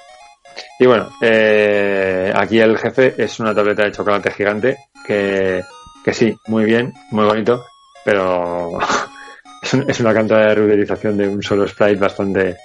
[0.78, 4.76] Y bueno, eh, aquí el jefe es una tableta de chocolate gigante
[5.06, 5.62] que,
[6.04, 7.64] que sí, muy bien, muy bonito,
[8.04, 8.78] pero
[9.62, 12.56] es, un- es una cantidad de reutilización de un solo sprite bastante,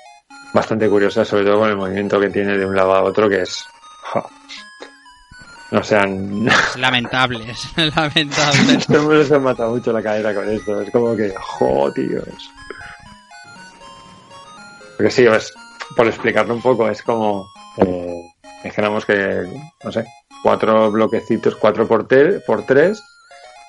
[0.54, 3.42] bastante curiosa, sobre todo con el movimiento que tiene de un lado a otro, que
[3.42, 3.66] es...
[4.04, 4.30] jo.
[5.72, 6.48] No sean...
[6.48, 8.74] Es lamentable, es lamentable.
[8.78, 10.82] Este hombre se mata mucho la cadera con esto.
[10.82, 12.26] Es como que, jo, tíos.
[14.98, 15.54] Porque sí, es,
[15.96, 17.48] por explicarlo un poco, es como,
[17.78, 18.22] eh,
[18.64, 19.48] imaginamos que,
[19.84, 20.06] no sé,
[20.44, 23.02] cuatro bloquecitos, cuatro por, te- por tres,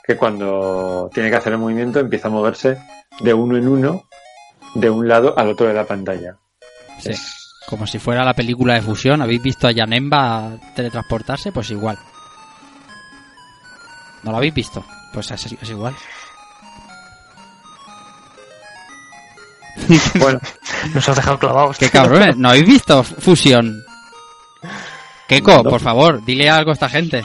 [0.05, 2.79] que cuando tiene que hacer el movimiento empieza a moverse
[3.21, 4.09] de uno en uno,
[4.75, 6.37] de un lado al otro de la pantalla.
[6.99, 7.11] Sí.
[7.11, 9.23] Es- Como si fuera la película de fusión.
[9.23, 11.53] ¿Habéis visto a Yanemba teletransportarse?
[11.53, 11.99] Pues igual.
[14.23, 14.85] ¿No lo habéis visto?
[15.13, 15.95] Pues es, es igual.
[20.19, 20.39] Bueno,
[20.95, 21.79] Nos has dejado clavados.
[21.79, 23.83] Qué cabrones, ¿no habéis visto Fusión?
[25.27, 25.71] Keiko, No.
[25.71, 27.25] por favor, dile algo a esta gente.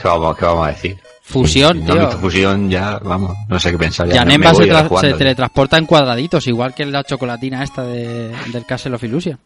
[0.00, 1.02] ¿Qué vamos, qué vamos a decir?
[1.26, 1.94] Fusión, han tío.
[2.00, 4.06] visto fusión, ya, vamos, no sé qué pensar.
[4.08, 8.28] Ya, Ya se, tra- jugando, se teletransporta en cuadraditos, igual que la chocolatina esta de,
[8.52, 9.38] del Castle of Illusion.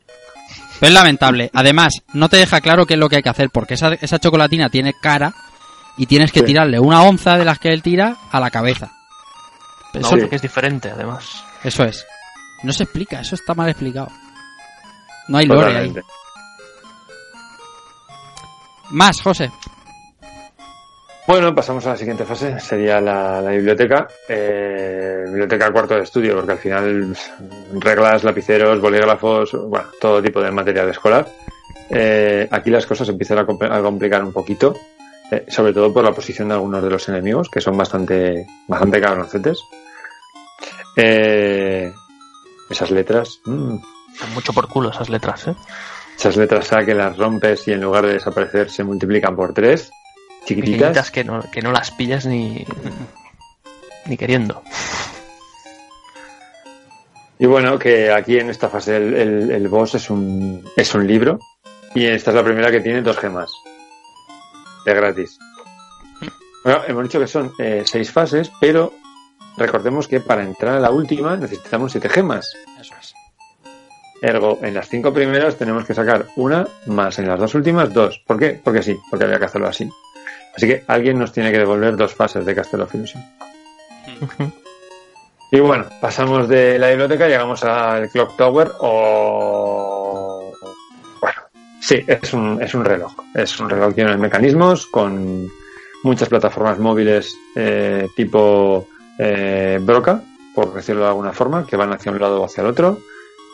[0.81, 1.51] Pero es lamentable.
[1.55, 4.19] Además, no te deja claro qué es lo que hay que hacer, porque esa, esa
[4.19, 5.33] chocolatina tiene cara
[5.97, 6.47] y tienes que Sí.
[6.47, 8.91] tirarle una onza de las que él tira a la cabeza.
[9.95, 11.45] No, Eso, porque es diferente, además.
[11.63, 12.05] eso es.
[12.65, 14.09] No se explica, eso está mal explicado.
[15.29, 15.95] No hay lore ahí.
[18.91, 19.51] Más, José.
[21.29, 24.09] Bueno, pasamos a la siguiente fase, sería la, la biblioteca.
[24.27, 27.17] Eh, biblioteca cuarto de estudio, porque al final
[27.75, 31.29] reglas, lapiceros, bolígrafos, bueno, todo tipo de material escolar.
[31.91, 34.75] Eh, aquí las cosas empiezan a, a complicar un poquito,
[35.31, 38.99] eh, sobre todo por la posición de algunos de los enemigos, que son bastante, bastante
[38.99, 39.61] cabronetes.
[40.97, 41.93] Eh,
[42.71, 43.77] esas letras, mm,
[44.19, 45.55] Dan mucho por culo esas letras, ¿eh?
[46.17, 49.91] esas letras A que las rompes y en lugar de desaparecer se multiplican por tres,
[50.49, 50.79] chiquititas.
[50.79, 52.65] Pequeñitas que no, que no las pillas ni,
[54.07, 54.63] ni queriendo.
[57.39, 61.07] Y bueno, que aquí en esta fase el, el- el boss es un, es un
[61.07, 61.39] libro
[61.95, 63.51] y esta es la primera que tiene dos gemas.
[64.85, 65.39] De gratis.
[66.65, 68.93] Bueno, hemos dicho que son eh, seis fases, pero
[69.57, 72.53] recordemos que para entrar a la última necesitamos siete gemas.
[72.81, 73.15] Eso es.
[74.21, 78.21] Ergo, en las cinco primeras tenemos que sacar una más en las dos últimas dos.
[78.27, 78.61] ¿Por qué?
[78.65, 79.89] Porque sí, porque había que hacerlo así.
[80.59, 83.25] Así que alguien nos tiene que devolver dos fases de Castle of Illusion.
[85.53, 90.53] Y bueno, pasamos de la biblioteca, llegamos al Clock Tower o...
[91.21, 91.37] Bueno,
[91.81, 93.13] sí, es un, es un reloj.
[93.37, 95.49] Es un reloj lleno de mecanismos con
[96.03, 100.21] muchas plataformas móviles eh, tipo eh, broca,
[100.57, 102.99] por decirlo de alguna forma, que van hacia un lado o hacia el otro.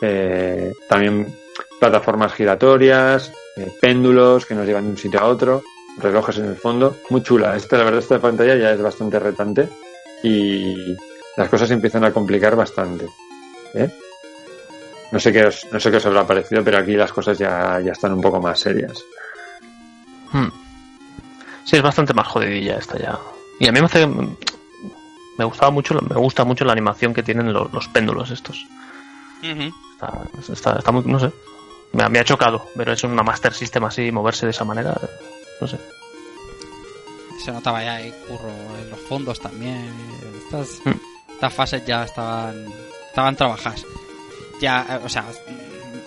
[0.01, 1.31] Eh, también
[1.79, 5.61] plataformas giratorias, eh, péndulos que nos llevan de un sitio a otro,
[5.97, 6.97] relojes en el fondo.
[7.09, 7.55] Muy chula.
[7.55, 9.69] Esta, la verdad, esta pantalla ya es bastante retante
[10.23, 10.95] y
[11.37, 13.05] las cosas empiezan a complicar bastante.
[13.73, 13.89] ¿eh?
[15.11, 17.79] No sé qué os, no sé qué os habrá parecido, pero aquí las cosas ya,
[17.79, 19.03] ya están un poco más serias.
[20.31, 20.49] Hmm.
[21.63, 23.17] Sí, es bastante más jodidilla esta ya.
[23.59, 24.05] Y a mí me hace.
[25.37, 28.65] Me gustaba mucho, me gusta mucho la animación que tienen los, los péndulos estos.
[29.93, 30.21] Está,
[30.51, 31.31] está, está muy, no sé.
[31.91, 34.63] Me, ha- me ha chocado ver eso en una Master System así, moverse de esa
[34.65, 34.95] manera.
[35.61, 35.77] No sé.
[37.43, 38.49] Se notaba ya el curro
[38.81, 39.91] en los fondos también.
[40.43, 40.99] Estas, Mm.
[41.33, 42.65] estas fases ya estaban
[43.07, 43.85] estaban trabajadas.
[44.61, 45.25] Ya, o sea,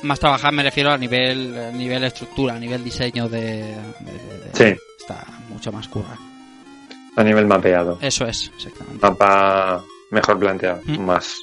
[0.03, 3.40] más trabajadas me refiero a nivel a nivel estructura, a nivel diseño de,
[4.01, 4.80] de- de- Sí.
[4.99, 6.16] está mucho más curra.
[7.16, 7.99] A nivel mapeado.
[8.01, 9.05] Eso es, exactamente.
[9.07, 10.99] Mapa mejor planteado, Mm.
[11.01, 11.36] más,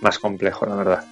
[0.00, 1.04] más complejo, la verdad.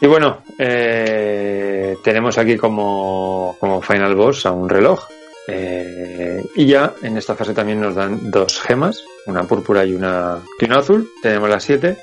[0.00, 5.06] Y bueno, eh, tenemos aquí como, como final boss a un reloj.
[5.48, 10.38] eh, y ya en esta fase también nos dan dos gemas, una púrpura y una,
[10.60, 11.10] y una azul.
[11.22, 11.96] Tenemos las siete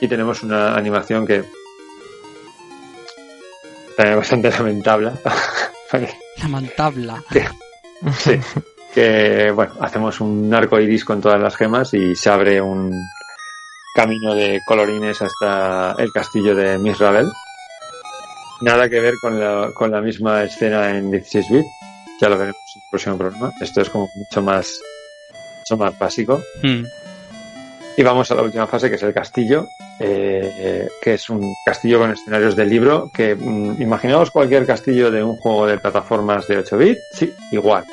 [0.00, 1.44] y tenemos una animación que
[3.96, 5.12] también es bastante lamentable.
[6.42, 7.12] Lamentable.
[8.18, 8.32] Sí.
[8.94, 12.92] Que, bueno, hacemos un arco iris con todas las gemas y se abre un
[13.94, 17.26] camino de colorines hasta el castillo de Misrael.
[18.62, 21.66] Nada que ver con la, con la misma escena en 16 bit.
[22.20, 23.52] Ya lo veremos en el próximo programa.
[23.60, 24.78] Esto es como mucho más,
[25.60, 26.40] mucho más básico.
[26.62, 26.84] Mm.
[27.96, 29.66] Y vamos a la última fase, que es el castillo,
[29.98, 35.22] eh, que es un castillo con escenarios del libro, que mm, imaginaos cualquier castillo de
[35.22, 37.84] un juego de plataformas de 8 bits, sí, igual,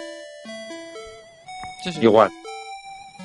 [1.83, 1.99] Sí, sí.
[2.01, 2.29] igual.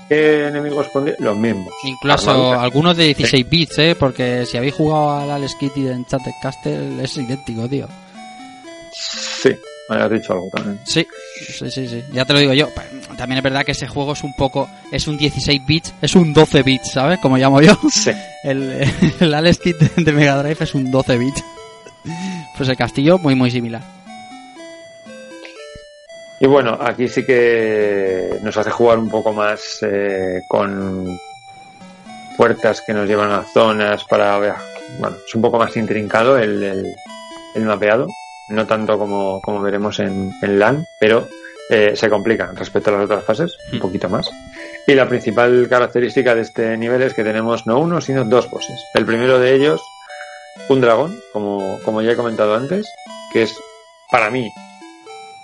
[0.08, 1.16] ¿Qué enemigos pondría?
[1.18, 1.72] Los mismos.
[1.84, 3.96] Incluso algunos de 16 bits, ¿eh?
[3.98, 7.88] Porque si habéis jugado al Alex Kitty de Enchanted Castle es idéntico, tío.
[8.92, 9.50] Sí,
[9.88, 10.78] me has dicho algo también.
[10.84, 11.06] Sí,
[11.46, 12.04] sí, sí, sí.
[12.12, 12.68] Ya te lo digo yo.
[13.16, 14.68] También es verdad que ese juego es un poco...
[14.92, 17.18] Es un 16 bits, es un 12 bits, ¿sabes?
[17.20, 17.76] Como llamo yo.
[17.90, 18.10] Sí,
[18.44, 18.86] El,
[19.20, 21.44] el Alex Kit de Mega Drive es un 12 bits.
[22.56, 23.82] Pues el castillo muy, muy similar.
[26.40, 31.16] Y bueno, aquí sí que nos hace jugar un poco más eh, con
[32.36, 34.54] puertas que nos llevan a zonas para ver.
[34.98, 36.94] Bueno, es un poco más intrincado el, el-
[37.54, 38.08] el mapeado,
[38.48, 41.28] no tanto como, como veremos en, en LAN, pero
[41.70, 43.82] eh, se complica respecto a las otras fases, un Hmm.
[43.82, 44.28] poquito más.
[44.88, 48.78] Y la principal característica de este nivel es que tenemos no uno, sino dos bosses.
[48.94, 49.80] El primero de ellos,
[50.68, 52.86] un dragón, como, como ya he comentado antes,
[53.32, 53.56] que es
[54.10, 54.50] para mí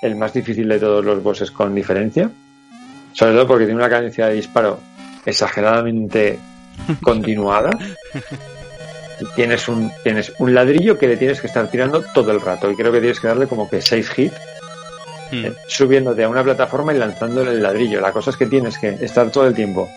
[0.03, 2.31] el más difícil de todos los bosses con diferencia.
[3.13, 4.81] Sobre todo porque tiene una cadencia de disparo
[5.25, 6.39] exageradamente
[7.03, 7.71] continuada.
[9.21, 12.71] Y tienes un, tienes un ladrillo que le tienes que estar tirando todo el rato.
[12.71, 14.37] Y creo que tienes que darle como que 6 hits
[15.31, 15.45] Hmm.
[15.45, 18.01] eh, subiéndote a una plataforma y lanzándole el ladrillo.
[18.01, 19.89] La cosa es que tienes que estar todo el tiempo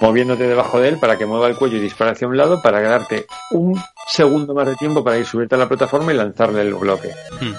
[0.00, 2.82] moviéndote debajo de él para que mueva el cuello y dispare hacia un lado para
[2.82, 6.74] darte un segundo más de tiempo para ir subirte a la plataforma y lanzarle el
[6.74, 7.10] bloque.
[7.40, 7.54] Hmm.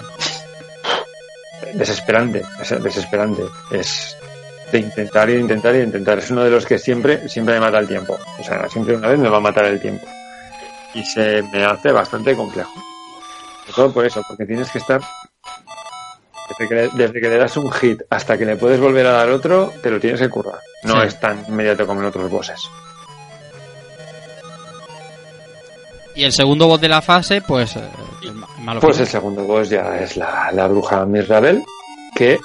[1.74, 3.42] Desesperante, es desesperante.
[3.70, 4.16] Es
[4.72, 6.18] de intentar y de intentar y de intentar.
[6.18, 8.18] Es uno de los que siempre, siempre me mata el tiempo.
[8.38, 10.06] O sea, siempre una vez me va a matar el tiempo.
[10.94, 12.72] Y se me hace bastante complejo.
[13.62, 15.00] Sobre todo por eso, porque tienes que estar
[16.48, 19.12] desde que, le, desde que le das un hit hasta que le puedes volver a
[19.12, 20.58] dar otro, te lo tienes que currar.
[20.84, 21.06] No Sí.
[21.08, 22.60] es tan inmediato como en otros bosses.
[26.14, 27.76] Y el segundo boss de la fase, pues.
[27.76, 27.80] eh,
[28.68, 31.62] malo Pues el segundo boss ya es la, la bruja Mirabel,
[32.14, 32.38] que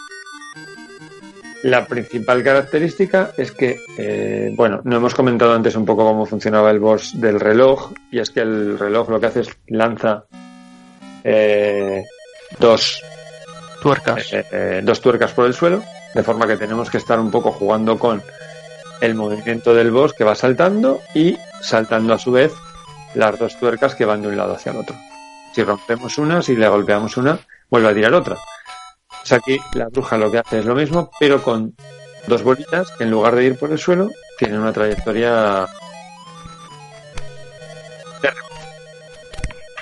[1.64, 6.72] la principal característica es que, eh, bueno, no hemos comentado antes un poco cómo funcionaba
[6.72, 10.26] el boss del reloj, y es que el reloj lo que hace es lanza
[11.24, 12.04] eh,
[12.60, 13.02] dos
[13.82, 14.30] Tuercas.
[14.32, 15.84] eh, dos tuercas por el suelo,
[16.16, 18.22] de forma que tenemos que estar un poco jugando con
[19.02, 22.54] el movimiento del boss que va saltando y saltando a su vez
[23.14, 24.96] las dos tuercas que van de un lado hacia el otro.
[25.54, 27.40] Si rompemos una, si le golpeamos una,
[27.70, 28.38] vuelve a tirar otra.
[29.22, 31.76] Pues aquí la bruja lo que hace es lo mismo, pero con
[32.28, 35.68] dos bolitas que en lugar de ir por el suelo, tienen una trayectoria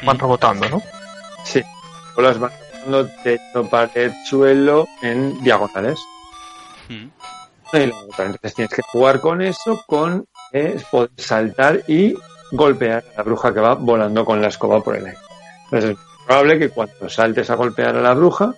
[0.04, 0.82] Van rebotando, ¿no?
[1.44, 1.62] Sí,
[2.16, 6.00] bolas van pasando techo, pared, suelo en diagonales.
[6.90, 8.26] Y la otra.
[8.26, 12.16] Entonces tienes que jugar con eso, con eh, poder saltar y
[12.52, 15.31] golpear a la bruja que va volando con la escoba por el aire.
[15.72, 18.54] Entonces es probable que cuando saltes a golpear a la bruja,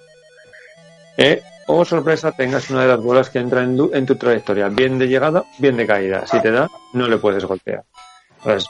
[1.17, 4.97] eh, o sorpresa, tengas una de las bolas que entra en, en tu trayectoria, bien
[4.97, 6.25] de llegada, bien de caída.
[6.27, 7.83] Si te da, no le puedes golpear.
[8.39, 8.67] Entonces,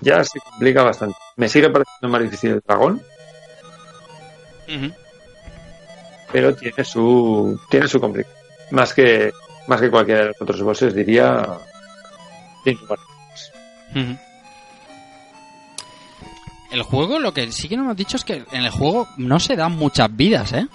[0.00, 1.16] ya se complica bastante.
[1.36, 3.02] Me sigue pareciendo más difícil el dragón,
[6.30, 8.38] pero tiene su tiene su complicación.
[8.70, 9.32] Más que
[9.66, 11.42] más que cualquiera de los otros bosses diría.
[16.70, 19.40] El juego, lo que sí que no hemos dicho es que en el juego no
[19.40, 20.66] se dan muchas vidas, ¿eh?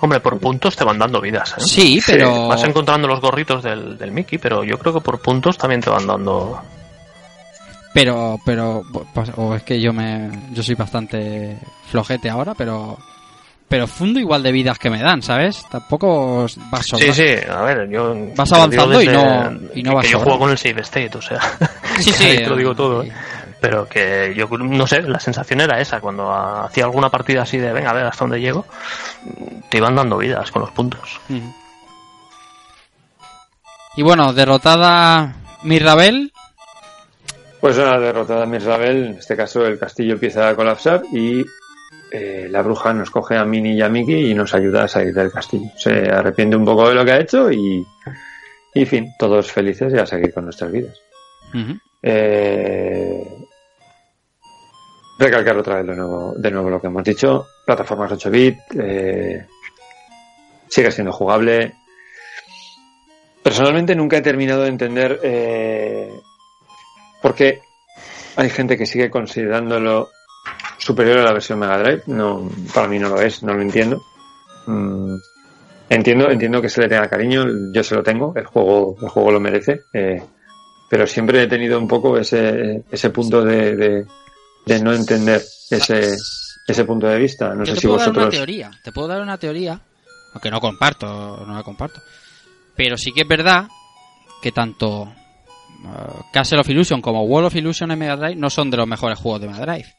[0.00, 1.60] Hombre, por puntos te van dando vidas, ¿eh?
[1.60, 2.48] Sí, pero.
[2.48, 5.90] Vas encontrando los gorritos del, del Mickey, pero yo creo que por puntos también te
[5.90, 6.60] van dando.
[7.94, 8.82] Pero, pero,
[9.14, 12.98] pues, o es que yo me, yo soy bastante flojete ahora, pero,
[13.72, 15.64] pero fundo igual de vidas que me dan, ¿sabes?
[15.70, 18.14] Tampoco vas Sí, sobra- sí, a ver, yo.
[18.36, 21.40] Vas avanzando y no- y no que yo juego con el save state, o sea.
[21.98, 23.10] Sí, sí, ahí te lo digo todo, ¿eh?
[23.62, 26.02] Pero que yo no sé, la sensación era esa.
[26.02, 28.66] Cuando hacía alguna partida así de, venga, a ver hasta dónde llego,
[29.70, 31.18] te iban dando vidas con los puntos.
[33.96, 36.30] Y bueno, derrotada Mirabel,
[37.58, 41.42] Pues una derrotada Mirabel, en este caso el castillo empieza a colapsar y
[42.12, 45.14] eh, la bruja nos coge a Minnie y a Mickey y nos ayuda a salir
[45.14, 45.70] del castillo.
[45.76, 47.86] Se arrepiente un poco de lo que ha hecho y,
[48.74, 51.00] y fin, todos felices y a seguir con nuestras vidas.
[52.02, 53.24] Eh,
[55.18, 57.46] recalcar otra vez de nuevo, de nuevo lo que hemos dicho.
[57.64, 58.58] Plataformas 8 bit.
[58.78, 59.46] eh,
[60.68, 61.74] sigue siendo jugable.
[63.42, 66.10] Personalmente nunca he terminado de entender eh,
[67.20, 67.60] por qué
[68.36, 70.08] hay gente que sigue considerándolo
[70.84, 72.02] superior a la versión Mega Drive.
[72.06, 74.02] No, para mí no lo es, no lo entiendo.
[74.66, 75.16] Mm,
[75.88, 79.30] entiendo, entiendo que se le tenga cariño, yo se lo tengo, el juego, el juego
[79.32, 79.82] lo merece.
[79.92, 80.22] eh,
[80.90, 84.06] pero siempre he tenido un poco ese, ese punto de, de,
[84.66, 86.14] de no entender ese,
[86.68, 87.54] ese punto de vista.
[87.54, 88.34] No Yo sé te si puedo dar una vosotros.
[88.34, 89.80] teoría, te puedo dar una teoría,
[90.34, 92.00] aunque no comparto, no la comparto.
[92.76, 93.68] Pero sí que es verdad
[94.42, 98.70] que tanto uh, Castle of Illusion como World of Illusion en Mega Drive no son
[98.70, 99.94] de los mejores juegos de Mega Drive.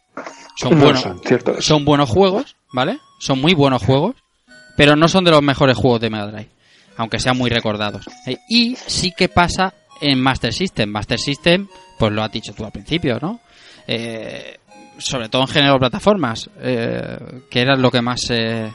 [0.56, 1.66] Son No buenos, son, cierto es.
[1.66, 3.00] son buenos juegos, ¿vale?
[3.20, 4.16] Son muy buenos juegos,
[4.78, 6.50] pero no son de los mejores juegos de Mega Drive,
[6.98, 8.06] aunque sean muy recordados.
[8.28, 10.90] Eh, Y sí que pasa en Master System.
[10.90, 11.68] Master System,
[11.98, 13.40] pues lo has dicho tú al principio, ¿no?
[13.88, 14.58] Eh,
[14.98, 17.18] sobre todo en género de plataformas, eh,
[17.50, 18.72] que era lo que más eh,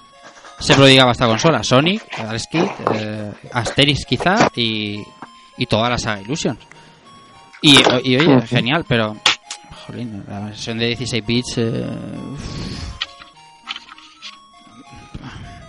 [0.59, 1.63] se prodigaba esta consola.
[1.63, 2.03] Sonic,
[2.51, 2.65] Kidd,
[2.95, 5.01] eh, Asterix quizá y,
[5.57, 6.59] y toda la saga Illusion.
[7.63, 9.17] Y, y oye, genial, pero...
[9.89, 11.55] Jolín, la versión de 16 bits...
[11.59, 11.91] eh,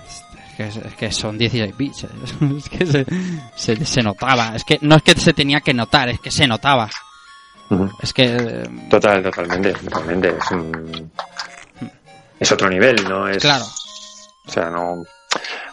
[0.08, 2.04] es que, es que son 16 bits.
[2.04, 2.08] eh.
[2.58, 3.06] Es que se,
[3.56, 4.56] se, se notaba.
[4.56, 6.90] Es que no es que se tenía que notar, es que se notaba.
[8.02, 8.68] Es que...
[8.90, 10.30] Total, totalmente, totalmente.
[10.38, 11.12] Es, un-
[12.40, 13.28] es otro nivel, ¿no?
[13.28, 13.66] Es, Claro.
[13.66, 15.04] O sea, no.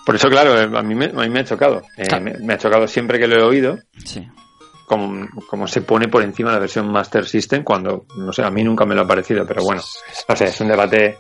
[0.05, 1.83] Por eso, claro, eh, a mí me, a mí me ha chocado.
[1.97, 4.29] Eh, me ha chocado siempre que lo he oído, Sí.
[4.87, 8.63] Como, como se pone por encima la versión Master System, cuando, no sé, a mí
[8.65, 9.83] nunca me lo ha parecido, pero bueno,
[10.29, 11.19] no sé, es un debate,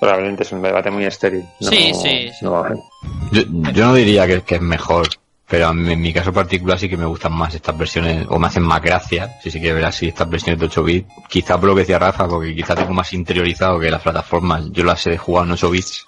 [0.00, 1.44] probablemente es un debate muy estéril.
[1.60, 2.44] No- Sí, sí, sí.
[2.44, 2.64] no-
[3.32, 3.42] Yo,
[3.72, 5.08] yo no diría que, que es mejor,
[5.48, 8.62] pero en mi caso particular sí que me gustan más estas versiones, o me hacen
[8.62, 11.08] más gracia, si se quiere ver así, estas versiones de 8 bits.
[11.28, 14.64] Quizá por lo que decía Rafa, porque quizá tengo más interiorizado que las plataformas.
[14.72, 16.04] Yo las he jugado en 8 bits.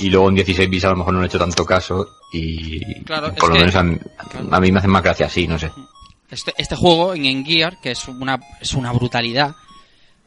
[0.00, 3.32] Y luego en 16 bits a lo mejor no he hecho tanto caso y Claro,
[3.34, 3.98] por lo que- menos a, mí-
[4.50, 5.70] a mí me hacen más gracia así, no sé.
[6.30, 9.54] Este, este juego en Game Gear, que es una, es una brutalidad,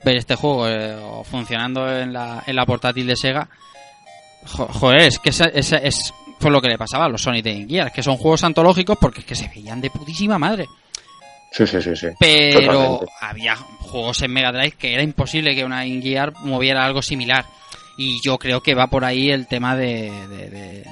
[0.03, 0.95] ver este juego eh,
[1.29, 3.49] funcionando en la, en la portátil de Sega,
[4.45, 7.43] jo- joder, es que ese, ese es por lo que le pasaba a los Sonic
[7.43, 10.67] de Game Gear, que son juegos antológicos porque es que se veían de putísima madre.
[11.51, 12.07] Sí, sí, sí, sí.
[12.19, 13.05] Pero Totalmente.
[13.21, 17.43] había juegos en Mega Drive que era imposible que una Game Gear moviera algo similar.
[18.01, 20.85] Y yo creo que va por ahí el tema de, de, de-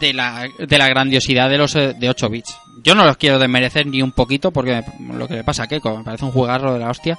[0.00, 2.56] de la, de la grandiosidad de los eh, de 8 bits.
[2.82, 5.66] Yo no los quiero desmerecer ni un poquito porque me- lo que le pasa a
[5.66, 7.18] Keiko me parece un jugarro de la hostia.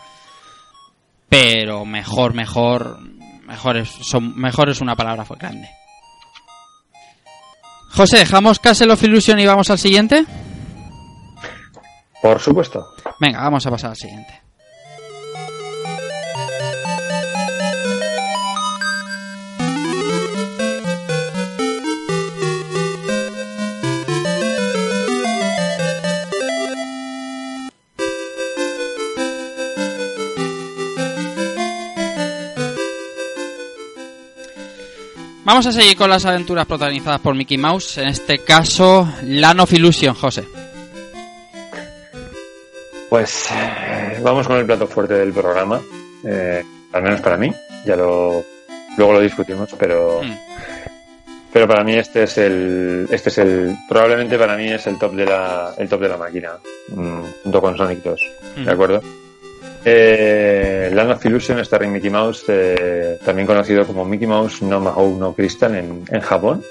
[1.30, 3.00] Pero mejor, mejor,
[3.46, 5.70] mejor es, son, mejor es una palabra fue grande.
[7.92, 10.26] José, dejamos Castle of Illusion y vamos al siguiente.
[12.22, 12.84] Por supuesto.
[13.20, 14.42] Venga, vamos a pasar al siguiente.
[35.46, 39.74] Vamos a seguir con las aventuras protagonizadas por Mickey Mouse, en este caso Land of
[39.74, 40.44] Illusion, José.
[43.10, 45.80] Pues eh, vamos con el plato fuerte del programa,
[46.24, 47.54] eh, al menos para mí.
[47.86, 48.44] Ya lo
[48.98, 50.34] luego lo discutimos, pero Mm.
[51.54, 55.14] pero para mí este es el este es el probablemente para mí es el top
[55.14, 56.54] de la el top de la máquina
[56.90, 58.20] mm, junto con Sonic 2,
[58.58, 58.64] Mm.
[58.66, 59.02] de acuerdo.
[59.88, 65.16] Eh, Land of Illusion starring Mickey Mouse, eh, también conocido como Mickey Mouse no Mahou
[65.18, 66.64] no Crystal en, en Japón.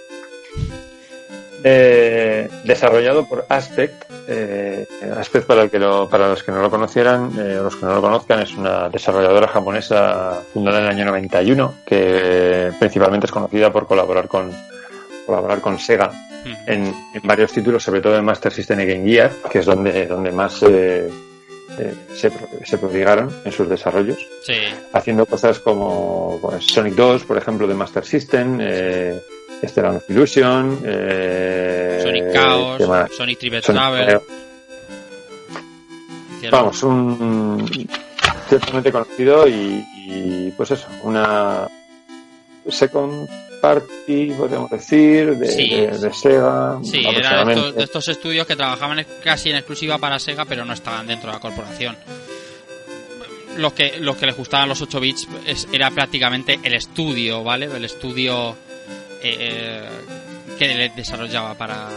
[1.66, 4.04] Eh, desarrollado por Aspect.
[4.28, 4.86] eh,
[5.16, 7.94] Aspect, para, el que lo- para los que no lo conocieran, eh, los que no
[7.94, 13.72] lo conozcan, es una desarrolladora japonesa fundada en el año 91, que principalmente es conocida
[13.72, 14.50] por colaborar con,
[15.24, 16.10] colaborar con Sega
[16.66, 16.84] en,
[17.14, 20.32] en varios títulos, sobre todo en Master System y Game Gear, que es donde, donde
[20.32, 21.08] más eh,
[21.78, 22.30] eh, se,
[22.64, 24.54] se prodigaron en sus desarrollos Sí.
[24.92, 29.20] haciendo cosas como pues, Sonic 2, por ejemplo, de Master System, eh,
[29.76, 32.82] Land of Illusion, eh, Sonic Chaos.
[33.16, 34.20] Sonic Triple Travel.
[36.50, 37.66] Vamos, un
[38.48, 41.66] ciertamente conocido y, y, pues eso, una
[42.68, 43.28] second
[43.64, 45.68] party, podemos decir, de, Sí.
[45.70, 46.78] de- de Sega.
[46.82, 50.64] Sí, era de estos, de estos estudios que trabajaban casi en exclusiva para Sega, pero
[50.64, 51.96] no estaban dentro de la corporación.
[53.56, 57.66] Los que, los que les gustaban los 8 bits es- era prácticamente el estudio, ¿vale?
[57.66, 58.56] El estudio
[59.22, 59.88] eh, eh,
[60.58, 61.88] que les desarrollaba para,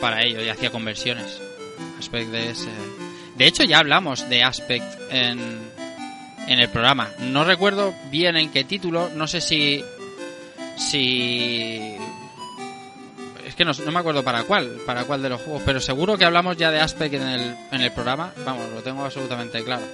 [0.00, 1.40] para ello y hacía conversiones.
[1.98, 2.68] Aspect es, eh,
[3.36, 5.58] De hecho, ya hablamos de Aspect en,
[6.48, 7.10] en el programa.
[7.20, 9.84] No recuerdo bien en qué título, no sé si.
[10.76, 11.96] Si.
[13.46, 16.16] Es que no, no me acuerdo para cuál, para cuál de los juegos, pero seguro
[16.18, 18.32] que hablamos ya de Aspect en el, en el programa.
[18.44, 19.84] Vamos, lo tengo absolutamente claro.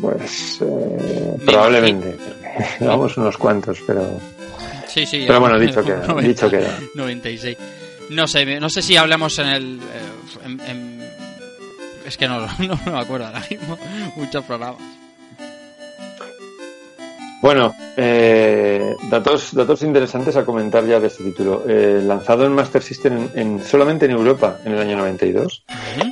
[0.00, 2.16] Pues eh, probablemente.
[2.80, 4.20] Llevamos unos cuantos, pero.
[4.88, 5.24] Sí, sí.
[5.26, 6.78] Pero bueno, dicho queda, 90, dicho queda.
[6.94, 7.56] 96.
[8.10, 9.78] No sé, no sé si hablamos en el.
[9.80, 10.96] eh, en- en-
[12.06, 13.78] es que no, no me acuerdo ahora mismo.
[14.16, 14.80] Muchos programas.
[17.46, 21.62] Bueno, eh, datos, datos interesantes a comentar ya de este título.
[21.68, 25.62] Eh, lanzado en Master System en, en- solamente en Europa en el año 92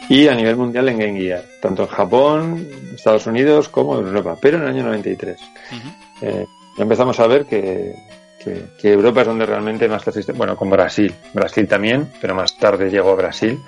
[0.08, 4.36] y a nivel mundial en Game Gear, tanto en Japón, Estados Unidos como en Europa,
[4.40, 5.36] pero en el año 93.
[5.40, 5.88] Ujú.
[6.22, 6.46] Eh,
[6.78, 7.96] ya empezamos a ver que,
[8.44, 12.56] que- que Europa es donde realmente Master System, bueno, con Brasil, Brasil también, pero más
[12.58, 13.58] tarde llegó a Brasil,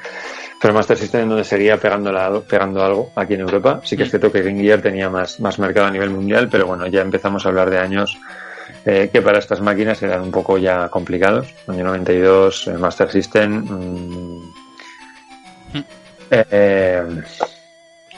[0.61, 3.81] pero Master System es donde seguía pegando, la- pegando algo aquí en Europa.
[3.85, 4.11] Sí que es Mm.
[4.11, 7.44] cierto que Game Gear tenía más, más mercado a nivel mundial, pero bueno, ya empezamos
[7.44, 8.16] a hablar de años
[8.85, 11.53] eh, que para estas máquinas eran un poco ya complicados.
[11.69, 13.65] Año 92, eh, Master System.
[13.69, 14.53] Mm.
[16.31, 17.23] eh, eh,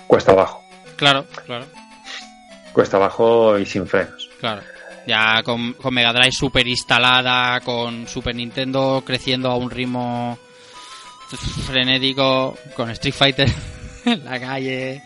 [0.07, 0.63] cuesta abajo,
[0.97, 1.67] Claro, claro,
[2.73, 4.29] cuesta abajo y sin frenos.
[4.41, 4.63] claro.
[5.09, 10.39] Ya con, con Mega Drive super instalada, con Super Nintendo creciendo a un ritmo
[11.67, 13.49] frenético, con Street Fighter
[14.05, 15.03] en la calle,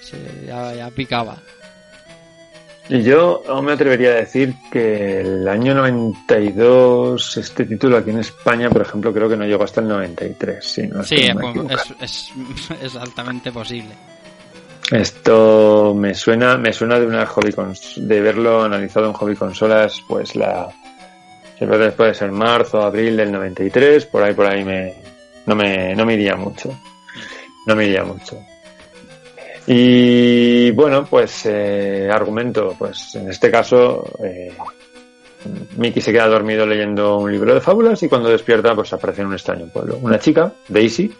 [0.00, 1.36] se- ya, ya picaba.
[2.88, 8.18] Y yo aún me atrevería a decir que el año 92, este título aquí en
[8.18, 10.64] España, por ejemplo, creo que no llegó hasta el 93.
[10.64, 11.94] Si no Sí, estoy muy es, equivocado.
[12.00, 12.32] es,
[12.82, 13.90] es altamente posible.
[14.90, 17.54] Esto me suena, me suena de una hobby
[17.96, 20.68] de verlo analizado en hobby consolas, pues la
[21.58, 24.94] que puede ser marzo, abril del 93, por ahí por ahí me
[25.46, 26.76] no me no me iría mucho.
[27.66, 28.38] No me iría mucho.
[29.66, 34.52] Y bueno, pues eh, argumento, pues en este caso eh,
[35.76, 39.28] Mickey se queda dormido leyendo un libro de fábulas y cuando despierta pues aparece en
[39.28, 39.98] un extraño pueblo.
[40.02, 41.14] Una chica, Daisy,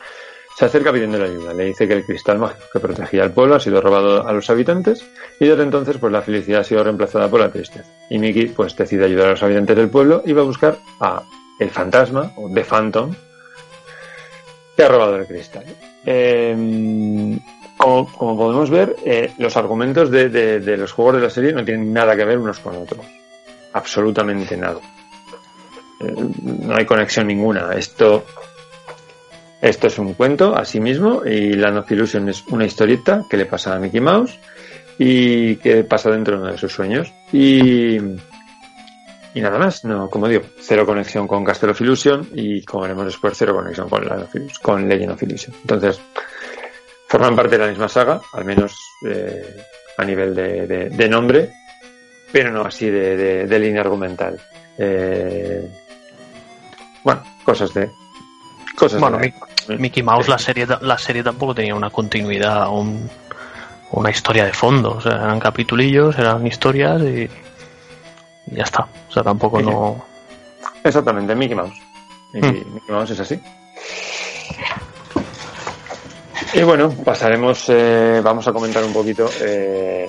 [0.60, 1.54] se acerca pidiéndole ayuda.
[1.54, 4.50] Le dice que el cristal mágico que protegía el pueblo ha sido robado a los
[4.50, 5.02] habitantes
[5.40, 7.88] y desde entonces pues la felicidad ha sido reemplazada por la tristeza.
[8.10, 11.22] Y Mickey pues decide ayudar a los habitantes del pueblo y va a buscar a
[11.58, 13.14] el fantasma o The Phantom
[14.76, 15.64] que ha robado el cristal.
[16.04, 17.38] Eh,
[17.78, 21.64] como, podemos ver, eh, los argumentos de, de- de los juegos de la serie no
[21.64, 23.06] tienen nada que ver unos con otros.
[23.72, 24.78] Absolutamente nada.
[26.00, 27.72] Eh, no hay conexión ninguna.
[27.74, 28.24] Esto
[29.60, 33.36] esto es un cuento a sí mismo y Land of Illusion es una historieta que
[33.36, 34.38] le pasa a Mickey Mouse
[34.98, 37.12] y que pasa dentro de uno de sus sueños.
[37.32, 37.96] Y,
[39.34, 43.04] y nada más, no, como digo, cero conexión con Castle of Illusion y como veremos
[43.06, 45.54] después, cero conexión con, Land of Illus- con Legend of Illusion.
[45.62, 46.00] Entonces,
[47.08, 48.74] forman parte de la misma saga, al menos
[49.06, 49.56] eh,
[49.96, 51.50] a nivel de, de- de nombre,
[52.32, 54.40] pero no así de, de- línea argumental.
[54.78, 55.68] Eh,
[57.04, 57.90] bueno, cosas de.
[58.76, 59.34] Cosas Bueno, de-
[59.68, 63.08] Mickey Mouse, la serie, la serie tampoco tenía una continuidad, un-
[63.92, 64.92] una historia de fondo.
[64.92, 67.28] O sea, eran capitulillos, eran historias y,
[68.50, 68.86] y ya está.
[69.08, 70.04] O sea, tampoco Sí, no.
[70.84, 71.74] Exactamente, Mickey Mouse.
[72.34, 72.46] Y Hmm.
[72.74, 73.40] Mickey Mouse es así.
[76.54, 80.06] Y bueno, pasaremos, eh, vamos a comentar un poquito eh,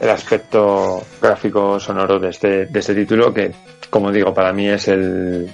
[0.00, 3.52] el aspecto gráfico sonoro de este, de este título, que
[3.90, 5.50] como digo, para mí es el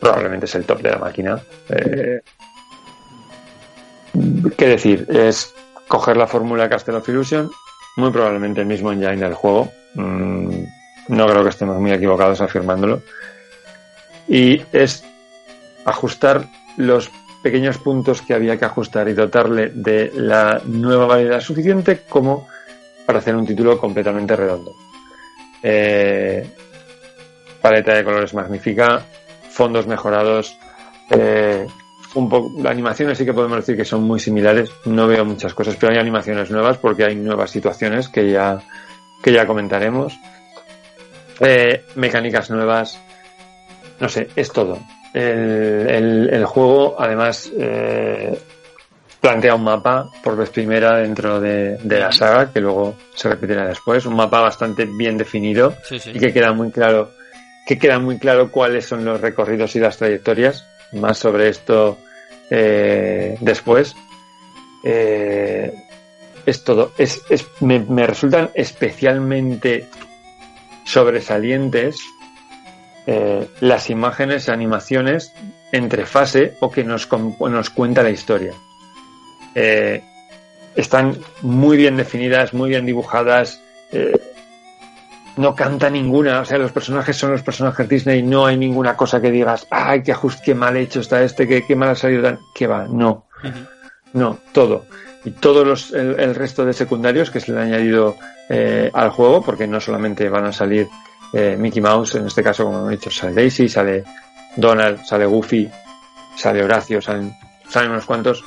[0.00, 1.40] probablemente es el top de la máquina.
[1.68, 2.20] Eh,
[4.56, 5.06] ¿Qué decir?
[5.08, 5.54] Es
[5.88, 7.50] coger la fórmula Castle of Illusion,
[7.96, 9.70] muy probablemente el mismo engine del juego.
[9.94, 10.64] Mm,
[11.08, 13.02] no creo que estemos muy equivocados afirmándolo.
[14.28, 15.04] Y es
[15.84, 16.46] ajustar
[16.76, 17.10] los
[17.42, 22.48] pequeños puntos que había que ajustar y dotarle de la nueva variedad suficiente como
[23.06, 24.74] para hacer un título completamente redondo.
[25.62, 26.44] Eh,
[27.60, 29.04] paleta de colores magnífica,
[29.56, 30.56] fondos mejorados,
[31.10, 31.66] eh,
[32.14, 35.54] un poco, las animaciones sí que podemos decir que son muy similares, no veo muchas
[35.54, 38.58] cosas, pero hay animaciones nuevas porque hay nuevas situaciones que ya,
[39.22, 40.12] que ya comentaremos.
[41.40, 42.98] Eh, mecánicas nuevas,
[44.00, 44.78] no sé, es todo.
[45.14, 48.38] El, el- el juego, además, eh,
[49.20, 53.66] plantea un mapa por vez primera dentro de, de la saga, que luego se repetirá
[53.66, 54.04] después.
[54.06, 56.10] Un mapa bastante bien definido Sí, sí.
[56.14, 57.10] y que queda muy claro,
[57.66, 60.64] que queda muy claro cuáles son los recorridos y las trayectorias.
[60.92, 61.98] Más sobre esto
[62.48, 63.94] eh, después.
[64.84, 65.74] Eh,
[66.46, 66.92] es todo.
[66.96, 69.88] Es, es- me, me resultan especialmente
[70.84, 71.98] sobresalientes
[73.08, 75.32] eh, las imágenes, animaciones
[75.72, 77.08] entre fase o que nos,
[77.40, 78.52] nos cuenta la historia.
[80.76, 83.60] Están muy bien definidas, muy bien dibujadas.
[85.36, 89.20] No canta ninguna, o sea, los personajes son los personajes Disney, no hay ninguna cosa
[89.20, 92.22] que digas, ay, qué ajuste, qué mal hecho está este, qué, qué mal ha salido,
[92.22, 92.38] tan-".
[92.54, 93.26] que va, no,
[94.12, 94.86] no, todo.
[95.24, 98.16] Y todos los, el, el resto de secundarios que se le han añadido
[98.48, 100.88] eh, al juego, porque no solamente van a salir
[101.32, 104.04] eh, Mickey Mouse, en este caso, como he dicho, sale Daisy, sale
[104.56, 105.68] Donald, sale Goofy,
[106.36, 107.34] sale Horacio, salen,
[107.68, 108.44] salen unos cuantos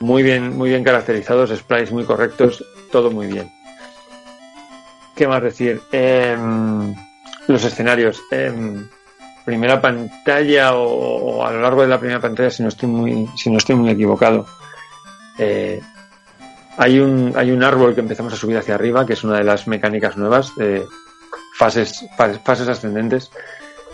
[0.00, 3.50] muy bien, muy bien caracterizados, sprites muy correctos, todo muy bien.
[5.20, 5.82] ¿Qué más decir?
[5.92, 6.94] Em,
[7.46, 8.22] los escenarios.
[8.30, 8.88] em,
[9.44, 13.50] primera pantalla o, a lo largo de la primera pantalla, si no estoy muy, si
[13.50, 14.46] no estoy muy equivocado.
[15.38, 15.78] eh,
[16.78, 19.44] hay un, hay un árbol que empezamos a subir hacia arriba, que es una de
[19.44, 20.86] las mecánicas nuevas, de
[21.58, 22.06] fases,
[22.42, 23.30] fases, ascendentes,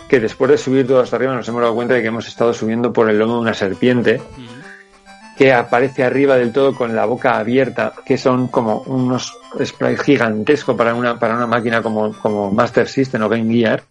[0.09, 2.55] que después de subir todo hasta arriba nos hemos dado cuenta de que hemos estado
[2.55, 4.56] subiendo por el lomo de una serpiente, Ujú.
[5.37, 10.77] Que aparece arriba del todo con la boca abierta, que son como unos sprites gigantescos
[10.77, 13.83] para una, para una máquina como, como Master System o Game Gear,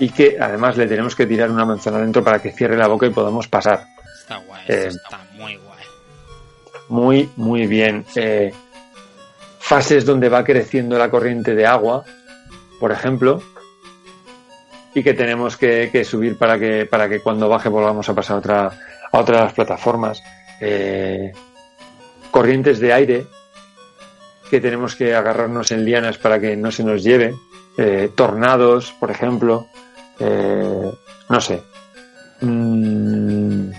[0.00, 3.06] y que además le tenemos que tirar una manzana dentro para que cierre la boca
[3.06, 3.86] y podamos pasar.
[4.18, 5.84] Está guay, Eh, está muy guay.
[6.88, 8.04] Muy, muy bien.
[8.16, 8.52] Eh,
[9.60, 12.02] fases donde va creciendo la corriente de agua,
[12.80, 13.40] por ejemplo,
[14.94, 18.36] y que tenemos que, que subir para que, para que cuando baje volvamos a pasar
[18.36, 18.70] a otra,
[19.12, 20.20] a otra de las plataformas.
[20.60, 21.32] Eh,
[22.30, 23.26] corrientes de aire
[24.50, 27.34] que tenemos que agarrarnos en lianas para que no se nos lleve,
[27.78, 29.66] eh, tornados, por ejemplo,
[30.18, 30.92] eh,
[31.28, 31.62] no sé,
[32.40, 33.70] Mm,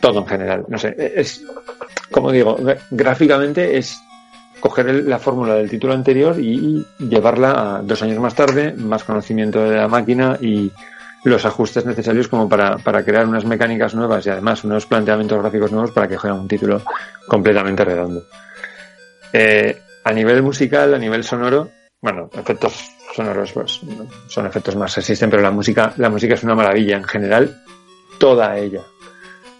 [0.00, 1.44] todo en general, no sé, es,
[2.10, 2.56] como digo,
[2.90, 4.00] gráficamente es
[4.60, 9.62] coger la fórmula del título anterior y llevarla a dos años más tarde, más conocimiento
[9.64, 10.70] de la máquina y
[11.24, 15.72] los ajustes necesarios como para, para crear unas mecánicas nuevas y además unos planteamientos gráficos
[15.72, 16.82] nuevos para que fuera un título
[17.26, 18.24] completamente redondo.
[19.32, 21.70] Eh, a nivel musical, a nivel sonoro,
[22.00, 23.80] bueno, efectos sonoros pues,
[24.28, 27.62] son efectos más existen, pero la música, la música es una maravilla en general,
[28.18, 28.82] toda ella.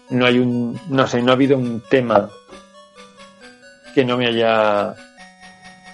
[0.09, 2.29] No hay un, no sé, no ha habido un tema
[3.93, 4.95] que no me haya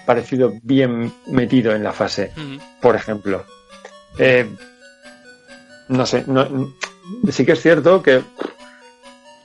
[0.06, 2.32] parecido bien metido en la fase
[2.80, 3.44] por ejemplo.
[4.18, 4.48] Eh,
[5.88, 6.72] no sé, no-
[7.30, 8.22] sí que es cierto que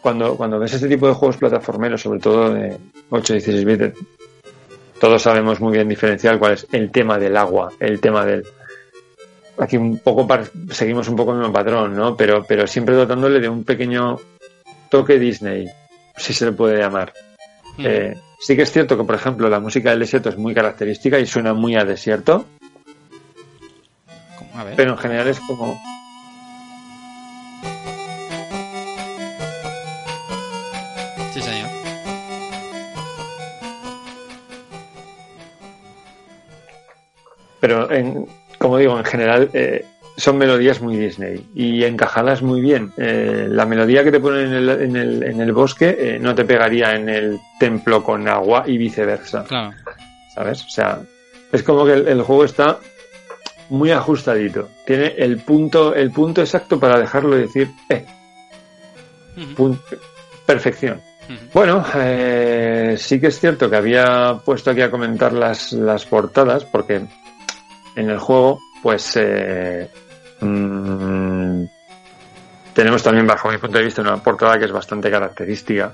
[0.02, 2.78] cuando, cuando ves este tipo de juegos plataformeros, sobre todo de
[3.10, 3.98] 8 y 16 bits,
[4.99, 8.45] todos sabemos muy bien diferenciar cuál es el tema del agua, el tema del...
[9.57, 12.18] Aquí un poco par- seguimos un poco el mismo patrón, ¿no?
[12.18, 14.18] Pero, pero siempre dotándole de un pequeño
[14.90, 15.68] toque Disney,
[16.18, 17.14] si se le puede llamar.
[17.74, 17.84] Ujú.
[17.88, 21.20] Eh, sí que es cierto que, por ejemplo, la música del desierto es muy característica
[21.20, 22.45] y suena muy a desierto.
[24.56, 24.76] A ver.
[24.76, 25.80] pero en general es como
[37.64, 38.26] pero en,
[38.57, 39.85] como digo, en general eh,
[40.18, 42.91] son melodías muy Disney y encajadas muy bien.
[42.98, 46.35] Eh, la melodía que te ponen en el, en el, en el bosque eh, no
[46.35, 49.72] te pegaría en el templo con agua y viceversa, Claro.
[50.35, 50.65] ¿sabes?
[50.65, 50.99] O sea,
[51.53, 52.80] es como que el, el juego está
[53.69, 54.68] muy ajustadito.
[54.85, 58.03] Tiene el punto, el punto exacto para dejarlo decir, eh,
[60.45, 60.99] perfección.
[61.53, 66.65] Bueno, eh, sí que es cierto que había puesto aquí a comentar las, las portadas,
[66.65, 67.02] porque
[67.95, 69.90] en el juego, pues eh,
[70.41, 71.64] mm,
[72.74, 75.94] tenemos también, bajo mi punto de vista, una portada que es bastante característica.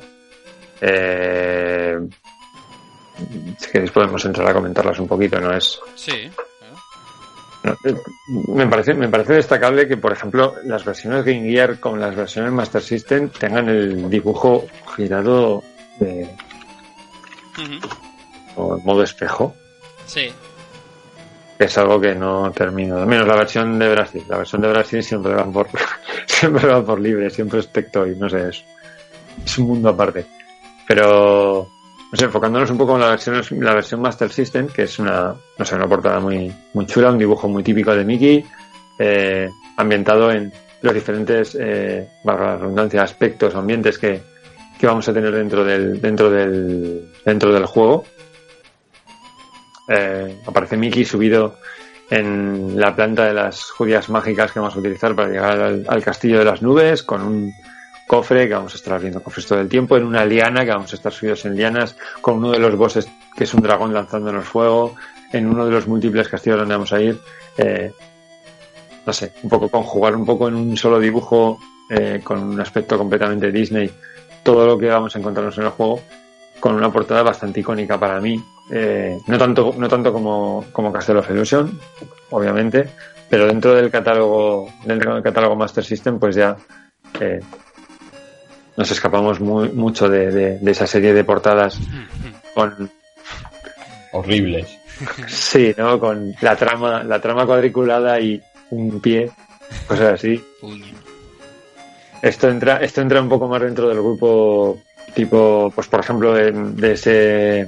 [0.81, 1.97] Eh,
[3.57, 5.51] si queréis podemos entrar a comentarlas un poquito, ¿no?
[5.53, 6.31] Es, Sí.
[7.63, 7.95] no, eh,
[8.47, 12.53] me parece, me parece destacable que, por ejemplo, las versiones Game Gear con las versiones
[12.53, 14.65] Master System tengan el dibujo
[14.95, 15.61] girado
[15.99, 16.29] de,
[18.55, 19.53] o en modo espejo.
[20.05, 20.31] Sí.
[21.59, 22.97] Es algo que no termino.
[22.97, 24.23] Al menos la versión de Brasil.
[24.29, 25.67] La versión de Brasil siempre va por,
[26.25, 28.63] siempre va por libre, siempre es Tectoy, no sé, es,
[29.43, 30.25] es un mundo aparte.
[30.87, 31.67] Pero,
[32.11, 35.35] no sé, enfocándonos un poco en la versión, la versión Master System, que es una,
[35.57, 38.45] no sé, una portada muy, muy chula, un dibujo muy típico de Mickey,
[38.97, 44.21] eh, ambientado en los diferentes, eh, la redundancia, aspectos, ambientes que,
[44.79, 48.05] que vamos a tener dentro del, dentro del, dentro del juego.
[49.89, 51.57] Eh, aparece Mickey subido
[52.09, 56.39] en la planta de las judías mágicas que vamos a utilizar para llegar al, castillo
[56.39, 57.53] de las nubes, con un
[58.07, 60.91] cofre que vamos a estar abriendo cofres todo el tiempo, en una liana que vamos
[60.91, 64.45] a estar subidos en lianas, con uno de los bosses que es un dragón lanzándonos
[64.45, 64.95] fuego,
[65.31, 67.19] en uno de los múltiples castillos donde vamos a ir.
[67.57, 67.91] Eh,
[69.05, 71.59] no sé, un poco conjugar un poco en un solo dibujo
[71.89, 73.89] eh, con un aspecto completamente Disney
[74.43, 76.01] todo lo que vamos a encontrarnos en el juego
[76.59, 78.41] con una portada bastante icónica para mí.
[78.71, 81.79] Eh, no tanto, no tanto como, como Castle of Illusion,
[82.29, 82.89] obviamente,
[83.29, 86.55] pero dentro del catálogo, dentro del catálogo Master System, pues ya
[87.19, 87.39] eh,
[88.77, 91.79] nos escapamos muy, mucho de, de- de esa serie de portadas
[92.53, 92.89] con
[94.11, 94.67] Horribles.
[95.27, 95.99] sí, ¿no?
[95.99, 98.41] Con la trama, la trama cuadriculada y
[98.71, 99.31] un pie,
[99.87, 100.43] cosas así.
[102.21, 104.77] Esto entra, esto entra un poco más dentro del grupo
[105.13, 107.65] tipo, pues por ejemplo, de, de ese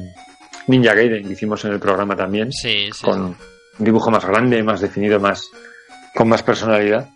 [0.67, 3.03] Ninja Gaiden que hicimos en el programa también, Sí, sí.
[3.03, 3.35] con un
[3.79, 5.49] dibujo más grande, más definido, más
[6.15, 7.09] con más personalidad.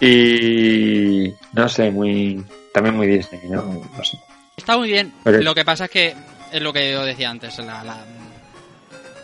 [0.00, 3.62] Y no sé, muy también muy Disney, ¿no?
[3.96, 4.18] No sé.
[4.56, 5.12] Está muy bien.
[5.24, 6.14] Lo que pasa es que
[6.52, 7.58] es lo que yo decía antes.
[7.58, 8.04] La, la,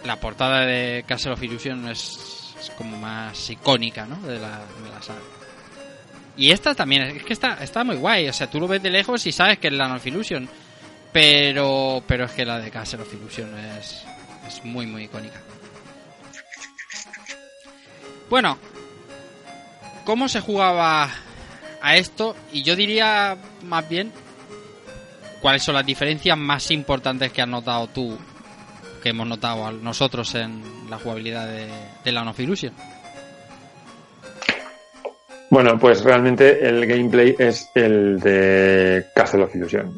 [0.04, 4.16] la portada de Castle of Illusion es, es como más icónica, ¿no?
[4.26, 5.20] De la, de la saga.
[6.36, 8.28] Y esta también, es que está, está muy guay.
[8.28, 10.48] O sea, tú lo ves de lejos y sabes que es la of Illusion.
[11.12, 14.05] Pero, pero es que la de Castle of Illusion es,
[14.47, 15.40] es muy, muy icónica.
[18.28, 18.59] Bueno,
[20.05, 21.11] ¿cómo se jugaba
[21.82, 22.36] a esto?
[22.52, 24.12] Y yo diría más bien
[25.40, 28.16] cuáles son las diferencias más importantes que has notado tú,
[29.02, 31.69] que hemos notado nosotros en la jugabilidad de,
[32.05, 32.73] de of Illusion.
[35.51, 39.97] Bueno, pues realmente el gameplay es el de Castle of Illusion.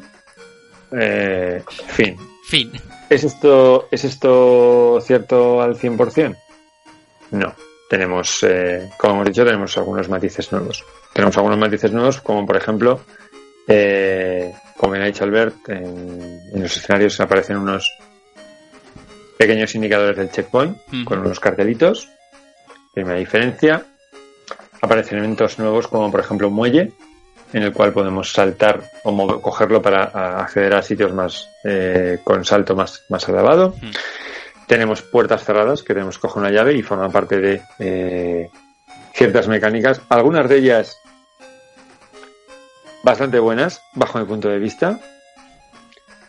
[0.91, 2.17] eh, fin.
[2.47, 2.71] Fin.
[3.09, 6.35] ¿Es esto, ¿Es esto cierto al 100%?
[7.31, 7.53] No.
[7.89, 10.83] Tenemos, eh, como hemos dicho, tenemos algunos matices nuevos.
[11.13, 13.01] Tenemos algunos matices nuevos, como por ejemplo,
[13.67, 17.91] eh, como ha dicho Albert, en, en los escenarios aparecen unos
[19.37, 22.09] pequeños indicadores del checkpoint con unos cartelitos.
[22.93, 23.85] Primera diferencia.
[24.83, 26.91] Aparecen elementos nuevos como por ejemplo un muelle
[27.53, 30.03] en el cual podemos saltar o mover- cogerlo para
[30.41, 33.67] acceder a sitios más eh, con salto más, más elevado.
[33.77, 33.85] Ujú.
[34.67, 38.49] Tenemos puertas cerradas que tenemos que coger una llave y forman parte de eh,
[39.13, 40.01] ciertas mecánicas.
[40.09, 40.97] Algunas de ellas
[43.03, 44.99] bastante buenas bajo mi punto de vista.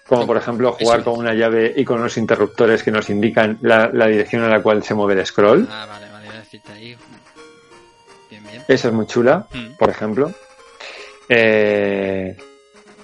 [0.06, 3.58] Como por ejemplo jugar Eso con una llave y con unos interruptores que nos indican
[3.62, 5.66] la, la dirección a la cual se mueve el scroll.
[5.70, 6.28] Ah, vale, vale,
[6.74, 6.96] ahí.
[8.68, 9.76] Esa es muy chula, Mm.
[9.78, 10.32] por ejemplo.
[11.28, 12.36] Eh,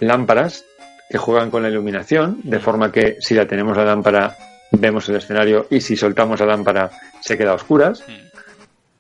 [0.01, 0.65] lámparas
[1.09, 4.37] que juegan con la iluminación, de forma que si la tenemos la lámpara
[4.73, 8.12] vemos el escenario y si soltamos la lámpara se queda a oscuras, Mm.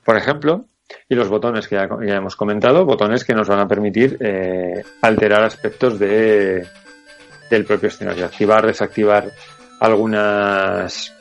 [0.04, 0.64] por ejemplo.
[1.08, 4.82] Y los botones que ya, ya hemos comentado, botones que nos van a permitir eh,
[5.02, 6.66] alterar aspectos de,
[7.48, 9.30] del propio escenario, activar, desactivar
[9.78, 11.14] algunas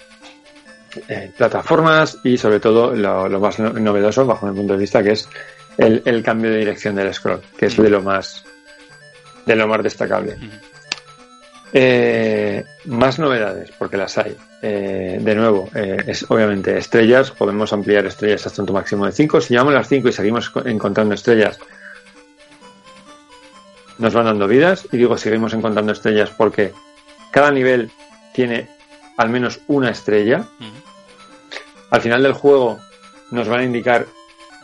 [1.07, 5.01] eh, plataformas y sobre todo lo, lo más no- novedoso bajo mi punto de vista
[5.03, 5.27] que es
[5.77, 8.43] el, el cambio de dirección del scroll, que es de lo más
[9.45, 10.37] de lo más destacable.
[11.71, 14.35] Eh, más novedades, porque las hay.
[14.61, 19.39] Eh, de nuevo, eh, es obviamente estrellas, podemos ampliar estrellas hasta un máximo de 5.
[19.41, 21.59] Si llevamos las 5 y seguimos co- encontrando estrellas,
[23.97, 24.87] nos van dando vidas.
[24.91, 26.73] Y digo, seguimos encontrando estrellas porque
[27.31, 27.91] cada nivel
[28.33, 28.67] tiene
[29.19, 30.45] al menos una estrella.
[31.89, 32.79] Al final del juego
[33.31, 34.05] nos van a indicar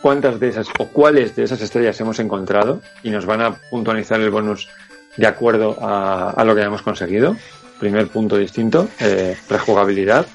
[0.02, 4.22] cuántas de esas o cuáles de esas estrellas hemos encontrado y nos van a puntualizar
[4.22, 4.70] el bonus
[5.18, 7.36] de acuerdo a, a lo que hayamos conseguido.
[7.82, 10.26] Primer punto distinto, eh, rejugabilidad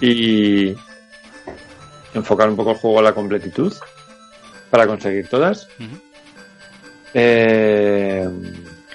[0.00, 0.74] y
[2.14, 3.74] enfocar un poco el juego a la completitud
[4.70, 5.68] para conseguir todas.
[7.12, 8.26] Eh,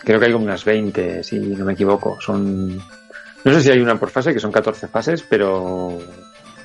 [0.03, 2.19] creo que hay como unas 20, si no me equivoco.
[2.19, 2.81] Son.
[3.43, 5.99] No sé si hay una por fase, que son 14 fases, pero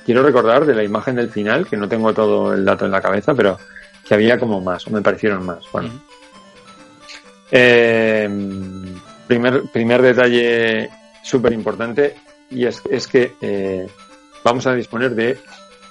[0.05, 3.01] quiero recordar de la imagen del final, que no tengo todo el dato en la
[3.01, 3.57] cabeza, pero
[4.07, 5.59] que había como más, o me parecieron más.
[5.71, 5.91] Bueno.
[7.51, 8.29] Eh,
[9.27, 10.89] primer, primer detalle
[11.23, 12.15] súper importante,
[12.49, 13.87] y es, es que eh,
[14.43, 15.37] vamos a disponer de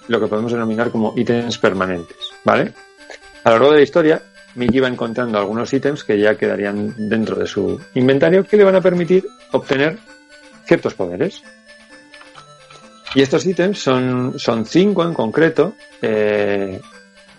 [0.09, 2.73] lo que podemos denominar como ítems permanentes, ¿vale?
[3.45, 4.23] A lo largo de la historia,
[4.55, 8.75] Mickey va encontrando algunos ítems que ya quedarían dentro de su inventario que le van
[8.75, 9.99] a permitir obtener
[10.69, 11.43] ciertos poderes.
[13.15, 15.75] Y estos ítems son, son cinco en concreto.
[16.03, 16.81] Eh,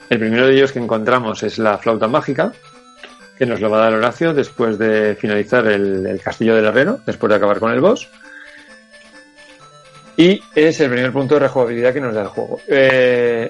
[0.09, 2.51] el primero de ellos que encontramos es la flauta mágica,
[3.37, 6.99] que nos lo va a dar Horacio después de finalizar el, el castillo del herrero,
[7.05, 8.09] después de acabar con el boss.
[10.17, 12.59] Y es el primer punto de rejugabilidad que nos da el juego.
[12.67, 13.49] Eh,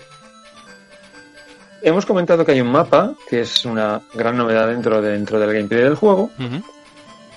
[1.81, 5.53] hemos comentado que hay un mapa, que es una gran novedad dentro, de- dentro del
[5.53, 6.30] gameplay del juego.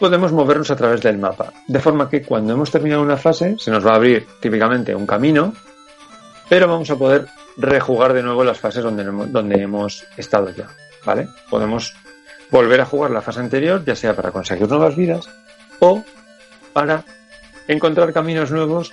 [0.03, 1.53] Podemos movernos a través del mapa.
[1.69, 5.07] De forma que cuando hemos terminado una fase, se nos va a abrir típicamente un
[5.07, 5.55] camino,
[6.49, 7.27] pero vamos a poder
[7.57, 10.67] rejugar de nuevo las fases donde, hemos- donde hemos estado ya.
[11.05, 11.29] ¿Vale?
[11.49, 11.95] Podemos
[12.51, 15.29] volver a jugar la fase anterior, ya sea para conseguir nuevas vidas
[15.79, 16.03] o
[16.73, 17.05] para
[17.69, 18.93] encontrar caminos nuevos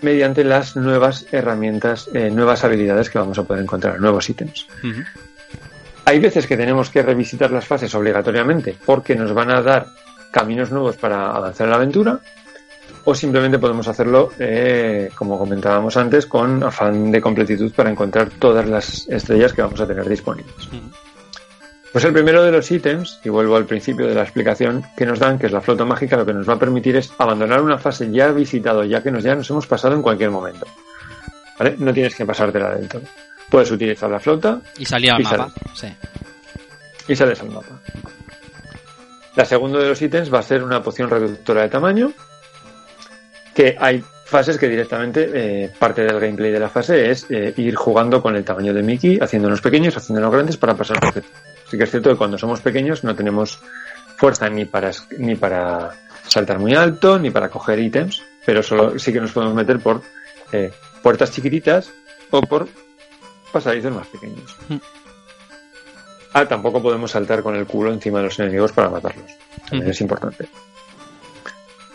[0.00, 4.66] mediante las nuevas herramientas, eh, nuevas habilidades que vamos a poder encontrar, nuevos ítems.
[6.06, 9.86] Hay veces que tenemos que revisitar las fases obligatoriamente porque nos van a dar
[10.32, 12.20] caminos nuevos para avanzar en la aventura
[13.04, 18.68] o simplemente podemos hacerlo, eh, como comentábamos antes, con afán de completitud para encontrar todas
[18.68, 20.68] las estrellas que vamos a tener disponibles.
[21.90, 25.18] Pues el primero de los ítems, y vuelvo al principio de la explicación que nos
[25.18, 27.76] dan, que es la flauta mágica, lo que nos va a permitir es abandonar una
[27.76, 30.66] fase ya visitado, ya que nos, ya nos hemos pasado en cualquier momento.
[31.58, 31.76] ¿Vale?
[31.78, 33.02] No tienes que pasártela del todo.
[33.50, 35.52] Puedes utilizar la flauta Y salía al Y mapa.
[35.74, 35.88] Sí.
[37.08, 37.78] y sales al mapa.
[39.34, 42.12] La segunda de los ítems va a ser una poción reductora de tamaño,
[43.54, 44.02] que hay
[44.32, 48.34] fases que directamente, eh, parte del gameplay de la fase es eh, ir jugando con
[48.34, 51.22] el tamaño de Mickey, haciéndonos pequeños, haciéndonos grandes para pasar por
[51.70, 53.58] Sí que es cierto que cuando somos pequeños no tenemos
[54.16, 55.92] fuerza ni para, ni para
[56.26, 60.02] saltar muy alto, ni para coger ítems, pero solo sí que nos podemos meter por
[60.52, 60.70] eh,
[61.02, 61.90] puertas chiquititas
[62.30, 62.68] o por
[63.52, 64.56] pasadizos más pequeños.
[66.32, 69.30] Ah, tampoco podemos saltar con el culo encima de los enemigos para matarlos.
[69.68, 70.48] También es importante.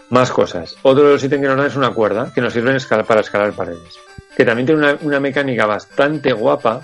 [0.10, 0.76] Más cosas.
[0.84, 3.54] Otro de los ítems que nos dan es una cuerda que nos sirve para escalar
[3.54, 3.98] paredes.
[4.36, 6.82] Que también tiene una, una mecánica bastante guapa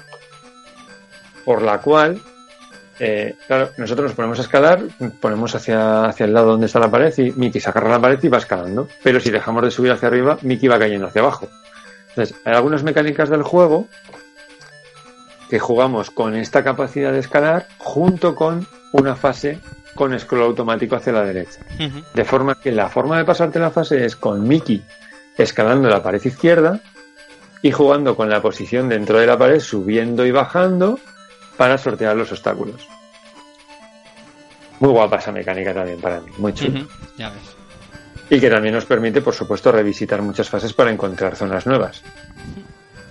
[1.46, 2.22] por la cual
[3.00, 4.82] eh, claro, nosotros nos ponemos a escalar,
[5.20, 8.20] ponemos hacia, hacia el lado donde está la pared y Mickey se agarra la pared
[8.22, 8.88] y va escalando.
[9.04, 11.50] Pero si dejamos de subir hacia arriba, Mickey va cayendo hacia abajo.
[12.10, 13.88] Entonces, hay algunas mecánicas del juego
[15.54, 19.60] que jugamos con esta capacidad de escalar junto con una fase
[19.94, 21.60] con scroll automático hacia la derecha.
[22.12, 24.84] De forma que la forma de pasarte la fase es con Mickey
[25.38, 26.80] escalando la pared izquierda
[27.62, 30.98] y jugando con la posición dentro de la pared, subiendo y bajando
[31.56, 32.88] para sortear los obstáculos.
[34.80, 36.84] Muy guapa esa mecánica también para mí, muy chula.
[37.16, 37.56] Ya ves.
[38.28, 42.02] Y que también nos permite, por supuesto, revisitar muchas fases para encontrar zonas nuevas.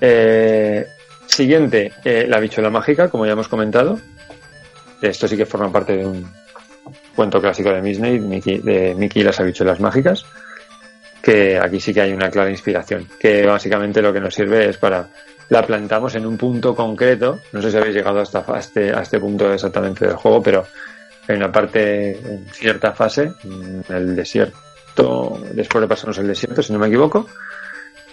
[0.00, 0.84] Eh,
[1.26, 3.98] siguiente, eh, la bichuela mágica, como ya hemos comentado.
[5.00, 6.30] Esto sí que forma parte de un
[7.14, 10.24] cuento clásico de Disney, Mickey, de Mickey y las habichuelas mágicas.
[11.22, 13.08] Que aquí sí que hay una clara inspiración.
[13.18, 15.08] Que básicamente lo que nos sirve es para.
[15.48, 17.40] La plantamos en un punto concreto.
[17.52, 20.66] No sé si habéis llegado hasta a este, a este punto exactamente del juego, pero
[21.28, 26.72] hay una parte en cierta fase, en el desierto, después de pasarnos el desierto, si
[26.72, 27.26] no me equivoco,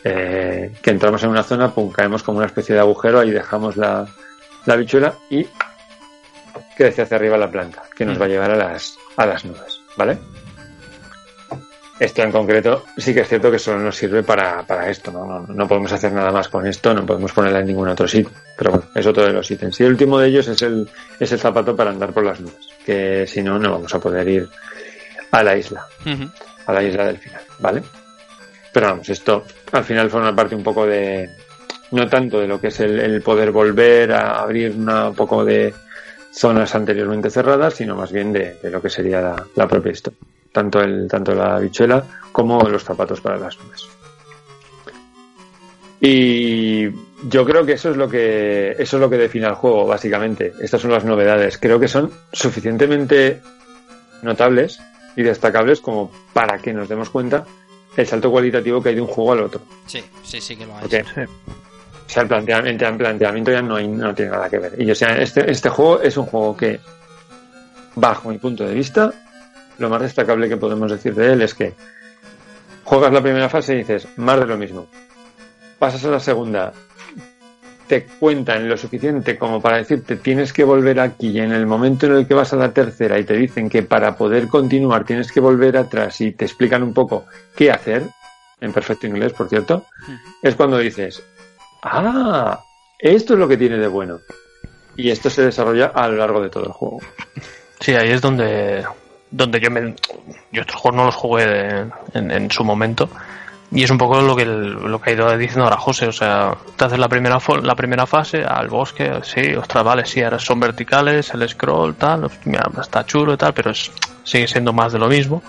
[0.04, 3.78] eh, que entramos en una zona, pum, caemos como una especie de agujero, ahí dejamos
[3.78, 4.08] la,
[4.66, 5.46] la bichuela y
[6.78, 9.82] crece hacia arriba la planta, que nos va a llevar a las, a las nubes,
[9.98, 10.18] ¿vale?
[12.00, 15.26] Esto en concreto sí que es cierto que solo nos sirve para, para esto, ¿no?
[15.26, 15.46] ¿no?
[15.46, 18.32] No podemos hacer nada más con esto, no podemos ponerla en ningún otro sitio.
[18.58, 19.78] Pero bueno, es otro de los ítems.
[19.82, 20.90] Y el último de ellos es el,
[21.20, 24.26] es el zapato para andar por las nubes, que si no, no vamos a poder
[24.30, 24.48] ir
[25.32, 25.86] a la isla,
[26.66, 27.84] a la isla del final, ¿vale?
[28.72, 31.30] Pero vamos, esto al final forma parte un poco de,
[31.91, 35.44] no tanto de lo que es el, el poder volver a abrir una, un poco
[35.46, 35.74] de
[36.32, 40.20] zonas anteriormente cerradas, sino más bien de, de lo que sería la, la propia historia.
[40.52, 43.88] Tanto, el, tanto la bichuela como los zapatos para las nubes.
[46.02, 46.90] Y
[47.28, 50.54] yo creo que eso es lo que eso es lo que define al juego, básicamente.
[50.60, 51.58] Estas son las novedades.
[51.58, 53.41] Creo que son suficientemente
[54.24, 54.80] notables
[55.16, 57.46] y destacables como para que nos demos cuenta
[57.95, 59.61] el salto cualitativo que hay de un juego al otro.
[59.86, 60.82] Sí, sí, sí que lo hay.
[60.82, 64.82] Porque, o sea, el planteamiento, el planteamiento ya no, hay, no tiene nada que ver.
[64.82, 66.80] Y o sea, este, este juego es un juego que,
[67.95, 69.14] bajo mi punto de vista,
[69.78, 71.74] lo más destacable que podemos decir de él es que
[72.84, 74.88] juegas la primera fase y dices, más de lo mismo.
[75.78, 76.74] Pasas a la segunda,
[77.90, 82.06] te cuentan lo suficiente como para decirte tienes que volver aquí y en el momento
[82.06, 85.32] en el que vas a la tercera y te dicen que para poder continuar tienes
[85.32, 87.26] que volver atrás y te explican un poco
[87.56, 88.03] qué hacer,
[88.61, 89.88] en perfecto inglés, por cierto,
[90.44, 91.22] es cuando dices,
[91.84, 92.60] ah,
[92.99, 94.20] esto es lo que tiene de bueno.
[94.95, 96.99] Y esto se desarrolla a lo largo de todo el juego.
[97.80, 98.84] Sí, ahí es donde,
[99.32, 99.95] donde yo me.
[100.52, 103.10] Yo estos juegos no los jugué de- en, en su momento.
[103.72, 106.08] Y es un poco lo que, el- lo que ha ido diciendo ahora José.
[106.08, 110.24] O sea, te haces la primera, la primera fase al bosque, sí, ostras, vale, sí,
[110.24, 113.91] ahora son verticales, el scroll, tal, mira, está chulo y tal, pero es,
[114.24, 115.44] sigue siendo más de lo mismo.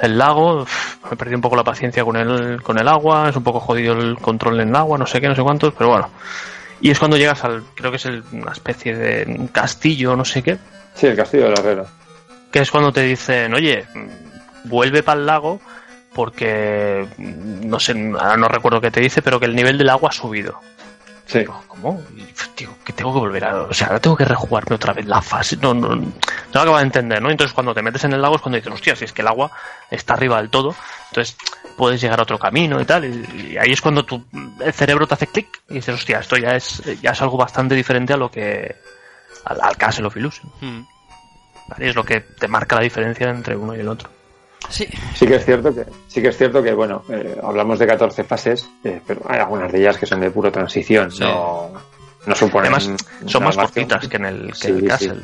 [0.00, 0.64] El lago,
[1.10, 3.94] me perdí un poco la paciencia con el, con el agua, es un poco jodido
[3.94, 6.08] el control en el agua, no sé qué, no sé cuántos, pero bueno.
[6.80, 10.42] Y es cuando llegas al, creo que es el- una especie de castillo, no sé
[10.42, 10.56] qué,
[10.94, 11.84] Sí, el castillo de la herrera.
[12.50, 15.60] que es cuando te dicen, oye, mm, vuelve para el lago
[16.14, 20.10] porque, no sé, ahora no recuerdo qué te dice, pero que el nivel del agua
[20.10, 20.60] ha subido.
[21.26, 21.40] Sí.
[21.40, 22.02] Digo, ¿Cómo?
[22.16, 22.26] Y,
[22.56, 23.62] Tío, que tengo que volver a...
[23.62, 25.56] O sea, ahora tengo que rejugarme otra vez la fase.
[25.56, 26.12] No, no, no
[26.52, 27.30] lo acabo de entender, ¿no?
[27.30, 29.28] Entonces cuando te metes en el lago es cuando dices, hostia, si es que el
[29.28, 29.50] agua
[29.90, 30.74] está arriba del todo,
[31.08, 31.36] entonces
[31.76, 33.04] puedes llegar a otro camino y tal.
[33.04, 34.24] Y, y ahí es cuando tu,
[34.60, 37.76] el cerebro te hace clic y dices, hostia, esto ya es, ya es algo bastante
[37.76, 38.76] diferente a lo que...
[39.44, 40.50] al, al Castle of Illusion.
[40.60, 40.80] Mm.
[41.68, 41.88] ¿vale?
[41.88, 44.10] Es lo que te marca la diferencia entre uno y el otro.
[44.70, 47.86] Sí, Sí que es cierto que, sí que es cierto que bueno, eh, hablamos de
[47.86, 51.24] 14 fases, eh, pero hay algunas de ellas que son de puro transición, Sí.
[51.24, 51.70] no,
[52.26, 52.72] no suponen.
[52.72, 54.88] Además, son más cortitas que en el, que Sí, el.
[54.88, 55.22] Castle.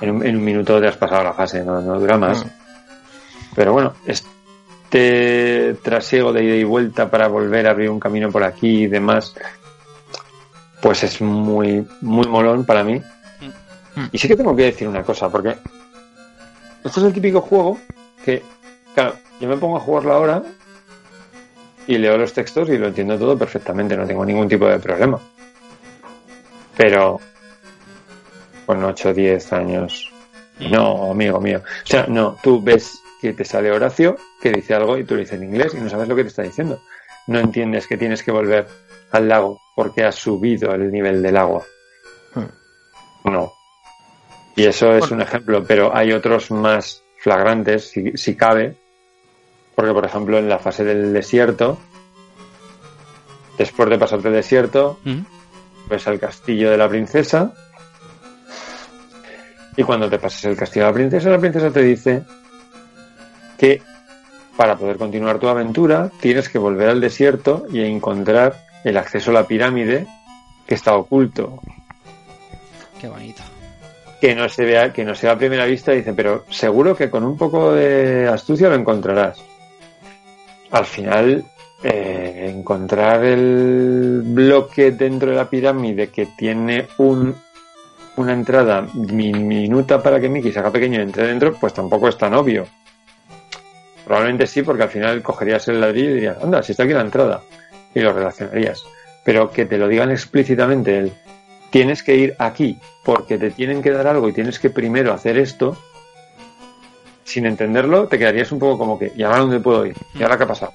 [0.00, 2.44] En un, en un minuto te has pasado la fase, no, no dura más.
[2.44, 2.48] Mm.
[3.54, 8.44] Pero bueno, este trasiego de ida y vuelta para volver a abrir un camino por
[8.44, 9.34] aquí y demás,
[10.80, 13.00] pues es muy, muy molón para mí.
[13.96, 14.04] Mm.
[14.12, 15.56] Y sí que tengo que decir una cosa, porque
[16.84, 17.78] esto es el típico juego
[18.24, 18.42] que,
[18.94, 20.42] claro, yo me pongo a jugarlo ahora
[21.86, 25.20] y leo los textos y lo entiendo todo perfectamente, no tengo ningún tipo de problema.
[26.76, 27.20] Pero
[28.66, 30.10] con 8 o 10 años,
[30.70, 31.62] no, amigo mío.
[31.64, 35.20] O sea, no, tú ves que te sale Horacio, que dice algo y tú lo
[35.20, 36.80] dices en inglés y no sabes lo que te está diciendo.
[37.26, 38.66] No entiendes que tienes que volver
[39.10, 41.62] al lago porque has subido el nivel del agua.
[43.24, 43.52] No.
[44.56, 48.74] Y eso es un ejemplo, pero hay otros más flagrantes, si, si cabe,
[49.76, 51.78] porque por ejemplo en la fase del desierto,
[53.56, 55.20] después de pasarte el desierto, Mm.
[55.88, 57.52] ves al castillo de la princesa
[59.76, 62.24] Y cuando te pasas el castillo de la princesa, la princesa te dice
[63.56, 63.80] que
[64.56, 69.34] para poder continuar tu aventura tienes que volver al desierto y encontrar el acceso a
[69.34, 70.06] la pirámide
[70.66, 71.60] que está oculto.
[73.00, 73.42] Qué bonito.
[74.22, 77.24] Que no se vea, que no sea a primera vista, dice, pero seguro que con
[77.24, 79.42] un poco de astucia lo encontrarás.
[80.70, 81.44] Al final,
[81.82, 87.34] eh, encontrar el bloque dentro de la pirámide que tiene un
[88.14, 92.16] una entrada minuta para que Mickey se haga pequeño y entre dentro, pues tampoco es
[92.16, 92.64] tan obvio.
[94.04, 97.00] Probablemente sí, porque al final cogerías el ladrillo y dirías, anda, si está aquí la
[97.00, 97.42] entrada,
[97.92, 98.84] y lo relacionarías.
[99.24, 101.12] Pero que te lo digan explícitamente, el
[101.72, 105.38] tienes que ir aquí porque te tienen que dar algo y tienes que primero hacer
[105.38, 105.76] esto,
[107.24, 109.96] sin entenderlo, te quedarías un poco como que, ¿y ahora dónde puedo ir?
[110.14, 110.72] ¿Y ahora qué ha pasado?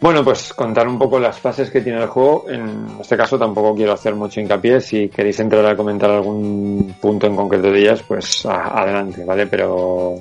[0.00, 2.46] Bueno, pues contar un poco las fases que tiene el juego.
[2.48, 4.80] En este caso tampoco quiero hacer mucho hincapié.
[4.80, 9.46] Si queréis entrar a comentar algún punto en concreto de ellas, pues adelante, ¿vale?
[9.46, 10.16] Pero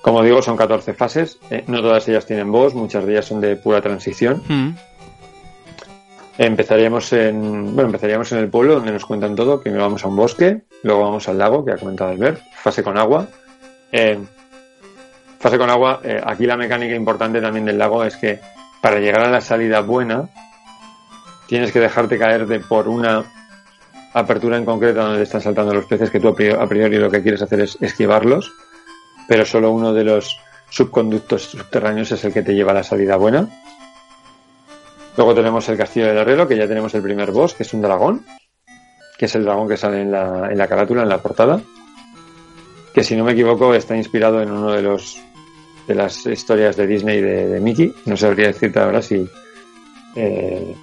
[0.00, 1.38] como digo, son 14 fases.
[1.50, 4.42] Eh, no todas ellas tienen boss, muchas de ellas son de pura transición.
[4.48, 4.70] Mm.
[6.38, 9.60] Empezaríamos en, bueno, empezaríamos en el pueblo donde nos cuentan todo.
[9.60, 12.96] Primero vamos a un bosque, luego vamos al lago que ha comentado Albert, fase con
[12.96, 13.26] agua.
[13.92, 14.18] Eh,
[15.38, 18.40] fase con agua, eh, aquí la mecánica importante también del lago es que
[18.80, 20.28] para llegar a la salida buena,
[21.46, 23.24] tienes que dejarte caer de por una
[24.12, 27.42] apertura en concreto donde están saltando los peces, que tú a priori, lo que quieres
[27.42, 28.52] hacer es esquivarlos,
[29.28, 30.38] pero solo uno de los
[30.68, 33.48] subconductos subterráneos es el que te lleva a la salida buena.
[35.20, 37.82] Luego tenemos el castillo del herrero, que ya tenemos el primer boss, que es un
[37.82, 38.24] dragón,
[39.18, 41.60] que es el dragón que sale en la, en la carátula, en la portada,
[42.94, 45.20] que si no me equivoco está inspirado en uno de los
[45.86, 47.94] de las historias de Disney de, Mickey.
[48.06, 49.28] No sabría decirte ahora si.
[50.16, 50.74] Eh,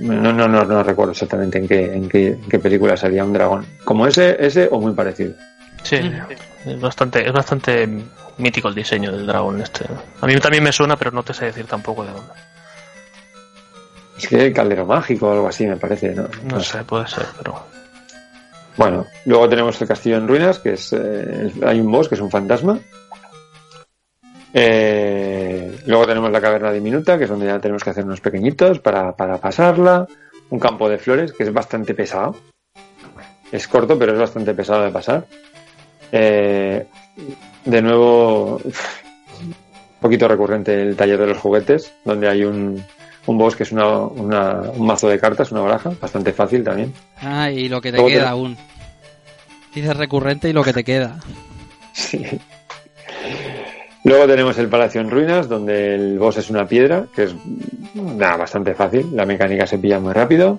[0.00, 3.66] no, no, no, no recuerdo exactamente en qué, en qué, película salía un dragón.
[3.84, 5.34] Como ese, ese o muy parecido.
[5.84, 6.00] Sí,
[6.66, 7.88] es bastante, es bastante
[8.40, 9.86] mítico el diseño del dragón este.
[10.20, 12.32] A mí también me suena, pero no te sé decir tampoco de dónde.
[14.16, 16.28] Es que el caldero mágico o algo así me parece, ¿no?
[16.44, 17.64] No, sé, puede ser, pero.
[18.76, 22.20] Bueno, luego tenemos el castillo en ruinas, que es eh, hay un boss que es
[22.20, 22.78] un fantasma.
[24.52, 28.80] Eh, luego tenemos la caverna diminuta, que es donde ya tenemos que hacer unos pequeñitos
[28.80, 30.06] para, pasarla.
[30.50, 32.36] Un campo de flores, que es bastante pesado.
[33.52, 35.24] Es corto, pero es bastante pesado de pasar.
[36.12, 36.86] Eh,
[37.64, 38.74] de nuevo, un
[40.00, 42.82] poquito recurrente el taller de los juguetes, donde hay un,
[43.26, 46.92] un boss que es una, un mazo de cartas, una baraja, bastante fácil también.
[47.20, 48.56] Ah, y lo que te queda aún.
[49.74, 51.20] Dices recurrente y lo que te queda.
[51.92, 52.24] Sí.
[54.04, 57.34] Luego tenemos el Palacio en Ruinas, donde el boss es una piedra, que es
[57.94, 59.10] nada, bastante fácil.
[59.14, 60.58] La mecánica se pilla muy rápido.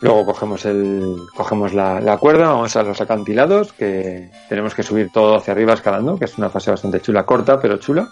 [0.00, 5.36] Luego cogemos el cogemos la, cuerda, vamos a los acantilados, que tenemos que subir todo
[5.36, 8.08] hacia arriba escalando, que es una fase bastante chula, corta, pero chula.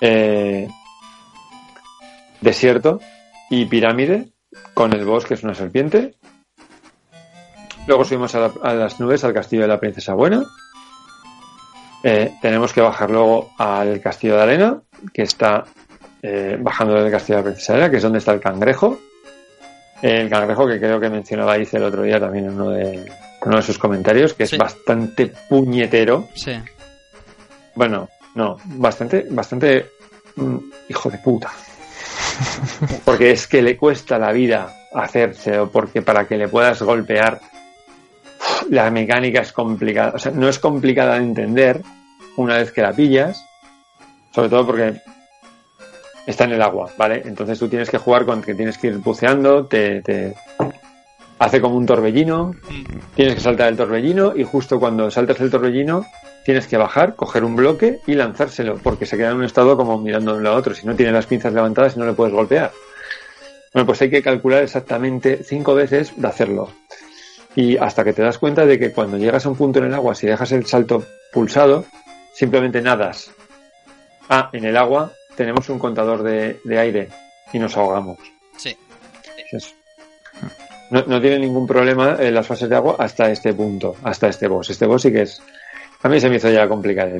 [0.00, 0.68] Eh,
[2.40, 3.00] desierto
[3.50, 4.28] y pirámide,
[4.74, 6.16] con el boss, que es una serpiente.
[7.86, 10.44] Luego subimos a, las nubes al castillo de la princesa buena.
[12.02, 14.82] Eh, tenemos que bajar luego al castillo de arena,
[15.14, 15.64] que está
[16.22, 18.98] eh, bajando del castillo de la princesa arena, que es donde está el cangrejo.
[20.02, 23.04] El cangrejo que creo que mencionaba Ice el otro día también en uno de,
[23.44, 26.28] uno de sus comentarios, que es bastante puñetero.
[26.34, 26.52] Sí.
[27.74, 29.86] Bueno, no, bastante, bastante
[30.36, 30.56] mm,
[30.88, 31.50] hijo de puta.
[33.04, 37.40] porque es que le cuesta la vida hacerse, o porque para que le puedas golpear
[38.70, 41.82] la mecánica es complicada, o sea, no es complicada de entender
[42.36, 43.44] una vez que la pillas,
[44.30, 45.00] sobre todo porque
[46.28, 47.22] está en el agua, ¿vale?
[47.24, 50.34] Entonces tú tienes que jugar con que tienes que ir buceando, te,
[51.38, 52.54] hace como un torbellino,
[53.14, 56.04] tienes que saltar el torbellino y justo cuando saltas el torbellino
[56.44, 59.98] tienes que bajar, coger un bloque y lanzárselo, porque se queda en un estado como
[59.98, 60.74] mirando de un lado a otro.
[60.74, 62.72] Si no tiene las pinzas levantadas, no le puedes golpear.
[63.72, 66.68] Bueno, pues hay que calcular exactamente cinco veces de hacerlo
[67.54, 69.94] y hasta que te das cuenta de que cuando llegas a un punto en el
[69.94, 71.86] agua, si dejas el salto pulsado,
[72.34, 73.30] simplemente nadas.
[74.28, 77.08] Ah, en el agua tenemos un contador de, aire
[77.52, 78.18] y nos ahogamos.
[78.56, 78.76] Sí.
[80.90, 84.48] No, no, tiene ningún problema en las fases de agua hasta este punto, hasta este
[84.48, 84.70] boss.
[84.70, 85.40] Este boss sí que es...
[86.02, 87.10] A mí se me hizo ya complicado.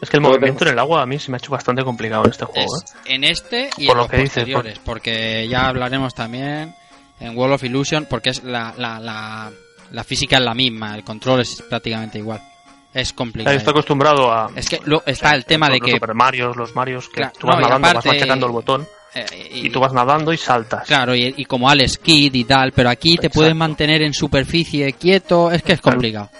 [0.00, 2.24] Es que el movimiento en el agua a mí se me ha hecho bastante complicado
[2.24, 2.76] en este juego.
[2.76, 3.14] ¿eh?
[3.14, 6.74] En este y en los posteriores, porque ya hablaremos también
[7.20, 8.98] en World of Illusion porque es la, la,
[9.90, 12.42] la, física es la misma, el control es prácticamente igual.
[12.94, 13.56] Es complicado.
[13.56, 14.50] Está acostumbrado a.
[14.54, 15.92] Es que lo, está el tema de que.
[15.92, 18.86] Los Super Marios, los Marios, que tú vas nadando, vas machacando el botón.
[19.14, 20.86] Eh, Y tú vas nadando y saltas.
[20.86, 24.92] Claro, y, y como Alex Kidd y tal, pero aquí te puedes mantener en superficie
[24.94, 26.30] quieto, es que es complicado.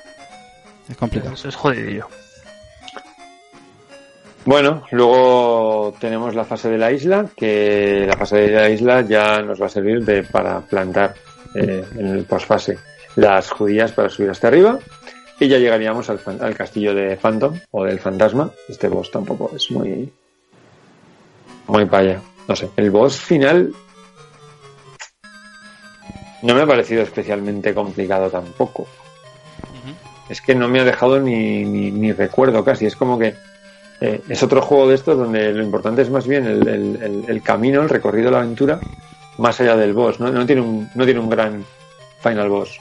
[0.88, 1.34] Es complicado.
[1.34, 2.08] Es, es jodidillo.
[4.44, 9.40] Bueno, luego tenemos la fase de la isla, que la fase de la isla ya
[9.40, 11.14] nos va a servir de, para plantar
[11.54, 12.78] eh, en el posfase
[13.14, 14.78] las judías para subir hasta arriba.
[15.40, 18.50] Y ya llegaríamos al, al castillo de Phantom o del fantasma.
[18.68, 20.12] Este boss tampoco es muy.
[21.66, 22.20] Muy paya.
[22.48, 22.68] No sé.
[22.76, 23.72] El boss final.
[26.42, 28.86] No me ha parecido especialmente complicado tampoco.
[30.28, 32.86] Es que no me ha dejado ni, ni, ni recuerdo casi.
[32.86, 33.34] Es como que
[34.00, 37.24] eh, es otro juego de estos donde lo importante es más bien el, el- el-
[37.28, 38.80] el camino, el recorrido de la aventura,
[39.38, 40.18] más allá del boss.
[40.20, 41.64] No, no, tiene, un, no tiene un gran
[42.22, 42.78] final boss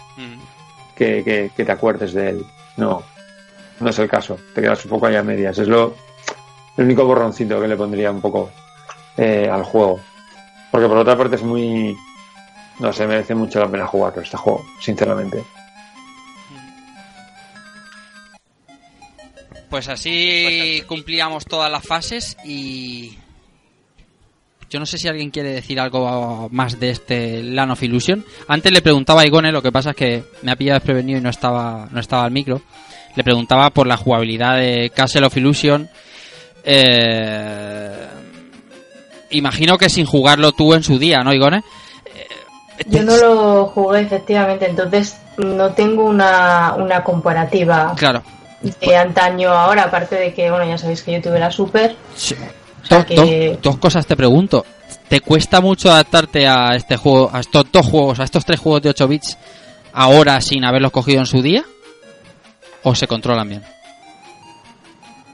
[1.02, 2.46] que, que- que te acuerdes de él.
[2.78, 3.02] No,
[3.80, 4.38] no es el caso.
[4.54, 5.58] Te quedas un poco ahí a medias.
[5.58, 5.96] Es lo
[6.78, 8.52] el único borroncito que le pondría un poco
[9.18, 10.00] eh, al juego.
[10.72, 11.98] Porque por otra parte es muy...
[12.80, 15.44] No sé, merece mucho la pena jugarlo este juego, sinceramente.
[19.70, 23.18] Pues así cumplíamos todas las fases y
[24.72, 28.24] yo no sé si alguien quiere decir algo más de este Land of Illusion.
[28.48, 31.22] Antes le preguntaba a Igone, lo que pasa es que me ha pillado desprevenido y
[31.22, 32.62] no estaba no estaba al micro.
[33.16, 35.90] Le preguntaba por la jugabilidad de Castle of Illusion.
[36.64, 38.08] Eh,
[39.32, 41.64] imagino que sin jugarlo tú en su día, ¿no, Igone?
[42.88, 48.24] Yo no lo jugué efectivamente, entonces no tengo una, una comparativa Claro.
[48.62, 51.96] de antaño ahora, aparte de que, bueno, ya sabéis que yo tuve la Super.
[52.16, 52.36] Sí.
[52.98, 54.66] Dos, que- dos- dos cosas te pregunto.
[55.08, 58.82] ¿Te cuesta mucho adaptarte a este juego, a estos dos juegos, a estos tres juegos
[58.82, 59.38] de 8 bits
[59.94, 61.64] ahora sin haberlos cogido en su día?
[62.84, 63.64] ¿O se controlan bien?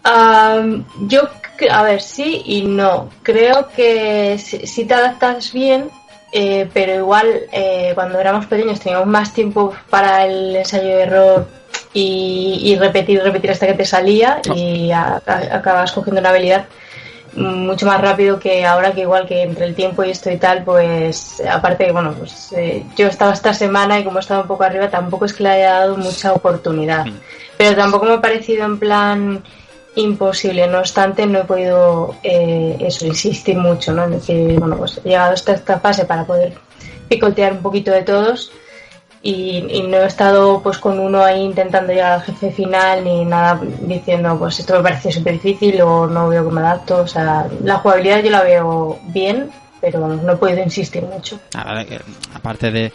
[0.03, 1.21] Am, yo,
[1.69, 3.09] a ver, sí y no.
[3.23, 5.89] Creo que si, si te adaptas bien,
[6.31, 11.47] eh, pero igual eh, cuando éramos pequeños teníamos más tiempo para el ensayo de error
[11.93, 16.65] y, y repetir, repetir hasta que te salía y a- a- acabas cogiendo una habilidad
[17.37, 20.63] mucho más rápido que ahora que igual que entre el tiempo y esto y tal
[20.63, 24.89] pues aparte bueno pues eh, yo estaba esta semana y como estaba un poco arriba
[24.89, 27.05] tampoco es que le haya dado mucha oportunidad.
[27.57, 29.43] Pero tampoco me ha parecido en plan
[29.95, 30.67] imposible.
[30.67, 35.09] No obstante no he podido eh, eso insistir mucho no en decir bueno pues he
[35.09, 36.53] llegado hasta esta fase para poder
[37.07, 38.51] picotear un poquito de todos
[39.21, 43.25] y, y no he estado pues con uno ahí intentando llegar al jefe final ni
[43.25, 47.07] nada diciendo pues esto me parece súper difícil o no veo que me adapto o
[47.07, 49.49] sea la jugabilidad yo la veo bien
[49.81, 51.39] pero vamos, no he podido insistir mucho
[52.33, 52.91] aparte de,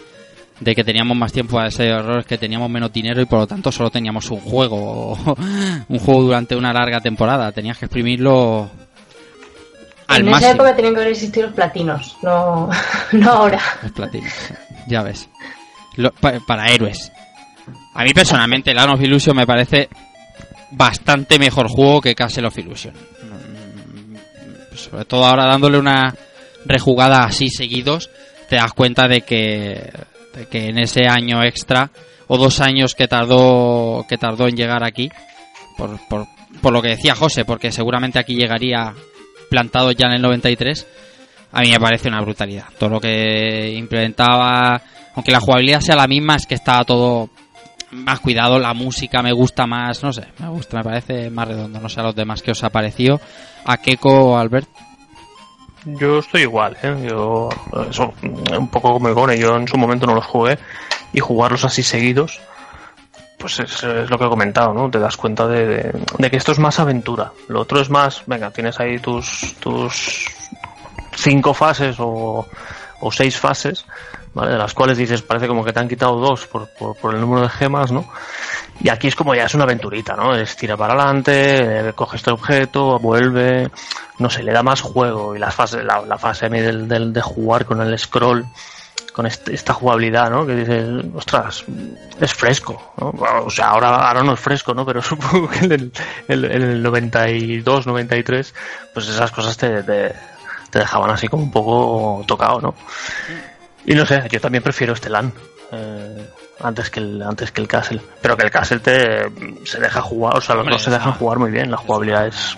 [0.62, 3.40] de que teníamos más tiempo a ese error, es que teníamos menos dinero y por
[3.40, 5.12] lo tanto solo teníamos un juego.
[5.88, 7.52] un juego durante una larga temporada.
[7.52, 8.70] Tenías que exprimirlo
[10.06, 10.46] al en máximo.
[10.46, 12.68] esa época tenían que haber existido los platinos no,
[13.12, 14.32] no ahora Los platinos,
[14.86, 15.28] ya ves.
[16.46, 17.12] Para héroes.
[17.94, 19.88] A mí personalmente, Land of Illusion me parece
[20.70, 22.94] bastante mejor juego que Castle of Illusion.
[22.94, 26.14] Mm, Sobre todo ahora dándole una
[26.64, 28.10] rejugada así seguidos,
[28.48, 29.92] te das cuenta de que,
[30.50, 31.90] que en ese año extra
[32.28, 35.10] o dos años que tardó que tardó en llegar aquí,
[35.76, 36.26] por, por,
[36.60, 38.94] por lo que decía José, porque seguramente aquí llegaría
[39.50, 40.86] plantado ya en el 93,
[41.52, 42.66] a mí me parece una brutalidad.
[42.78, 44.80] Todo lo que implementaba,
[45.14, 47.28] aunque la jugabilidad sea la misma, es que estaba todo
[47.90, 51.78] más cuidado, la música me gusta más, no sé, me gusta, me parece más redondo.
[51.80, 53.20] No sé a los demás que os ha parecido,
[53.64, 54.68] a Keiko Albert.
[55.84, 57.06] Yo estoy igual, ¿eh?
[57.08, 57.48] Yo,
[57.90, 60.58] eso, un poco como Igone, yo en su momento no los jugué
[61.12, 62.40] y jugarlos así seguidos,
[63.36, 64.88] pues es, es lo que he comentado, ¿no?
[64.90, 67.32] Te das cuenta de, de- de que esto es más aventura.
[67.48, 70.24] Lo otro es más, venga, tienes ahí tus, tus
[71.16, 72.46] cinco fases o,
[73.00, 73.84] o seis fases,
[74.34, 77.42] De las cuales dices, parece como que te han quitado dos por, por, el número
[77.42, 78.06] de gemas, ¿no?
[78.80, 80.34] Y aquí es como ya es una aventurita, ¿no?
[80.34, 83.70] Es tira para adelante, eh, coge este objeto, vuelve,
[84.18, 85.36] no sé, le da más juego.
[85.36, 88.46] Y las fases, la, la fase a mí del, de jugar con el scroll,
[89.12, 90.46] con este- esta jugabilidad, ¿no?
[90.46, 91.64] Que dices, ostras,
[92.18, 93.12] es fresco, ¿no?
[93.44, 94.86] O sea, ahora, ahora no es fresco, ¿no?
[94.86, 95.92] Pero supongo que en el,
[96.28, 98.54] en el 92, 93,
[98.94, 102.74] pues esas cosas te, te dejaban así como un poco tocado, ¿no?
[103.86, 105.32] Y no sé, yo también prefiero este LAN.
[105.72, 106.30] eh,
[106.60, 109.24] antes que el antes que el Castle pero que el Castle te
[109.66, 112.56] se deja jugar o sea los dos se dejan jugar muy bien la jugabilidad es,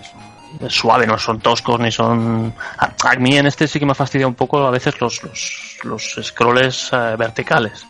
[0.61, 3.95] es suave no son toscos ni son a, a mí en este sí que me
[3.95, 7.87] fastidia un poco a veces los los, los scrolls eh, verticales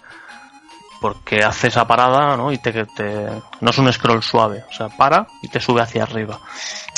[1.01, 2.53] porque hace esa parada ¿no?
[2.53, 3.27] y te, te
[3.61, 6.39] no es un scroll suave o sea para y te sube hacia arriba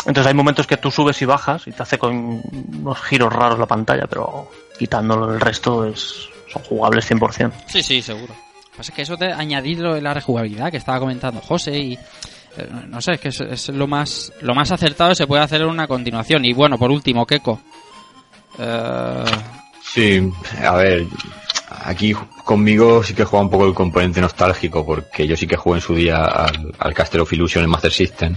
[0.05, 2.43] Entonces hay momentos que tú subes y bajas y te hace con
[2.81, 7.53] unos giros raros la pantalla, pero quitándolo el resto es, son jugables 100%.
[7.67, 8.35] Sí, sí, seguro.
[8.35, 11.79] Lo que pasa es que eso de añadirlo en la rejugabilidad que estaba comentando José
[11.79, 15.27] y eh, no sé, es que es, es lo más lo más acertado que se
[15.27, 16.45] puede hacer en una continuación.
[16.45, 17.61] Y bueno, por último, Keko.
[18.59, 19.25] Eh,
[19.97, 20.21] Sí,
[20.63, 21.07] a ver,
[21.85, 22.13] aquí
[22.45, 25.81] conmigo sí que juega un poco el componente nostálgico, porque yo sí que jugué en
[25.83, 28.37] su día al, al Castle of Illusion en Master System.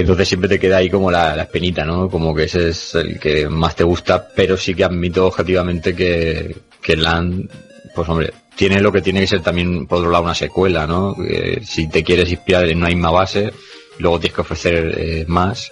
[0.00, 2.08] Entonces siempre te queda ahí como la, la espinita, ¿no?
[2.08, 6.56] Como que ese es el que más te gusta, pero sí que admito objetivamente que,
[6.82, 7.48] que LAN,
[7.94, 11.14] pues hombre, tiene lo que tiene que ser también, por otro lado, una secuela, ¿no?
[11.14, 13.52] Que si te quieres inspirar en una misma base,
[13.98, 15.70] luego tienes que ofrecer eh, más.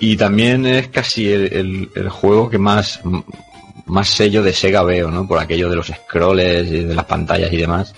[0.00, 3.00] Y también es casi el, el- el juego que más,
[3.86, 5.26] más sello de Sega veo, ¿no?
[5.26, 7.94] Por aquello de los scrolls y de las pantallas y demás.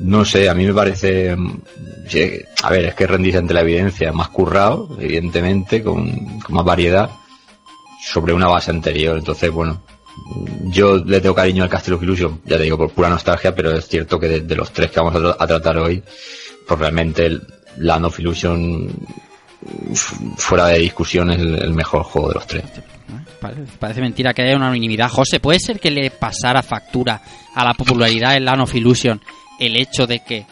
[0.00, 1.60] No sé, a mí me parece, mm,
[2.62, 7.10] a ver, es que rendís ante la evidencia, más currado, evidentemente, con, más variedad,
[8.02, 9.18] sobre una base anterior.
[9.18, 9.82] Entonces, bueno,
[10.64, 13.72] yo le tengo cariño al Castle of Illusion, ya te digo, por pura nostalgia, pero
[13.76, 16.02] es cierto que de, los tres que vamos a, tra- a tratar hoy,
[16.66, 17.42] pues realmente el
[17.78, 18.88] Land of Illusion,
[20.36, 22.64] fuera de discusión, es el, mejor juego de los tres.
[23.40, 25.08] Parece, parece mentira que haya una unanimidad.
[25.10, 27.20] José, ¿puede ser que le pasara factura
[27.54, 29.20] a la popularidad del Land of Illusion
[29.60, 30.44] el hecho de que,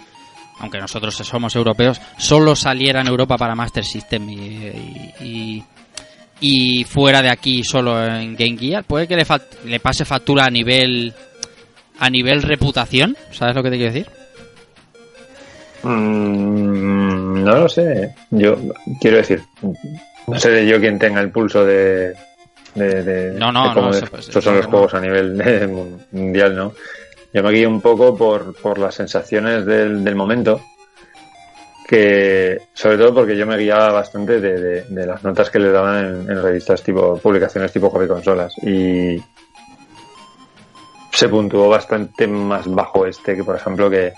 [0.60, 5.64] aunque nosotros somos europeos, solo saliera en Europa para Master System y, y- y-
[6.40, 8.84] y fuera de aquí solo en Game Gear?
[8.84, 9.26] ¿Puede que le,
[9.64, 11.12] le pase factura a nivel
[11.98, 13.16] a nivel reputación?
[13.32, 14.06] ¿Sabes lo que te quiero decir?
[15.82, 18.14] Mm, no lo sé.
[18.30, 18.56] Yo
[19.00, 19.42] quiero decir,
[20.26, 22.14] no sé yo quien tenga el pulso de.
[22.74, 26.72] de, de- No, no, de cómo no, estos son los juegos a nivel mundial, ¿no?
[27.32, 30.60] Yo me guío un poco por, por las sensaciones del, del momento.
[31.88, 36.04] Que, sobre todo porque yo me guiaba bastante de, de- las notas que le daban
[36.04, 38.52] en, en revistas tipo, publicaciones tipo hobby consolas.
[38.62, 39.16] Y
[41.12, 44.12] se puntuó bastante más bajo este que, por ejemplo, que,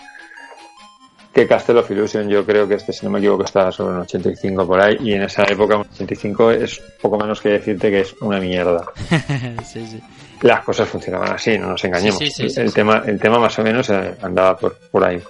[1.32, 4.00] que Castle of Illusion, yo creo que este, si no me equivoco, estaba sobre un
[4.00, 8.00] 85 por ahí, y en esa época un 85 es poco menos que decirte que
[8.00, 8.84] es una mierda.
[9.64, 10.02] sí, sí.
[10.42, 12.18] Las cosas funcionaban así, no nos engañemos.
[12.18, 15.04] Sí, sí, sí, sí, el, tema, el tema más o menos eh, andaba por, por
[15.04, 15.22] ahí.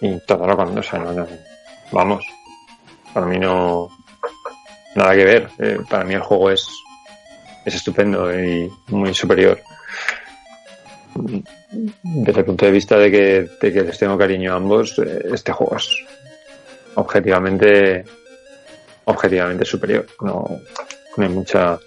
[0.00, 1.26] Y todo lo con, o sea, no, no,
[1.90, 2.24] vamos,
[3.12, 3.90] para mí no,
[4.94, 5.48] nada que ver.
[5.58, 6.66] Eh, para mí el juego es,
[7.64, 9.60] es estupendo y muy superior.
[12.02, 15.28] Desde el punto de vista de que, de que les tengo cariño a ambos, eh,
[15.32, 15.88] este juego es
[16.94, 18.04] objetivamente,
[19.04, 20.06] objetivamente superior.
[20.20, 20.46] No,
[21.16, 21.78] no hay mucha,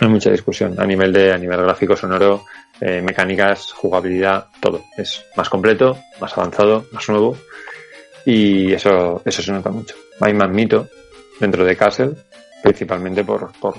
[0.00, 0.74] no hay mucha discusión.
[0.78, 2.44] A nivel de, a nivel gráfico, sonoro,
[2.80, 4.84] eh, mecánicas, jugabilidad, todo.
[4.96, 7.36] Es más completo, más avanzado, más nuevo.
[8.26, 9.94] Y eso, eso se nota mucho.
[10.20, 10.88] Hay más mito
[11.40, 12.12] dentro de Castle,
[12.62, 13.74] principalmente por, por,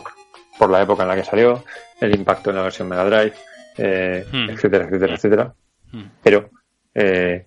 [0.58, 1.64] por la época en la que salió,
[2.00, 3.34] el impacto en la versión Mega Drive,
[3.78, 4.50] eh, Hmm.
[4.52, 5.54] etcétera, etcétera, etcétera.
[5.92, 6.04] Hmm.
[6.24, 6.50] Pero
[6.94, 7.46] eh,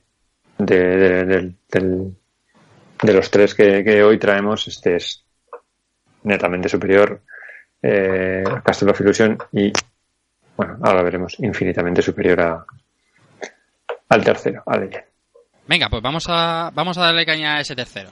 [0.58, 2.16] de, de- del- del-
[3.02, 5.24] de los tres que, que hoy traemos, este es
[6.24, 7.22] netamente superior
[7.82, 9.72] eh, Castle of Illusion y,
[10.56, 12.64] bueno, ahora veremos, infinitamente superior a,
[14.08, 15.04] al tercero, a Legend.
[15.66, 18.10] Venga, pues vamos a, vamos a darle caña a ese tercero.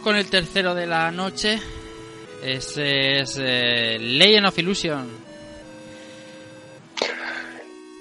[0.00, 1.60] Vamos con el tercero de la noche.
[2.42, 5.06] Ese es eh, Legend of Illusion.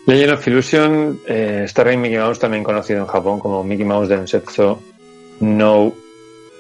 [0.06, 4.08] Legend of Illusion, eh, Star Rail Mickey Mouse, también conocido en Japón como Mickey Mouse
[4.08, 4.82] Densetsu
[5.42, 5.94] no,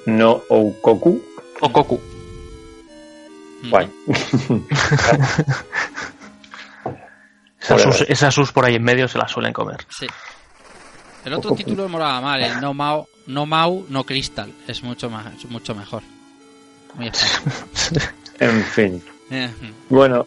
[0.08, 1.24] no Oukoku.
[1.62, 2.02] O Goku.
[3.70, 3.90] Guay.
[7.62, 9.86] Esas sus, esas sus por ahí en medio se las suelen comer.
[9.90, 10.08] Sí.
[11.24, 14.52] El otro título me molaba mal, el No Mau, no Mau, no Crystal.
[14.68, 16.04] Es mucho más, es mucho mejor.
[16.96, 17.12] Muy.
[18.40, 19.02] En fin.
[19.90, 20.26] Bueno,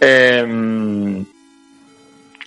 [0.00, 1.24] em,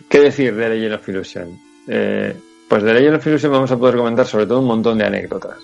[0.08, 1.60] ¿qué decir de Legend of Illusion?
[1.88, 2.34] Eh,
[2.70, 5.58] pues de Legend of Illusion vamos a poder comentar sobre todo un montón de anécdotas.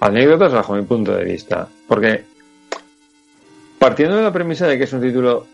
[0.00, 1.66] Anécdotas bajo mi punto de vista.
[1.88, 2.24] Porque
[3.78, 5.46] partiendo de la premisa de que es un título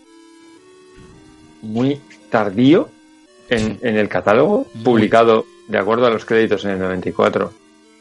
[1.63, 2.89] muy tardío
[3.49, 7.53] en, en el catálogo, publicado de acuerdo a los créditos en el 94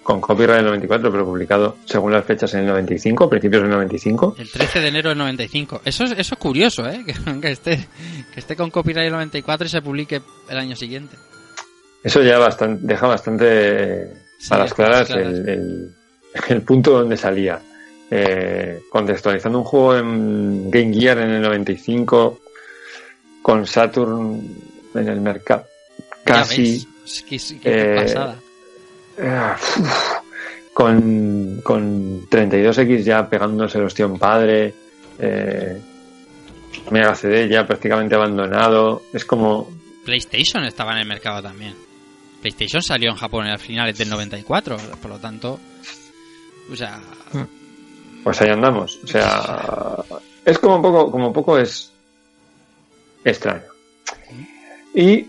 [0.04, 3.72] con copyright en el 94, pero publicado según las fechas en el 95, principios del
[3.72, 4.36] 95.
[4.40, 5.82] El 13 de enero del 95.
[5.86, 7.04] Eso es, eso es curioso, ¿eh?
[7.06, 7.88] Que, que esté,
[8.34, 11.16] que esté con copyright en el 94 y se publique el año siguiente.
[12.04, 14.08] Eso ya bastante, deja bastante
[14.40, 15.28] Sí, a las claras, claras.
[15.28, 15.96] El, el-
[16.48, 17.60] el punto donde salía.
[18.10, 22.40] Eh, contextualizando un juego en Game Gear en el 95
[23.42, 24.42] con Saturn
[24.96, 25.66] en el mercado.
[26.24, 26.88] Casi.
[27.12, 27.18] Ves.
[27.18, 28.40] Es que, sí, que qué eh, pasada.
[30.74, 34.74] Con, con 32X ya pegándose el ostión padre,
[35.20, 35.82] eh,
[36.90, 39.70] Mega CD ya prácticamente abandonado, es como,
[40.04, 41.76] PlayStation estaba en el mercado también.
[42.42, 45.60] PlayStation salió en Japón a finales del 94, por lo tanto.
[46.72, 47.00] O sea.
[48.24, 50.04] pues ahí andamos, o sea,
[50.44, 51.92] es como un poco, como un poco es
[53.24, 53.64] extraño.
[54.94, 55.28] Y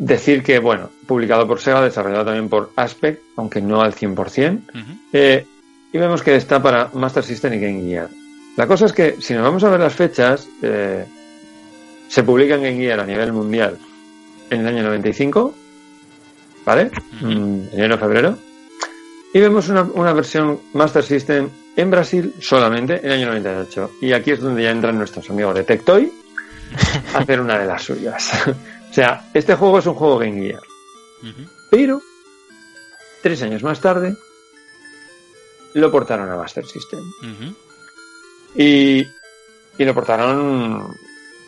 [0.00, 4.92] decir que, bueno, publicado por Sega, desarrollado también por Aspect, aunque no al 100%, ujú.
[5.12, 5.46] Eh,
[5.92, 8.08] y vemos que está para Master System y Game Gear.
[8.56, 11.04] La cosa es que, si nos vamos a ver las fechas, eh,
[12.08, 13.76] se publica en Game Gear a nivel mundial
[14.48, 15.54] en el año 95,
[16.64, 16.90] ¿vale?
[17.20, 18.38] Mm, enero-febrero.
[19.34, 23.92] Y vemos una, una versión Master System en Brasil solamente en el año 98.
[24.00, 26.12] Y aquí es donde ya entran nuestros amigos de Tectoy
[27.14, 28.32] a hacer una de las suyas.
[28.90, 30.62] o sea, este juego es un juego Game Gear.
[31.70, 32.00] Pero,
[33.22, 34.16] tres años más tarde,
[35.74, 37.00] lo portaron a Master System.
[38.56, 39.00] Y,
[39.78, 40.94] y lo portaron,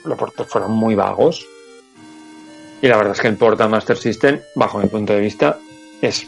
[0.04, 1.46] lo port- fueron muy vagos.
[2.80, 5.58] Y la verdad es que el port a Master System, bajo mi punto de vista,
[6.00, 6.26] es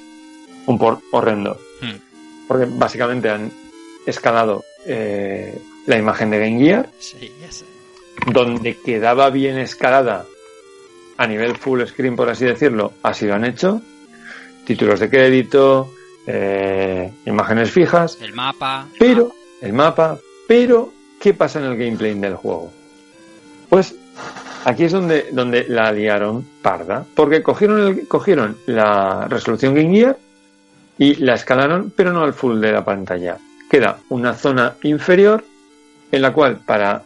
[0.66, 1.58] un port horrendo.
[1.80, 2.46] Hmm.
[2.48, 3.50] Porque básicamente han
[4.06, 7.64] escalado eh, la imagen de Game Gear, Sí, ya sé.
[8.26, 10.26] donde quedaba bien escalada
[11.16, 13.80] a nivel full screen, por así decirlo, así lo han hecho.
[14.66, 15.90] Títulos de crédito,
[16.26, 18.86] eh, imágenes fijas, El mapa.
[18.98, 20.18] pero el mapa,
[20.48, 22.72] pero ¿qué pasa en el gameplay del juego?
[23.68, 23.94] Pues
[24.64, 30.18] aquí es donde, donde la liaron parda, porque cogieron, el- cogieron la resolución Game Gear
[30.98, 33.36] y la escalaron, pero no al full de la pantalla.
[33.70, 35.44] Queda una zona inferior
[36.12, 37.02] en la cual para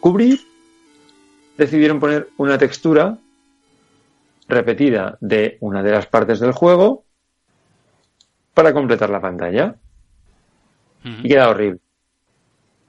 [0.00, 0.40] cubrir
[1.56, 3.16] decidieron poner una textura
[4.50, 7.04] repetida de una de las partes del juego
[8.54, 9.74] para completar la pantalla
[11.04, 11.80] y queda horrible.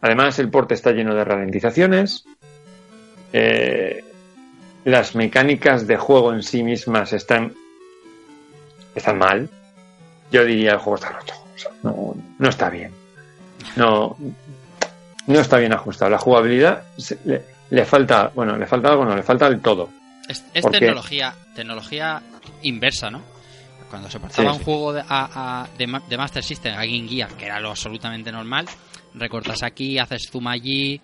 [0.02, 2.26] Además, el porte está lleno de ralentizaciones.
[3.34, 4.04] eh,
[4.84, 7.54] las mecánicas de juego en sí mismas están,
[8.96, 9.48] están mal.
[10.32, 11.34] Yo diría el juego está roto.
[11.56, 12.92] O sea, no, no está bien.
[13.76, 14.18] No,
[15.28, 16.10] no está bien ajustado.
[16.10, 16.84] La jugabilidad
[17.70, 19.90] le falta, bueno, le falta algo, no, le falta el todo.
[20.32, 20.80] Es, es ¿Por qué?
[20.80, 22.22] tecnología, tecnología
[22.64, 23.22] inversa, ¿no?
[23.90, 25.06] Cuando se portaba Sí, un juego de, a-
[25.64, 28.66] a- de, Ma- de Master System a Game Gear, que era lo absolutamente normal,
[29.16, 31.00] recortas aquí, haces zoom allí.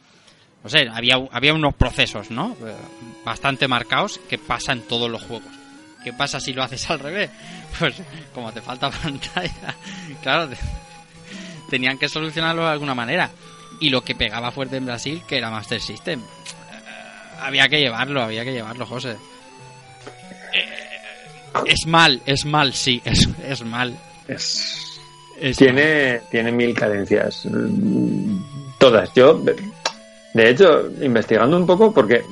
[0.63, 2.55] No sé, había, había unos procesos, ¿no?
[2.65, 2.75] Eh,
[3.25, 5.51] Bastante marcados que pasan en todos los juegos.
[6.03, 7.29] ¿Qué pasa si lo haces al revés?
[7.79, 7.95] Pues
[8.33, 9.75] como te falta pantalla,
[10.23, 10.57] claro, te-
[11.69, 13.29] tenían que solucionarlo de alguna manera.
[13.81, 16.21] Y lo que pegaba fuerte en Brasil, que era Master System.
[17.39, 19.15] Había que llevarlo, había que llevarlo, José.
[20.53, 20.65] Eh,
[21.65, 23.95] Es mal, es mal, sí, es, es mal.
[24.27, 24.99] Es,
[25.39, 27.47] Es tiene, tiene mil carencias.
[28.77, 29.13] Todas.
[29.13, 32.23] Yo, de- hecho, investigando un poco, porque,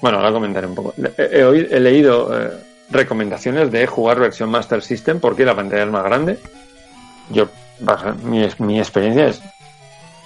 [0.00, 0.94] bueno, ahora comentaré un poco.
[1.16, 2.50] He, he he leído eh,
[2.90, 6.38] recomendaciones de jugar versión Master System porque la pantalla es más grande.
[7.30, 7.48] Yo,
[8.22, 9.40] mi, mi experiencia es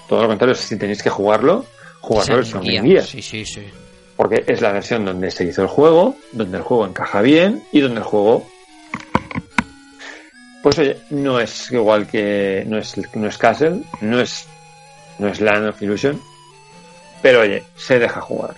[0.08, 0.54] todo lo contrario.
[0.54, 1.64] Si tenéis que jugarlo,
[2.00, 3.02] jugarlo versión Guía.
[3.02, 3.62] Sí, sí, sí.
[4.16, 7.80] Porque es la versión donde se hizo el juego, donde el juego encaja bien y
[7.80, 8.46] donde el juego.
[10.62, 12.64] Pues oye, no es igual que.
[12.66, 14.46] No es, no es Castle, no es.
[15.18, 16.20] No es Land of Illusion.
[17.20, 18.54] Pero oye, se deja jugar.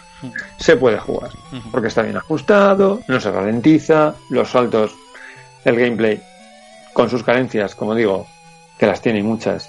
[0.59, 1.31] Se puede jugar.
[1.70, 4.94] Porque está bien ajustado, no se ralentiza, los saltos,
[5.64, 6.22] el gameplay,
[6.93, 8.26] con sus carencias, como digo,
[8.78, 9.68] que las tiene muchas,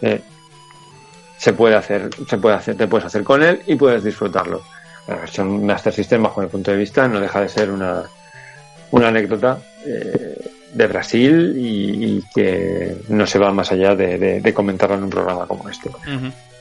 [0.00, 0.20] eh,
[1.36, 4.62] se puede hacer, se puede hacer, te puedes hacer con él y puedes disfrutarlo.
[5.06, 8.04] Versión Master System, bajo mi punto de vista, no deja de ser una,
[8.92, 10.36] una anécdota eh,
[10.72, 15.04] de Brasil y, y que no se va más allá de, de- de comentarlo en
[15.04, 15.90] un programa como este.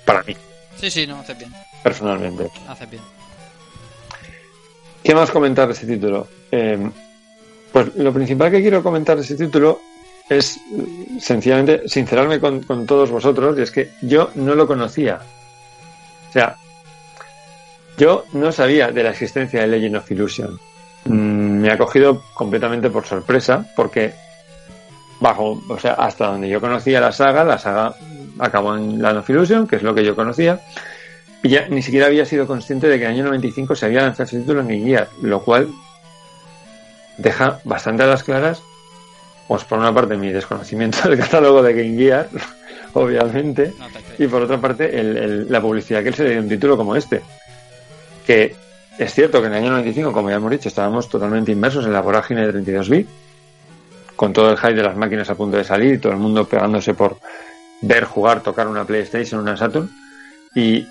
[0.05, 0.35] Para mí,
[0.77, 1.53] Sí, sí, no, hace bien,
[1.84, 2.49] personalmente.
[2.68, 3.03] hace bien.
[5.03, 6.27] ¿Qué más comentar de este título?
[6.51, 6.77] Eh,
[7.72, 9.81] pues lo principal que quiero comentar de este título
[10.30, 10.59] es
[11.19, 15.19] sencillamente sincerarme con, con todos vosotros y es que yo no lo conocía.
[16.30, 16.55] O sea,
[18.02, 20.60] yo no sabía de la existencia de Legend of Illusion.
[21.06, 24.14] Mm, me ha cogido completamente por sorpresa porque
[25.19, 27.94] bajo, o sea, hasta donde yo conocía la saga, la saga
[28.40, 30.61] acabó en Land of Illusion, que es lo que yo conocía,
[31.44, 34.02] y ya ni siquiera había sido consciente de que en el año 95 se había
[34.02, 35.69] lanzado ese título en Game Gear, lo cual
[37.18, 38.64] deja bastante a las claras,
[39.48, 42.28] pues por una parte mi desconocimiento del catálogo de Game Gear,
[42.94, 43.86] obviamente, No
[44.18, 46.49] y por otra parte el- el- la publicidad que él se le dio a un
[46.49, 47.22] título como este.
[48.26, 48.56] Que
[48.98, 51.93] es cierto que en el año 95, como ya hemos dicho, estábamos totalmente inmersos en
[51.93, 53.10] la vorágine de 32 bits,
[54.15, 56.93] con todo el hype de las máquinas a punto de salir, todo el mundo pegándose
[56.93, 57.18] por
[57.81, 59.89] ver jugar, tocar una PlayStation, una Saturn.
[60.53, 60.88] Y eh,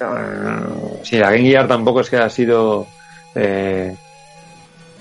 [1.03, 2.87] sí, la Game Gear tampoco es que ha sido
[3.35, 3.95] eh,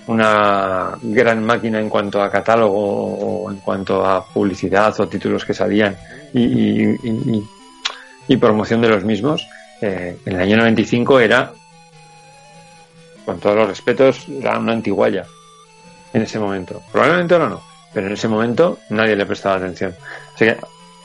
[0.07, 2.75] una gran máquina en cuanto a catálogo
[3.45, 5.95] o en cuanto a publicidad o títulos que salían
[6.33, 7.43] y, y- y- y-
[8.27, 9.47] y promoción de los mismos.
[9.81, 11.51] Eh, en el año 95 era,
[13.29, 15.25] con todos los respetos, era una antiguaya
[16.13, 16.81] en ese momento.
[16.91, 17.61] Probablemente ahora no,
[17.93, 19.95] pero en ese momento nadie le prestaba atención.
[20.35, 20.57] Así que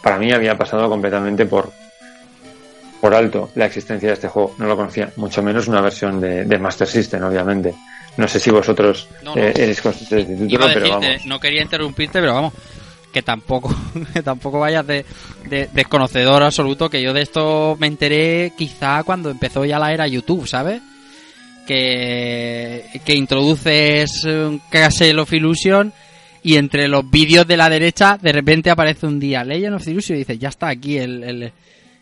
[0.03, 1.71] para mí había pasado completamente por
[3.01, 4.55] por alto la existencia de este juego.
[4.59, 7.75] No lo conocía, mucho menos una versión de, de Master System, obviamente.
[8.17, 9.43] No sé si vosotros No, no.
[9.43, 11.27] eh, eres conscientes de este título, pero vamos.
[11.27, 12.55] no quería interrumpirte, pero vamos,
[13.13, 13.75] que tampoco,
[14.15, 15.05] que tampoco vayas de,
[15.51, 20.07] de desconocedor absoluto, que yo de esto me enteré quizá cuando empezó ya la era
[20.07, 20.81] YouTube, ¿sabes?
[21.67, 25.93] Que, que introduces un Castle of Illusion
[26.43, 30.17] y entre los vídeos de la derecha de repente aparece un día Legend of Illusion
[30.17, 31.53] y dices, ya está aquí el, el,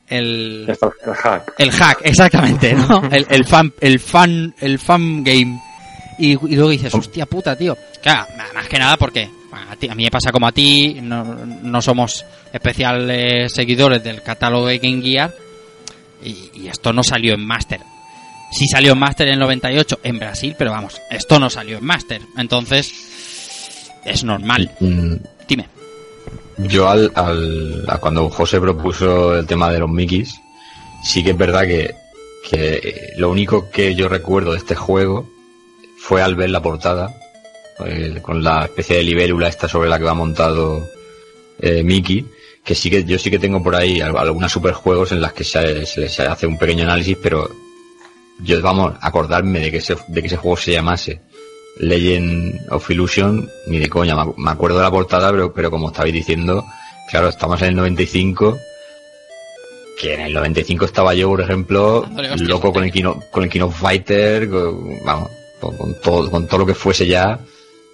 [0.09, 0.77] el,
[1.23, 1.55] hack.
[1.59, 3.03] el hack, exactamente, ¿no?
[3.13, 5.61] El, el fan, el fan, el fan game.
[6.19, 7.77] Y, y luego dices, hostia puta, tío.
[8.03, 9.29] Claro, más que nada porque
[9.71, 14.23] a, ti- a mí me pasa como a ti, no, no somos especiales seguidores del
[14.23, 15.33] catálogo de Game Gear.
[16.25, 17.81] Y, y esto no salió en Master.
[18.53, 21.85] Sí salió en Master en el 98 en Brasil, pero vamos, esto no salió en
[21.85, 22.21] Master.
[22.37, 22.93] Entonces,
[24.05, 24.71] es normal.
[24.81, 25.15] Mm,
[25.49, 25.69] Dime.
[26.59, 30.35] Yo al, al- a cuando José propuso el tema de los Mickeys,
[31.03, 31.95] sí que es verdad que,
[32.49, 35.29] que lo único que yo recuerdo de este juego
[35.99, 37.15] fue al ver la portada,
[37.87, 40.87] eh, con la especie de libélula esta sobre la que va montado
[41.59, 42.25] eh, Mickey,
[42.63, 45.45] que sí que yo sí que tengo por ahí al- algunas superjuegos en las que
[45.45, 47.51] se, se les hace un pequeño análisis, pero
[48.41, 51.21] yo vamos a acordarme de que ese, de que ese juego se llamase
[51.79, 55.71] Legend of Illusion, ni de coña, me ac- me acuerdo de la portada, pero, pero
[55.71, 56.65] como estabais diciendo,
[57.11, 58.59] claro, estamos en el 95,
[60.01, 62.05] que en el 95 estaba yo, por ejemplo,
[62.49, 65.31] loco con el Kino, con el King of Fighter, con, vamos,
[65.61, 67.39] con, con todo, con todo lo que fuese ya,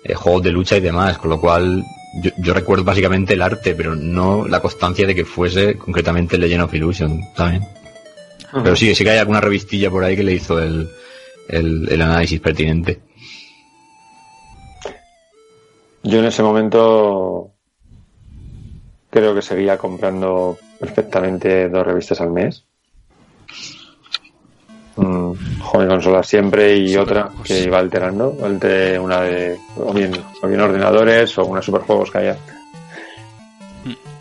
[0.05, 1.85] eh, juegos de lucha y demás, con lo cual
[2.23, 6.63] yo, yo recuerdo básicamente el arte, pero no la constancia de que fuese concretamente Legend
[6.65, 7.65] of Illusion también.
[8.53, 10.89] Pero sí, sí que hay alguna revistilla por ahí que le hizo el,
[11.49, 13.01] el, el análisis pertinente.
[16.03, 17.51] Yo en ese momento
[19.11, 22.65] creo que seguía comprando perfectamente dos revistas al mes.
[24.97, 30.13] Mm, joven consola siempre y otra que iba alterando, entre una de o bien,
[30.43, 32.37] o bien ordenadores o unos superjuegos que haya.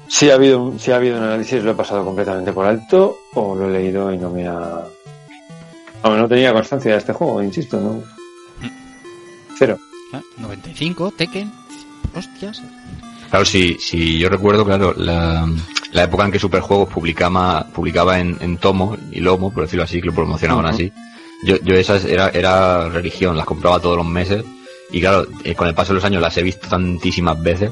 [0.10, 3.18] Si ha habido un- si ha habido un análisis lo he pasado completamente por alto
[3.34, 4.84] o lo he leído y no me ha
[6.04, 8.02] no, no tenía constancia de este juego, insisto, no.
[9.58, 9.78] Cero.
[10.14, 10.22] ¿eh?
[10.38, 11.52] 95, Tekken.
[12.16, 12.62] Hostias.
[13.30, 15.46] Claro, si, si yo recuerdo, claro, la,
[15.92, 20.00] la época en que Superjuegos publicaba, publicaba en, en tomo y lomo, por decirlo así,
[20.00, 20.92] que lo promocionaban así.
[21.44, 24.46] Yo, yo esas era, era religión, las compraba todos los meses.
[24.92, 27.72] Y claro, eh, con el paso de los años las he visto tantísimas veces.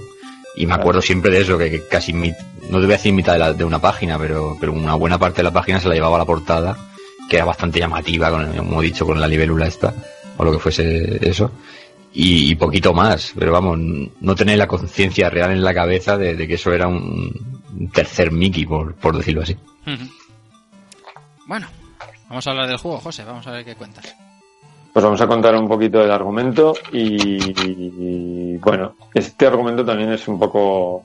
[0.58, 2.32] Y me acuerdo siempre de eso, que, que casi, mi-
[2.70, 5.18] no te voy a decir mitad de, la- de una página, pero, pero una buena
[5.18, 6.78] parte de la página se la llevaba a la portada,
[7.30, 9.94] que era bastante llamativa, con como he dicho, con la libélula esta,
[10.38, 11.52] o lo que fuese eso
[12.14, 13.78] y, y poquito más, pero vamos,
[14.22, 18.32] no tener la conciencia real en la cabeza de, de que eso era un, tercer
[18.32, 19.58] Mickey, por, por decirlo así.
[21.48, 21.68] Bueno,
[22.30, 23.24] vamos a hablar del juego, José.
[23.24, 24.16] Vamos a ver qué cuentas.
[24.96, 30.40] Pues vamos a contar un poquito del argumento y, bueno, este argumento también es un
[30.40, 31.04] poco,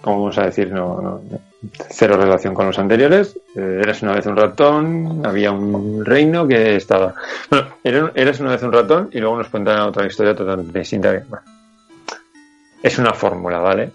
[0.00, 1.20] como vamos a decir, no, no-
[1.90, 3.36] cero relación con los anteriores.
[3.56, 7.12] Eh, eres una vez un ratón, había un reino que estaba...
[7.50, 11.20] Bueno, era- eres una vez un ratón y luego nos cuentan otra historia totalmente distinta.
[12.84, 13.90] es una fórmula, ¿vale?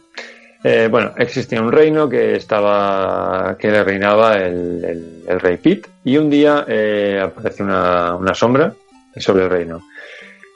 [0.66, 6.18] Eh, bueno, existía un reino que estaba que reinaba el, el- el rey Pit y
[6.18, 8.74] un día eh, aparece una, una sombra
[9.18, 9.82] sobre el reino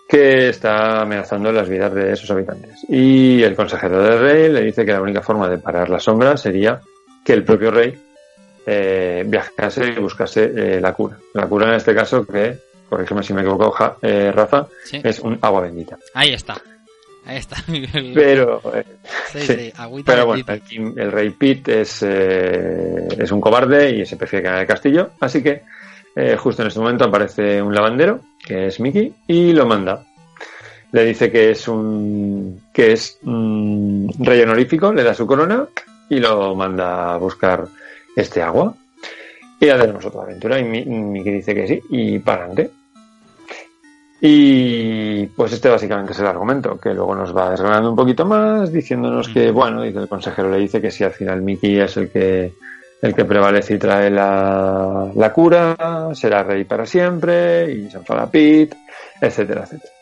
[0.07, 2.85] que está amenazando las vidas de sus habitantes.
[2.87, 6.37] Y el consejero del rey le dice que la única forma de parar la sombra
[6.37, 6.79] sería
[7.25, 7.97] que el propio rey
[8.65, 11.17] eh, viajase y buscase eh, la cura.
[11.33, 12.55] La cura en este caso que,
[12.89, 15.01] corrígeme si me equivoco, Ja- eh, Rafa, Sí.
[15.03, 15.97] es un agua bendita.
[16.13, 16.61] Ahí está.
[17.25, 17.55] Ahí está.
[18.13, 18.83] Pero, eh,
[19.33, 19.73] sí,
[20.05, 20.43] pero bueno,
[20.97, 25.09] el, rey Pete es, eh, es un cobarde y se prefiere quedar en el castillo.
[25.21, 25.63] Así que
[26.15, 30.03] eh, justo en este momento aparece un lavandero, que es Mickey, y lo manda.
[30.91, 35.65] Le dice que es un que es un rey honorífico, le da su corona
[36.09, 37.65] y lo manda a buscar
[38.15, 38.75] este agua.
[39.59, 40.59] Y ya tenemos otra aventura.
[40.59, 42.69] Y Mi- Mickey dice que sí, y para adelante.
[44.21, 48.71] Y pues este básicamente es el argumento, que luego nos va desgranando un poquito más,
[48.71, 52.09] diciéndonos que, bueno, dice el consejero le dice que si al final Mickey es el
[52.09, 52.53] que
[53.03, 58.31] el que prevalece y trae la, la cura, será rey para siempre, y se enfada
[58.31, 58.77] Pete,
[59.19, 59.93] etcétera, etcétera.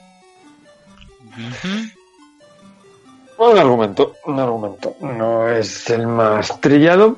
[3.40, 4.96] Un argumento, un argumento.
[5.02, 7.18] No es el más trillado,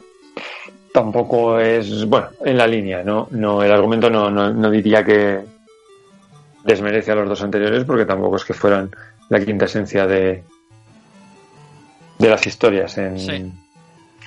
[0.94, 3.28] tampoco es, bueno, en la línea, ¿no?
[3.32, 5.42] no el argumento no, no, no diría que
[6.64, 8.90] desmerece a los dos anteriores, porque tampoco es que fueran
[9.28, 10.44] la quinta esencia de,
[12.20, 13.52] de las historias en, Sí.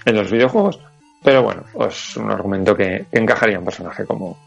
[0.05, 0.79] en los videojuegos.
[1.27, 4.39] Pero bueno, es un argumento que, que encajaría en un personaje como,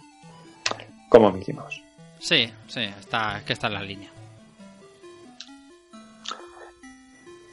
[1.09, 1.83] como Mickey Mouse.
[2.19, 4.09] Sí, sí, está, es que está en la línea.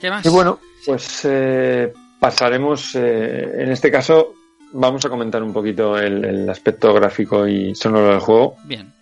[0.00, 0.24] ¿Qué más?
[0.24, 4.32] Y bueno, pues eh, pasaremos, eh, en este caso,
[4.70, 8.92] vamos a comentar un poquito el, el aspecto gráfico y sonoro del juego, Bien.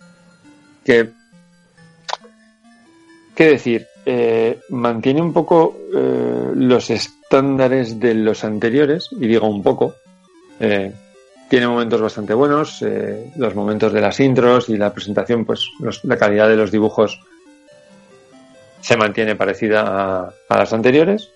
[0.83, 1.11] que,
[3.35, 9.61] qué decir, eh, mantiene un poco eh, los estándares de los anteriores, y digo un
[9.61, 9.93] poco,
[10.59, 10.91] eh,
[11.49, 15.69] tiene momentos bastante buenos, eh, los momentos de las intros y la presentación, pues
[16.03, 17.19] la calidad de los dibujos
[18.81, 21.31] se mantiene parecida a, las anteriores.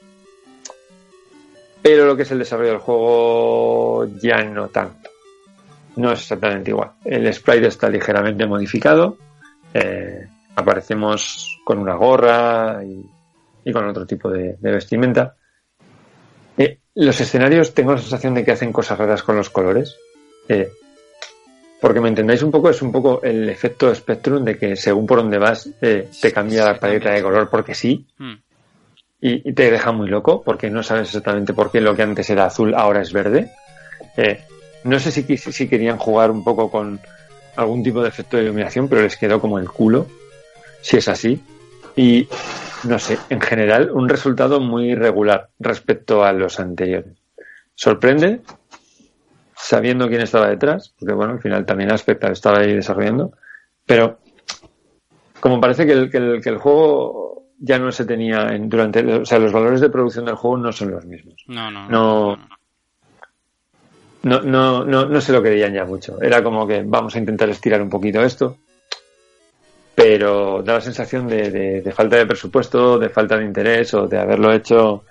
[1.81, 5.09] Pero lo que es el desarrollo del juego ya no tanto.
[5.95, 6.91] No es exactamente igual.
[7.05, 9.17] El sprite está ligeramente modificado.
[9.73, 13.05] eh, aparecemos con una gorra y,
[13.63, 15.35] y con otro tipo de vestimenta.
[16.95, 19.95] Los escenarios tengo la sensación de que hacen cosas raras con los colores.
[20.47, 20.69] Eh,
[21.79, 25.19] porque me entendáis un poco, es un poco el efecto Spectrum de que según por
[25.19, 28.33] donde vas eh, te cambia la paleta de color porque sí Mm.
[29.21, 32.29] y, y te deja muy loco porque no sabes exactamente por qué lo que antes
[32.29, 33.51] era azul ahora es verde.
[34.17, 34.41] Eh,
[34.83, 36.99] no sé si, si querían jugar un poco con
[37.55, 40.07] algún tipo de efecto de iluminación, pero les quedó como el culo,
[40.81, 41.41] si es así.
[41.95, 42.27] Y
[42.83, 47.17] no sé, en general, un resultado muy irregular respecto a los anteriores.
[47.75, 48.41] Sorprende,
[49.55, 53.33] sabiendo quién estaba detrás, porque bueno, al final también Aspecta estaba ahí desarrollando,
[53.85, 54.19] pero
[55.39, 59.03] como parece que el, que el, que el juego ya no se tenía en, durante,
[59.03, 61.43] o sea, los valores de producción del juego no son los mismos.
[61.47, 62.49] No, no, No.
[64.21, 66.21] No, no, no, no se lo creían ya mucho.
[66.21, 68.57] Era como que vamos a intentar estirar un poquito esto,
[70.01, 74.07] pero da la sensación de, de- de falta de presupuesto, de falta de interés o
[74.07, 75.03] de haberlo hecho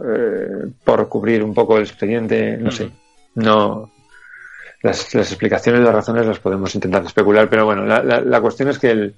[0.00, 2.90] eh, por cubrir un poco el expediente, no sé.
[3.34, 3.90] No.
[4.82, 8.68] Las, las explicaciones, las razones las podemos intentar especular, pero bueno, la, la- la cuestión
[8.68, 9.14] es que el,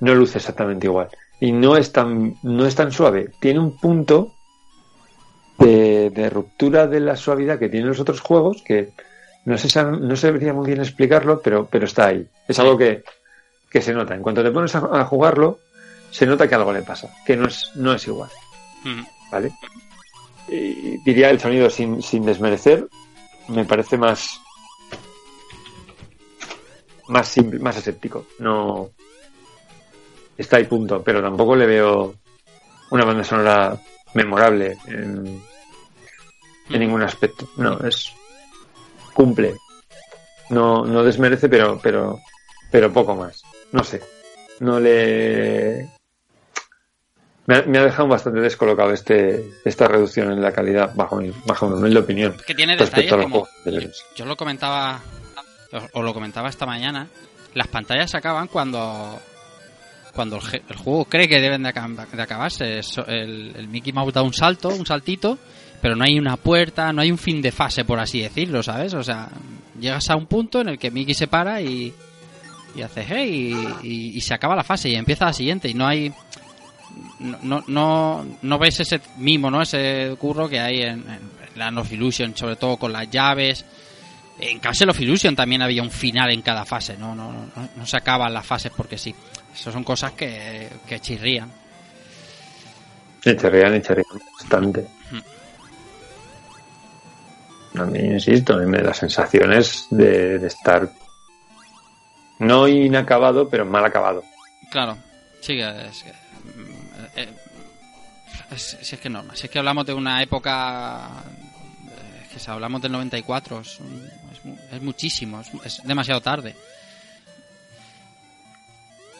[0.00, 1.08] no luce exactamente igual.
[1.40, 3.30] Y no es tan, no es tan suave.
[3.40, 4.32] Tiene un punto
[5.58, 8.90] de, de ruptura de la suavidad que tienen los otros juegos que
[9.44, 12.26] no sé, no sabría muy bien explicarlo, pero, pero está ahí.
[12.46, 13.02] Es algo que,
[13.72, 14.14] que se nota.
[14.14, 15.58] En cuanto te pones a, a jugarlo,
[16.10, 18.30] se nota que algo le pasa, que no es, no es igual.
[18.84, 19.02] Mm.
[19.30, 19.52] ¿Vale?
[20.48, 22.86] Y diría el sonido sin, sin desmerecer,
[23.48, 24.40] me parece más
[27.08, 28.26] más simple, más escéptico.
[28.38, 28.90] No
[30.36, 32.14] está ahí punto, pero tampoco le veo
[32.90, 33.78] una banda sonora
[34.14, 35.42] memorable en,
[36.68, 37.48] en ningún aspecto.
[37.56, 38.12] No, es
[39.14, 39.56] cumple.
[40.50, 42.18] No, no desmerece, pero, pero,
[42.70, 43.42] pero poco más.
[43.72, 44.00] No sé.
[44.60, 45.88] No le
[47.46, 51.32] me ha, me ha dejado bastante descolocado este esta reducción en la calidad bajo mi,
[51.46, 53.48] bajo mi humilde opinión Que tiene respecto detalles a los como...
[54.14, 55.00] Yo lo comentaba,
[55.92, 57.08] o- lo comentaba esta mañana,
[57.54, 59.18] las pantallas se acaban cuando
[60.14, 60.38] cuando
[60.68, 62.80] el, juego cree que deben de, acab- de acabarse.
[63.08, 65.38] El, el Mickey Mouse da un salto, un saltito,
[65.80, 68.92] pero no hay una puerta, no hay un fin de fase, por así decirlo, ¿sabes?
[68.92, 69.30] O sea,
[69.80, 71.94] llegas a un punto en el que Mickey se para y,
[72.74, 75.74] y hace hey y, y- y se acaba la fase y empieza la siguiente y
[75.74, 76.12] no hay...
[77.20, 79.62] No, no, no, no ves ese mimo, ¿no?
[79.62, 81.20] Ese curro que hay en, en
[81.56, 83.64] Land of Illusion, sobre todo con las llaves.
[84.38, 87.86] En Castle of Illusion también había un final en cada fase, no, no, no, no
[87.86, 89.14] se acaban las fases porque sí.
[89.54, 91.50] Eso son cosas que, que chirrían.
[93.24, 94.86] Y chirrían y chirrían bastante.
[97.78, 100.90] A mí, insisto, a mí me da sensaciones de, de estar
[102.42, 104.22] no inacabado, pero mal acabado.
[104.70, 104.96] Claro,
[105.40, 107.28] sí, es mm, eh,
[108.50, 111.08] es, si es que normal, si es que hablamos de una época
[111.88, 113.78] eh, que si hablamos del 94 es,
[114.32, 116.54] es mu- es muchísimo, es, es demasiado tarde.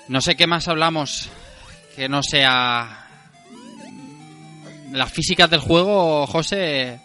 [0.08, 1.28] No sé qué más hablamos
[1.96, 3.06] que no sea
[4.90, 7.00] las físicas del juego, José.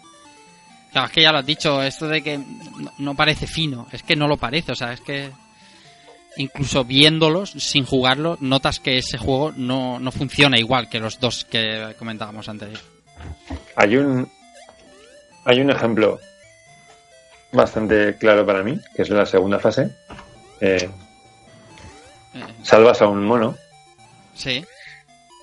[0.91, 2.39] Claro, es que ya lo has dicho, esto de que
[2.97, 5.31] no parece fino, es que no lo parece, o sea, es que
[6.37, 11.45] incluso viéndolos sin jugarlo, notas que ese juego no, no funciona igual que los dos
[11.45, 12.79] que comentábamos antes.
[13.75, 14.29] Hay un
[15.45, 16.19] hay un ejemplo
[17.51, 19.89] bastante claro para mí, que es la segunda fase.
[20.61, 20.89] Eh,
[22.35, 23.55] Eh, salvas a un mono
[24.35, 24.63] sí,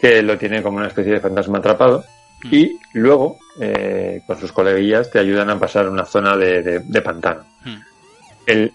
[0.00, 2.04] que lo tiene como una especie de fantasma atrapado
[2.44, 2.54] Mm.
[2.54, 7.00] y luego eh, con sus coleguillas te ayudan a pasar una zona de, de- de
[7.02, 7.44] pantano.
[7.64, 7.76] Mm.
[8.46, 8.72] El,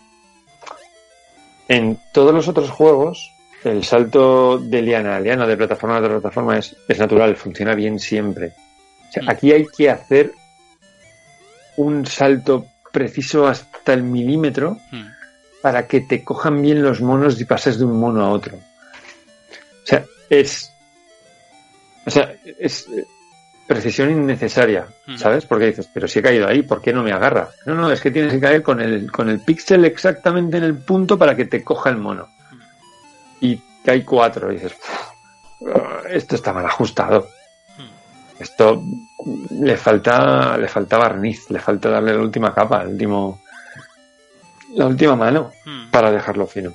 [1.70, 3.32] en todos los otros juegos
[3.64, 8.00] el salto de liana a liana, de plataforma a plataforma es, es natural, funciona bien
[8.00, 8.54] siempre.
[9.08, 9.30] O sea, Mm.
[9.30, 10.34] aquí hay que hacer
[11.78, 15.08] un salto preciso hasta el milímetro Mm.
[15.62, 18.58] para que te cojan bien los monos y pases de un mono a otro.
[18.58, 20.72] O sea, es.
[22.06, 22.88] O sea, es
[23.70, 24.88] precisión innecesaria.
[25.18, 25.46] ¿sabes?
[25.46, 27.50] Porque dices, pero si he caído ahí, ¿por qué no me agarra?
[27.66, 30.76] No, no, es que tienes que caer con el, con el píxel exactamente en el
[30.76, 32.28] punto para que te coja el mono.
[33.40, 34.74] Y cae cuatro, y dices,
[35.60, 37.30] "Uf, esto está mal ajustado.
[38.40, 38.82] Esto
[39.52, 43.42] le falta, le falta barniz, le falta darle la última capa, el último,
[44.76, 45.52] la última mano
[45.92, 46.74] para dejarlo fino.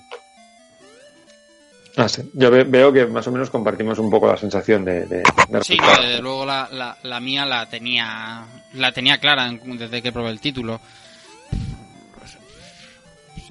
[2.09, 5.23] Sé, yo ve- veo que más o menos compartimos un poco la sensación de, de,
[5.49, 10.11] de Sí, desde luego la, la, la mía la tenía la tenía clara desde que
[10.12, 10.81] probé el título.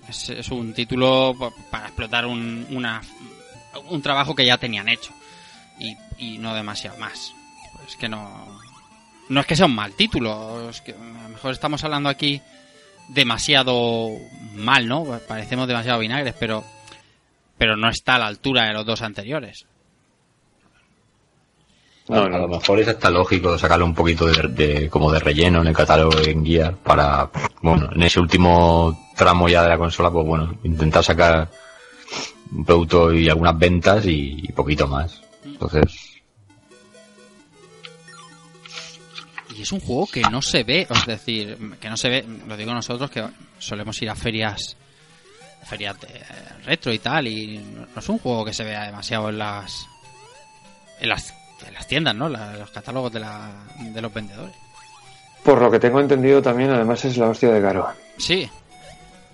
[0.10, 3.02] Es, es un título pa- para explotar un, una,
[3.90, 5.11] un trabajo que ya tenían hecho
[5.80, 7.34] y, y no demasiado más.
[7.88, 8.61] Es que no
[9.30, 12.41] no es que sea un mal título, es que a lo mejor estamos hablando aquí
[13.07, 14.10] demasiado
[14.53, 15.06] mal, ¿no?
[15.28, 16.64] Parecemos demasiado vinagres, pero
[17.58, 19.66] pero no está a la altura de los dos anteriores.
[22.10, 25.62] No, A lo mejor es hasta lógico sacarle un poquito de, de- como de relleno
[25.62, 27.30] en el catálogo en guía para,
[27.62, 31.50] bueno, en ese último tramo ya de la consola, pues bueno, intentar sacar
[32.52, 35.22] un producto y algunas ventas y, y poquito más.
[35.46, 36.10] Entonces,
[39.56, 42.58] Y es un juego que no se ve, es decir, que no se ve, lo
[42.58, 43.24] digo nosotros que
[43.60, 44.76] solemos ir a ferias
[45.65, 46.07] ferias de
[46.65, 49.88] retro y tal y no es un juego que se vea demasiado en las
[50.99, 51.34] en las,
[51.68, 52.30] en las tiendas, ¿no?
[52.30, 54.56] La- los catálogos de, la, de los vendedores.
[55.44, 57.88] Por lo que tengo entendido también, además es la hostia de caro.
[58.18, 58.49] Sí,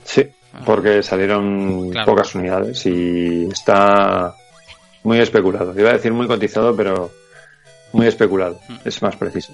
[0.03, 0.27] Sí,
[0.65, 2.07] porque salieron Claro.
[2.11, 4.33] pocas unidades y está
[5.03, 5.79] muy especulado.
[5.79, 7.11] Iba a decir muy cotizado, pero
[7.93, 8.59] muy especulado.
[8.67, 8.77] Mm.
[8.85, 9.53] Es más preciso.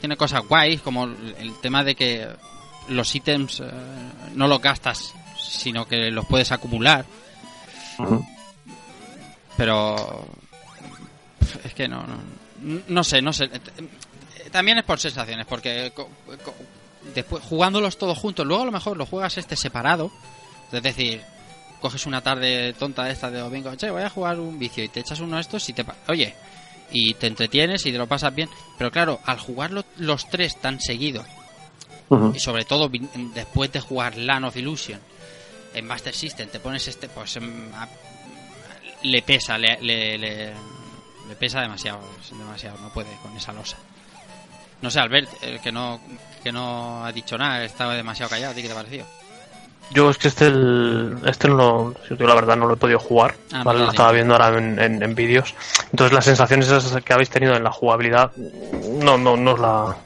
[0.00, 2.28] tiene cosas guays como el el tema de que
[2.88, 3.64] los ítems eh,
[4.34, 7.04] no los gastas, sino que los puedes acumular.
[9.56, 10.26] Pero
[11.64, 13.50] es que no, no, no sé, no sé.
[14.50, 15.92] También es por sensaciones, porque
[17.14, 20.10] después jugándolos todos juntos, luego a lo mejor lo juegas este separado,
[20.72, 21.22] es decir,
[21.80, 24.88] coges una tarde tonta de esta de domingo, che, voy a jugar un vicio y
[24.88, 26.34] te echas uno de estos y te, oye,
[26.90, 30.80] y te entretienes y te lo pasas bien, pero claro, al jugarlo los tres tan
[30.80, 31.26] seguidos
[32.34, 32.90] y sobre todo
[33.34, 35.00] después de jugar Land of Illusion
[35.74, 37.88] en Master System te pones este pues em, a-
[39.02, 40.52] le pesa le, le, le-
[41.28, 43.76] le pesa demasiado demasiado no puede con esa losa
[44.82, 46.00] no sé Albert el que no
[46.42, 49.06] que no ha dicho nada estaba demasiado callado ¿a ti qué te ha parecido?
[49.92, 53.34] Yo es que este, el, este no digo la verdad, no lo he podido jugar.
[53.52, 53.80] Ah, ¿vale?
[53.80, 55.52] Lo estaba viendo ahora en, en- en vídeos.
[55.90, 59.96] Entonces las sensaciones esas que habéis tenido en la jugabilidad, no, no, no os la,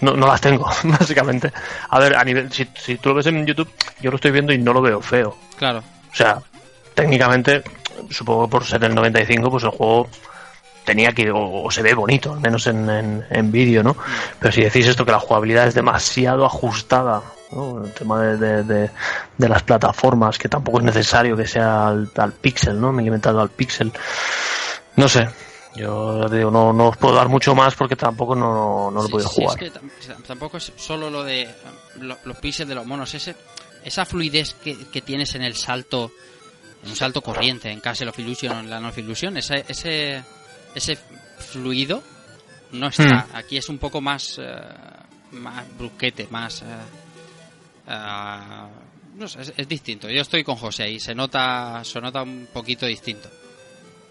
[0.00, 1.52] no, no las tengo, básicamente.
[1.88, 3.70] A ver, a nivel, si, si tú lo ves en YouTube,
[4.00, 5.36] yo lo estoy viendo y no lo veo feo.
[5.56, 5.78] claro
[6.12, 6.38] O sea,
[6.94, 7.62] técnicamente,
[8.10, 10.08] supongo que por ser el 95, pues el juego
[10.84, 13.96] tenía que, o, o se ve bonito, al menos en, en, en vídeo, ¿no?
[14.38, 17.22] Pero si decís esto, que la jugabilidad es demasiado ajustada,
[17.52, 17.84] ¿no?
[17.84, 18.90] El tema de, de, de-
[19.38, 22.92] de las plataformas, que tampoco es necesario que sea al, al píxel, ¿no?
[22.92, 23.92] Milimetrado al píxel.
[24.96, 25.28] No sé.
[25.76, 29.12] Yo digo, no, no os puedo dar mucho más porque tampoco no, no lo Sí,
[29.12, 29.62] podido sí, jugar.
[29.62, 31.48] es que tam- tampoco es solo lo de
[32.00, 33.36] lo- los píxeles de los monos ese
[33.84, 36.10] esa fluidez que, que tienes en el salto
[36.82, 40.22] en un salto corriente en Castle of Illusion o en Land of Illusion ese ese
[40.74, 40.96] ese
[41.38, 42.02] fluido
[42.72, 43.36] no está Hmm.
[43.36, 44.52] aquí es un poco más eh,
[45.32, 46.66] más brusquete más eh,
[47.88, 48.68] ah,
[49.16, 52.48] no sé, es, es distinto yo estoy con José ahí se nota se nota un
[52.52, 53.28] poquito distinto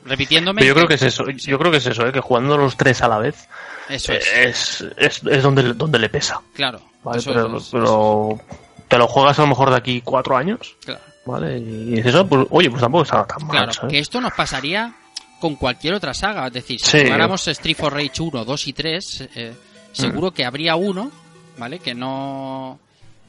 [0.06, 0.66] repitiéndome.
[0.66, 2.12] Yo creo que es eso, yo creo que es eso, ¿eh?
[2.12, 3.48] que jugando los tres a la vez
[3.90, 4.28] Eso es.
[4.36, 6.42] es, es, es donde, donde le pesa.
[6.54, 6.82] Claro.
[7.04, 7.20] ¿vale?
[7.20, 8.40] eso pero, es- pero
[8.88, 11.02] te lo juegas a lo mejor de aquí cuatro años, claro.
[11.26, 11.58] ¿vale?
[11.58, 13.92] Y dices eso, pues oye, pues tampoco está tan mal, Claro, ¿sabes?
[13.92, 14.94] que esto nos pasaría
[15.40, 16.48] con cualquier otra saga.
[16.48, 17.04] Es decir, si Sí.
[17.04, 19.54] jugáramos Street for Rage 1, 2 y 3, eh,
[19.94, 21.12] seguro que habría uno,
[21.58, 21.80] ¿vale?
[21.80, 22.80] Que no.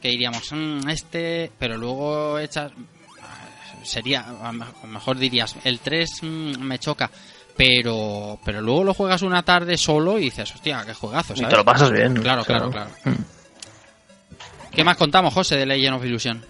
[0.01, 1.53] que diríamos, "Mm, este.
[1.59, 2.73] pero luego echas.
[3.83, 4.21] Sería.
[4.43, 7.11] a lo mejor dirías, el 3 mm, me choca.
[7.57, 11.51] Pero, pero luego lo juegas una tarde solo y dices, hostia, qué juegazo, Y ¿sabes?
[11.51, 12.15] te lo pasas bien.
[12.15, 12.91] Claro, claro, claro.
[13.05, 14.71] mm.
[14.73, 16.45] ¿Qué más contamos, José, de Legend of Illusion?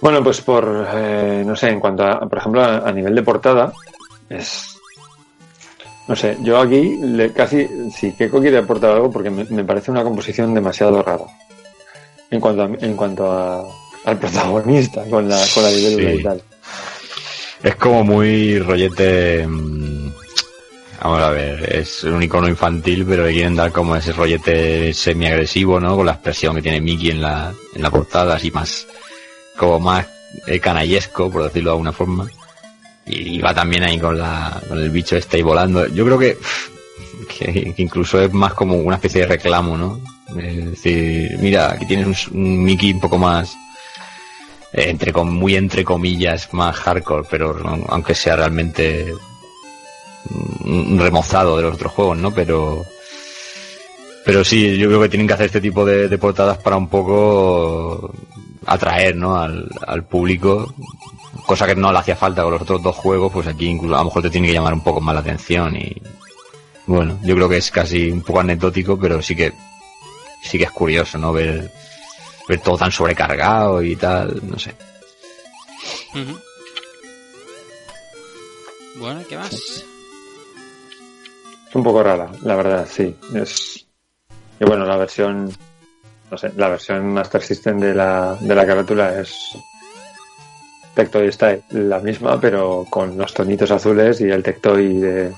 [0.00, 3.22] Bueno, pues por, eh, no sé, en cuanto a, por ejemplo, a, a nivel de
[3.22, 3.72] portada,
[4.28, 4.76] es,
[6.06, 9.90] no sé, yo aquí le, casi, si Keiko quiere aportar algo, porque me, me parece
[9.90, 11.24] una composición demasiado rara.
[12.30, 13.64] En cuanto a, en cuanto a,
[14.04, 16.18] al protagonista, con la, con la libélula Sí.
[16.18, 16.42] y tal.
[17.62, 19.46] Es como muy rollete.
[19.46, 19.94] mm,
[21.02, 25.78] Vamos a ver, es un icono infantil, pero le quieren dar como ese rollete semi-agresivo,
[25.78, 25.96] ¿no?
[25.96, 28.86] Con la expresión que tiene Mickey en la, en la portada, así más.
[29.56, 30.06] como más
[30.46, 32.26] eh, canallesco, por decirlo de alguna forma.
[33.06, 35.86] Y, va también ahí con, la, con el bicho este ahí volando.
[35.88, 36.38] Yo creo que,
[37.38, 40.00] que, que incluso es más como una especie de reclamo, ¿no?
[40.40, 43.54] Es decir, mira, aquí tienes un, un Mickey un poco más
[44.74, 47.56] entre muy entre comillas más hardcore, pero
[47.88, 49.14] aunque sea realmente
[50.96, 52.32] remozado de los otros juegos, ¿no?
[52.32, 52.84] Pero
[54.24, 56.88] pero sí, yo creo que tienen que hacer este tipo de, de portadas para un
[56.88, 58.12] poco
[58.66, 59.36] atraer, ¿no?
[59.36, 60.74] Al, al público,
[61.46, 63.98] cosa que no le hacía falta con los otros dos juegos, pues aquí incluso a
[63.98, 65.94] lo mejor te tiene que llamar un poco más la atención y
[66.86, 69.52] bueno, yo creo que es casi un poco anecdótico, pero sí que
[70.42, 71.32] sí que es curioso, ¿no?
[71.32, 71.70] Ver
[72.62, 74.74] todo tan sobrecargado y tal, no sé.
[78.96, 79.52] Bueno, ¿y ¿qué más?
[79.52, 79.84] Es
[81.74, 83.16] un poco rara, la verdad, sí.
[83.34, 83.86] Es
[84.60, 85.50] y bueno, la versión
[86.30, 89.56] no sé, la versión Master System de la, de la carátula es
[90.94, 95.32] Tectoy está la misma, pero con los tonitos azules y el Tectoy de,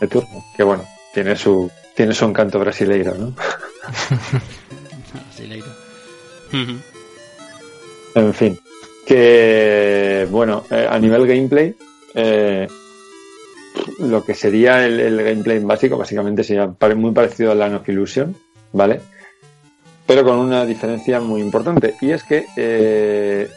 [0.00, 3.32] de turno, que bueno, tiene su tiene su encanto brasileiro, ¿no?
[8.14, 8.58] En fin,
[9.06, 11.74] que bueno, eh, a nivel gameplay,
[12.14, 12.66] eh,
[14.00, 17.88] lo que sería el, el gameplay básico, básicamente sería pare- muy parecido al Land of
[17.88, 18.34] Illusion,
[18.72, 19.00] ¿vale?
[20.06, 23.48] Pero con una diferencia muy importante, y es que eh,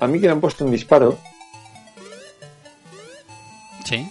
[0.00, 1.18] a mí que le han puesto un disparo,
[3.84, 4.08] Sí.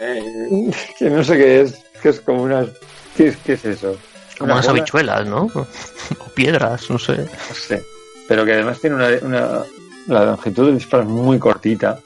[0.00, 2.68] eh, que no sé qué es, que es como unas...
[3.16, 3.96] ¿Qué es, qué es eso?
[4.38, 5.50] Como Una unas bola- habichuelas, ¿no?
[5.54, 7.16] O piedras, no sé.
[7.18, 7.84] No sé.
[8.28, 9.62] Pero que además tiene una, una-
[10.06, 11.98] la longitud del disparo es muy cortita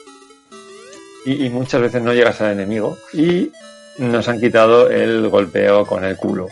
[1.25, 3.51] y, y muchas veces no llegas al enemigo y
[3.97, 6.47] nos han quitado el golpeo con el culo.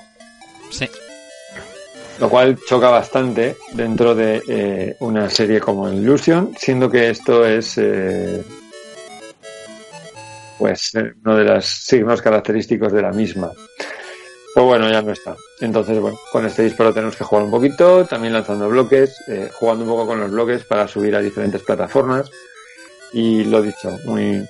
[0.70, 0.90] Sí.
[2.20, 7.78] Lo cual choca bastante dentro de eh, una serie como Illusion, siendo que esto es
[7.78, 8.44] eh,
[10.58, 13.52] pues eh, uno de los signos característicos de la misma.
[14.58, 15.36] Pues bueno, ya no está.
[15.60, 19.84] Entonces, bueno, con este disparo tenemos que jugar un poquito, también lanzando bloques, eh, jugando
[19.84, 22.32] un poco con los bloques para subir a diferentes plataformas.
[23.14, 24.44] Y lo dicho, muy,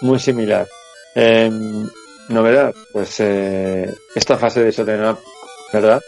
[0.00, 0.66] muy similar.
[1.14, 1.88] Em,
[2.30, 5.20] novedad, pues eh, esta fase de Shoten Up,
[5.72, 6.00] ¿verdad?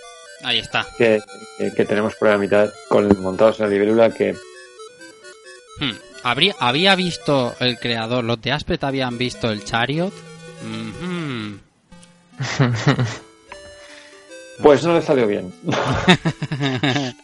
[0.42, 0.84] Ahí está.
[0.98, 1.20] Que,
[1.56, 4.34] que- que tenemos por la mitad con montados en la libélula que
[5.78, 5.92] Hmm.
[6.24, 10.12] Habría, había visto el creador, los de Aspet habían visto el Chariot.
[14.62, 15.52] pues no le salió bien.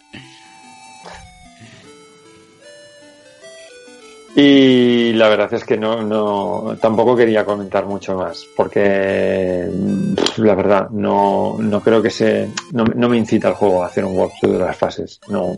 [4.39, 9.67] Y la verdad es que no, no, tampoco quería comentar mucho más, porque
[10.37, 14.05] la verdad no, no creo que se, no, no me incita el juego a hacer
[14.05, 15.21] un walkthrough de las fases.
[15.29, 15.57] No,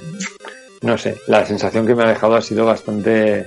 [0.82, 3.46] no sé, la sensación que me ha dejado ha sido bastante,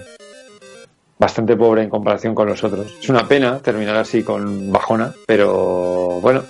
[1.22, 2.92] bastante pobre en comparación con los otros.
[3.00, 6.44] Es una pena terminar así con bajona, pero bueno,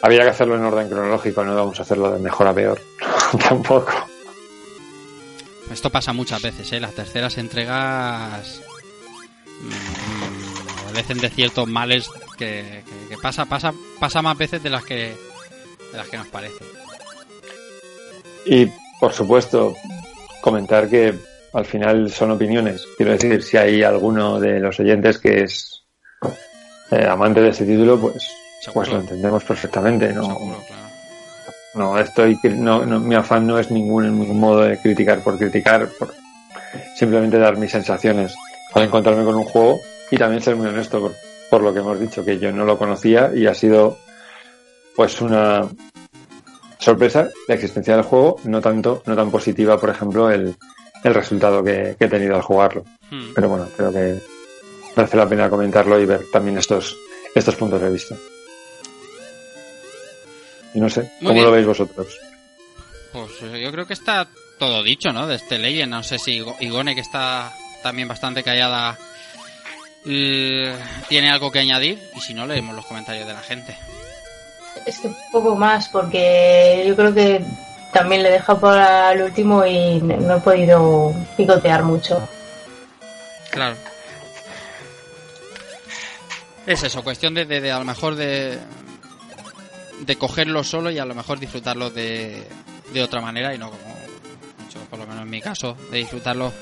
[0.00, 2.80] había que hacerlo en orden cronológico, no vamos a hacerlo de mejor a peor,
[3.48, 3.92] tampoco.
[5.72, 6.78] Esto pasa muchas veces, ¿eh?
[6.78, 8.62] Las terceras entregas
[9.60, 14.84] mm, adolecen de ciertos males que, que- que pasa, pasa, pasa más veces de las
[14.84, 15.16] que
[15.90, 16.64] de las que nos parece.
[18.44, 18.68] Y
[19.00, 19.74] por supuesto,
[20.40, 21.14] comentar que
[21.56, 22.84] al final son opiniones.
[22.96, 25.82] Quiero decir, si hay alguno de los oyentes que es
[26.90, 28.28] eh, amante de este título, pues,
[28.74, 30.12] pues lo entendemos perfectamente.
[30.12, 30.82] No, Seguro, claro.
[31.74, 35.38] no estoy, no, no- mi afán no es ningún, en ningún modo de criticar por
[35.38, 36.12] criticar, por
[36.94, 38.34] simplemente dar mis sensaciones
[38.74, 41.12] al encontrarme con un juego y también ser muy honesto por,
[41.50, 43.98] por lo que hemos dicho, que yo no lo conocía y ha sido
[44.94, 45.66] pues una
[46.78, 50.54] sorpresa la existencia del juego, no tanto, no tan positiva, por ejemplo, el,
[51.04, 52.84] el resultado que, que he tenido al jugarlo.
[53.10, 53.32] Hmm.
[53.34, 54.20] Pero bueno, creo que
[54.96, 56.96] merece la pena comentarlo y ver también estos,
[57.34, 58.14] estos puntos de vista.
[60.74, 61.44] Y no sé, Muy ¿cómo bien.
[61.46, 62.06] lo veis vosotros?
[63.12, 65.26] Pues eh, yo creo que está todo dicho, ¿no?
[65.26, 65.90] De este Legend.
[65.90, 68.98] No sé si Igo- Igone, que está también bastante callada,
[70.04, 70.74] eh,
[71.08, 71.98] tiene algo que añadir.
[72.14, 73.76] Y si no, leemos los comentarios de la gente.
[74.84, 77.42] Es que poco más, porque yo creo que
[77.96, 82.28] también le he dejado para el último y no he podido picotear mucho.
[83.50, 83.76] Claro.
[86.66, 88.58] Es eso, cuestión de, de- a lo mejor de,
[90.00, 92.46] de cogerlo solo y a lo mejor disfrutarlo de,
[92.92, 93.96] de otra manera y no como
[94.90, 96.52] por lo menos en mi caso, de disfrutarlo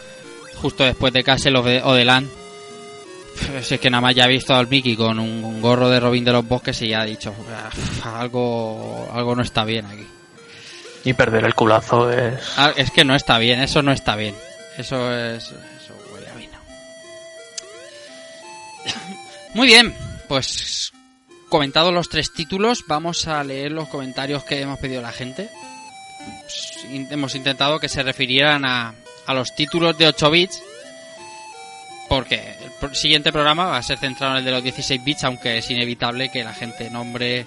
[0.62, 2.26] justo después de Castle o de, o de LAN.
[3.34, 5.90] Pff, Si es que nada más ya he visto al Mickey con un, un gorro
[5.90, 7.34] de Robin de los Bosques y ya ha dicho,
[8.04, 10.06] "Ah, algo, algo no está bien aquí.
[11.04, 12.40] Y perder el culazo es.
[12.56, 14.34] Ah, es que no está bien, eso no está bien.
[14.78, 15.44] Eso es.
[15.44, 16.58] Eso huele a vino.
[19.54, 19.94] Muy bien,
[20.28, 20.92] pues
[21.48, 25.48] comentados los tres títulos, vamos a leer los comentarios que hemos pedido la gente.
[26.40, 28.94] Pues, hemos intentado que se refirieran a,
[29.26, 30.62] a los títulos de 8 bits,
[32.08, 35.58] porque el siguiente programa va a ser centrado en el de los 16 bits, aunque
[35.58, 37.46] es inevitable que la gente nombre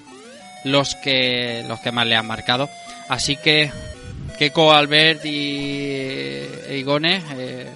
[0.64, 2.70] los que los que más le han marcado.
[3.08, 3.70] Así que
[4.38, 5.90] Keiko, Albert y
[6.68, 7.66] e Igone, eh,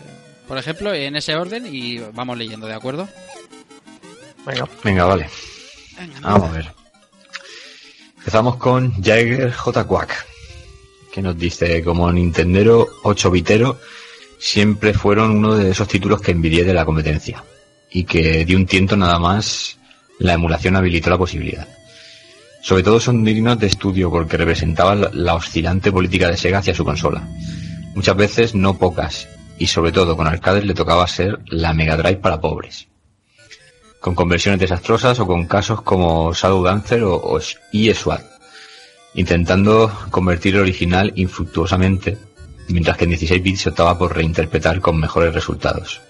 [0.46, 3.08] por ejemplo, en ese orden y vamos leyendo, ¿de acuerdo?
[4.46, 4.68] Venga.
[4.84, 5.28] Venga, vale.
[6.20, 6.72] Vamos a ver.
[8.18, 9.84] Empezamos con Jagger J.
[9.84, 10.26] Quack,
[11.12, 13.78] que nos dice, como Nintendero 8-bitero,
[14.38, 17.42] siempre fueron uno de esos títulos que envidié de la competencia,
[17.90, 19.76] y que de un tiento nada más
[20.20, 21.66] la emulación habilitó la posibilidad.
[22.62, 26.74] Sobre todo son dignos de estudio porque representaban la, la oscilante política de Sega hacia
[26.74, 27.28] su consola.
[27.94, 32.16] Muchas veces no pocas, y sobre todo con arcades le tocaba ser la Mega Drive
[32.16, 32.88] para pobres
[34.02, 38.24] con conversiones desastrosas o con casos como Shadow Dancer o, o eSWAT,
[39.14, 42.18] intentando convertir el original infructuosamente,
[42.68, 46.00] mientras que en 16 bits se optaba por reinterpretar con mejores resultados.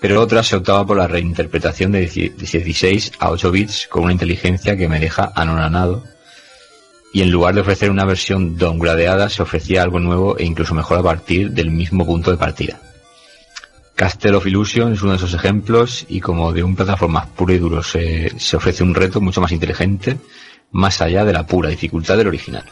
[0.00, 4.76] Pero otras se optaba por la reinterpretación de 16 a 8 bits con una inteligencia
[4.76, 6.04] que me deja anonanado,
[7.12, 10.98] y en lugar de ofrecer una versión downgradeada se ofrecía algo nuevo e incluso mejor
[10.98, 12.80] a partir del mismo punto de partida.
[13.98, 17.58] Castle of Illusion es uno de esos ejemplos y como de un plataforma puro y
[17.58, 20.18] duro se, ofrece un reto mucho más inteligente,
[20.70, 22.64] más allá de la pura dificultad del original.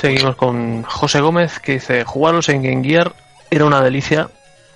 [0.00, 3.14] Seguimos con José Gómez que dice, jugarlos en Game Gear
[3.52, 4.30] era una delicia,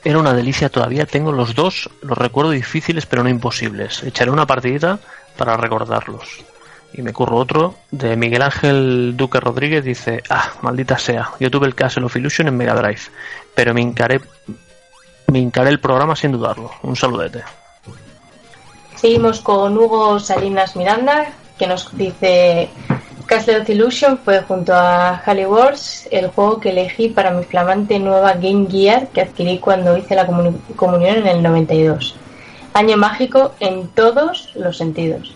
[0.05, 4.03] era una delicia todavía, tengo los dos, los recuerdo difíciles pero no imposibles.
[4.03, 4.99] Echaré una partidita
[5.39, 6.45] para recordarlos.
[6.93, 11.67] Y me curro otro de Miguel Ángel Duque Rodríguez, dice, ah, maldita sea, yo tuve
[11.67, 13.01] el Castle of Illusion en Mega Drive,
[13.55, 14.21] pero me encaré,
[15.29, 16.71] me encaré el programa sin dudarlo.
[16.83, 17.45] Un saludete.
[18.95, 22.69] Seguimos con Hugo Salinas Miranda, que nos dice
[23.27, 27.99] Castle of Illusion fue junto a Halley Wars el juego que elegí para mi flamante
[27.99, 32.15] nueva Game Gear que adquirí cuando hice la comuni- comunión en el 92.
[32.75, 35.35] Año mágico en todos los sentidos.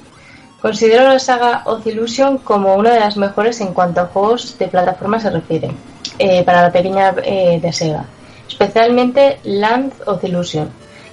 [0.62, 4.68] Considero la saga of Illusion como una de las mejores en cuanto a juegos de
[4.68, 5.70] plataforma se refiere,
[6.18, 8.04] eh, para la pequeña eh, de Sega.
[8.48, 10.68] Especialmente Land of Illusion,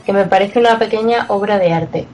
[0.06, 2.08] que me parece una pequeña obra de arte.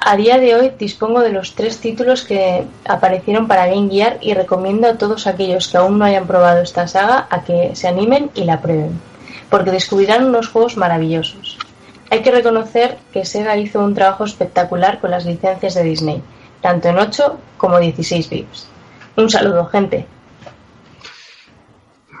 [0.00, 4.32] A día de hoy dispongo de los tres títulos que aparecieron para Game Gear y
[4.32, 8.30] recomiendo a todos aquellos que aún no hayan probado esta saga a que se animen
[8.34, 8.98] y la prueben,
[9.50, 11.58] porque descubrirán unos juegos maravillosos.
[12.10, 16.22] Hay que reconocer que Sega hizo un trabajo espectacular con las licencias de Disney,
[16.62, 18.68] tanto en 8 como 16 bits.
[19.16, 20.06] Un saludo, gente.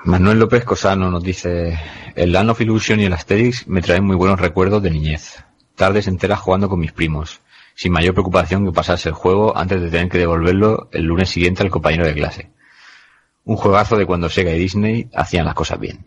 [0.04, 1.78] Manuel López Cosano nos dice,
[2.16, 5.44] el Land of Illusion y el Asterix me traen muy buenos recuerdos de niñez.
[5.74, 7.40] Tardes enteras jugando con mis primos,
[7.78, 11.62] sin mayor preocupación que pasarse el juego antes de tener que devolverlo el lunes siguiente
[11.62, 12.50] al compañero de clase.
[13.44, 16.04] Un juegazo de cuando Sega y Disney hacían las cosas bien.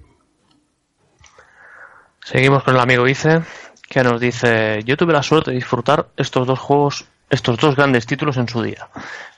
[2.25, 3.43] Seguimos con el amigo Ice,
[3.87, 8.05] que nos dice, yo tuve la suerte de disfrutar estos dos juegos, estos dos grandes
[8.05, 8.89] títulos en su día.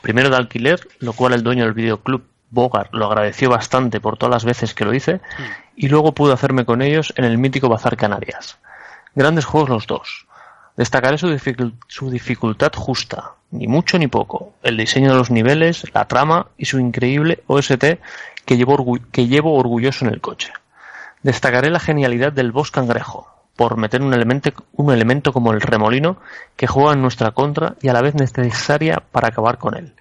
[0.02, 4.34] Primero de alquiler, lo cual el dueño del videoclub Bogart lo agradeció bastante por todas
[4.34, 5.22] las veces que lo hice,
[5.76, 8.58] y luego pude hacerme con ellos en el mítico Bazar Canarias.
[9.14, 10.26] Grandes juegos los dos.
[10.76, 15.84] Destacaré su, dificul- su dificultad justa, ni mucho ni poco, el diseño de los niveles,
[15.93, 18.00] la trama y su increíble OST
[18.45, 20.52] que llevo, que llevo orgulloso en el coche.
[21.22, 26.18] Destacaré la genialidad del boss cangrejo, por meter un elemento, un elemento como el remolino
[26.56, 29.93] que juega en nuestra contra y a la vez necesaria para acabar con él.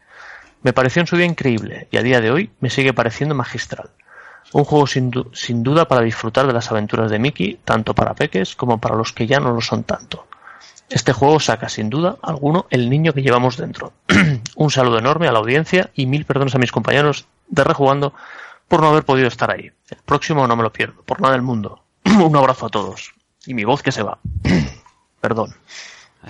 [0.62, 3.90] Me pareció en su día increíble y a día de hoy me sigue pareciendo magistral.
[4.52, 8.56] Un juego sin, sin duda para disfrutar de las aventuras de Mickey, tanto para peques
[8.56, 10.26] como para los que ya no lo son tanto.
[10.88, 13.92] Este juego saca sin duda alguno el niño que llevamos dentro.
[14.56, 18.14] un saludo enorme a la audiencia y mil perdones a mis compañeros de Rejugando
[18.68, 19.70] por no haber podido estar ahí.
[19.90, 21.84] El próximo no me lo pierdo, por nada del mundo.
[22.04, 23.12] un abrazo a todos.
[23.46, 24.18] Y mi voz que se va.
[25.20, 25.54] Perdón.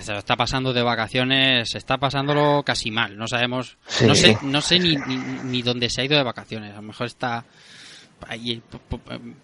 [0.00, 3.16] Se está pasando de vacaciones, está pasándolo casi mal.
[3.18, 6.72] No sabemos, no sé, no sé ni, ni, dónde se ha ido de vacaciones.
[6.72, 7.44] A lo mejor está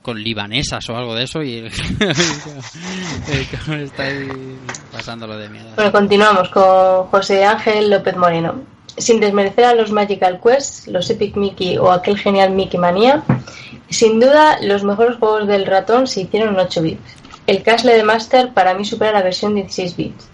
[0.02, 1.58] con libanesas o algo de eso y
[3.68, 4.58] está ahí
[4.92, 5.70] pasándolo de miedo.
[5.76, 8.62] Bueno, continuamos con José Ángel López Moreno.
[8.96, 13.22] Sin desmerecer a los Magical Quest, los Epic Mickey o aquel genial Mickey Manía,
[13.90, 17.16] sin duda los mejores juegos del ratón se hicieron en 8 bits.
[17.46, 20.28] El Castle de Master para mí supera la versión 16 bits.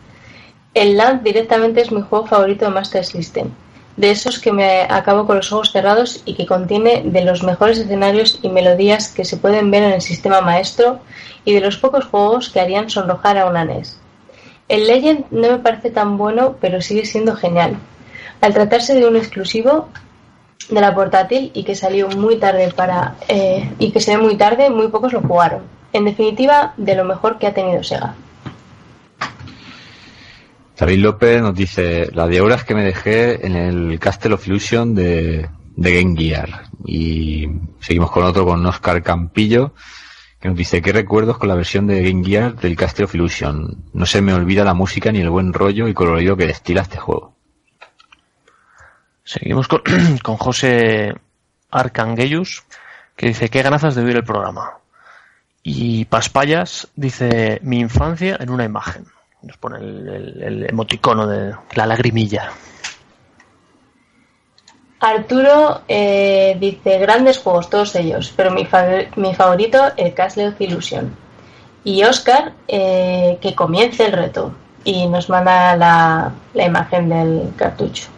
[0.72, 3.50] El Land directamente es mi juego favorito de Master System,
[3.96, 7.78] de esos que me acabo con los ojos cerrados y que contiene de los mejores
[7.78, 11.00] escenarios y melodías que se pueden ver en el sistema maestro
[11.44, 13.98] y de los pocos juegos que harían sonrojar a una NES.
[14.68, 17.76] El Legend no me parece tan bueno, pero sigue siendo genial.
[18.40, 19.88] Al tratarse de un exclusivo
[20.70, 24.36] de la portátil y que salió muy tarde para eh, y que se ve muy
[24.36, 25.62] tarde, muy pocos lo jugaron.
[25.92, 28.14] En definitiva, de lo mejor que ha tenido Sega.
[30.76, 34.94] David López nos dice la de horas que me dejé en el Castle of Illusion
[34.94, 36.64] de, de Game Gear.
[36.84, 37.46] Y
[37.80, 39.72] seguimos con otro, con Oscar Campillo,
[40.40, 43.84] que nos dice, ¿qué recuerdos con la versión de Game Gear del Castle of Illusion?
[43.92, 46.98] No se me olvida la música ni el buen rollo y colorido que destila este
[46.98, 47.36] juego.
[49.22, 49.82] Seguimos con,
[50.22, 51.14] con José
[51.70, 52.64] Arcangellus,
[53.16, 54.78] que dice, qué ganazas de oír el programa.
[55.62, 59.06] Y Paspallas dice, mi infancia en una imagen.
[59.44, 62.50] Nos pone el, emoticono de la lagrimilla.
[65.00, 68.66] Arturo eh, dice grandes juegos todos ellos, pero mi,
[69.16, 71.14] mi favorito el Castle of Illusion.
[71.84, 78.08] Y Oscar eh, que comience el reto y nos manda la, imagen del cartucho.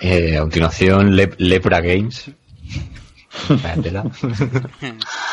[0.00, 2.30] Eh, a continuación Lepra Games.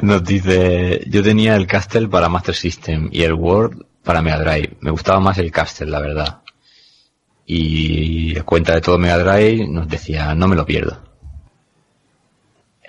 [0.00, 4.76] Nos dice, yo tenía el Castle para Master System y el Word para Mega Drive.
[4.80, 6.42] Me gustaba más el Castle, la verdad.
[7.44, 11.02] Y cuenta de todo Mega Drive nos decía, no me lo pierdo.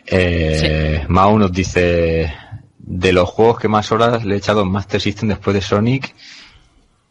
[0.06, 2.32] Eh, Mau nos dice,
[2.78, 6.16] de los juegos que más horas le he echado en Master System después de Sonic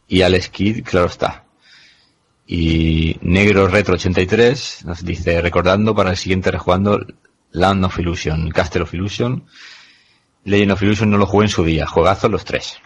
[0.07, 1.45] y al Skid, claro está.
[2.47, 7.05] Y Negro Retro 83 nos dice, recordando para el siguiente rejugando
[7.51, 9.45] Land of Illusion, Castle of Illusion
[10.45, 11.85] Legend of Illusion no lo jugué en su día.
[11.85, 12.79] Juegazos los tres.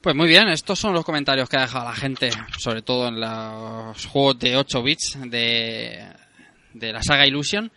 [0.00, 3.20] Pues muy bien, estos son los comentarios que ha dejado la gente, sobre todo en
[3.20, 6.06] los juegos de 8 bits de,
[6.72, 7.70] de la saga Illusion.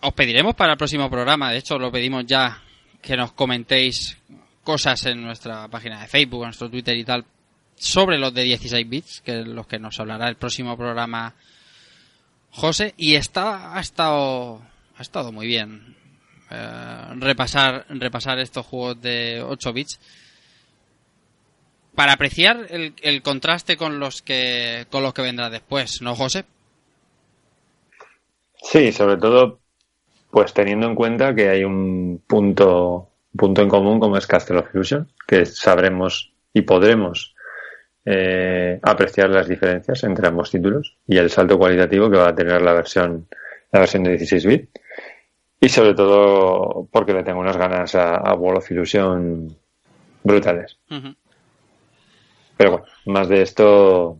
[0.00, 2.60] Os pediremos para el próximo programa, de hecho lo pedimos ya
[3.00, 4.18] que nos comentéis
[4.64, 7.24] cosas en nuestra página de Facebook, en nuestro Twitter y tal,
[7.76, 11.34] sobre los de 16 bits, que es los que nos hablará el próximo programa
[12.50, 12.94] José.
[12.96, 14.62] Y está, ha estado
[15.02, 15.96] ha estado muy bien.
[16.48, 20.00] Eh, repasar, repasar estos juegos de 8 bits.
[21.96, 26.44] Para apreciar el, contraste con los que con los que vendrá después, ¿no, José?
[28.62, 29.58] Sí, sobre todo,
[30.30, 34.70] pues teniendo en cuenta que hay un punto punto en común como es Castle of
[34.70, 37.34] Fusion, que sabremos y podremos
[38.04, 42.62] eh, apreciar las diferencias entre ambos títulos y el salto cualitativo que va a tener
[42.62, 43.26] la versión
[43.70, 44.70] la versión de 16 bit
[45.62, 49.56] y sobre todo porque le tengo unas ganas a, a Wall of Illusion
[50.24, 50.76] brutales.
[52.56, 54.18] Pero bueno, más de esto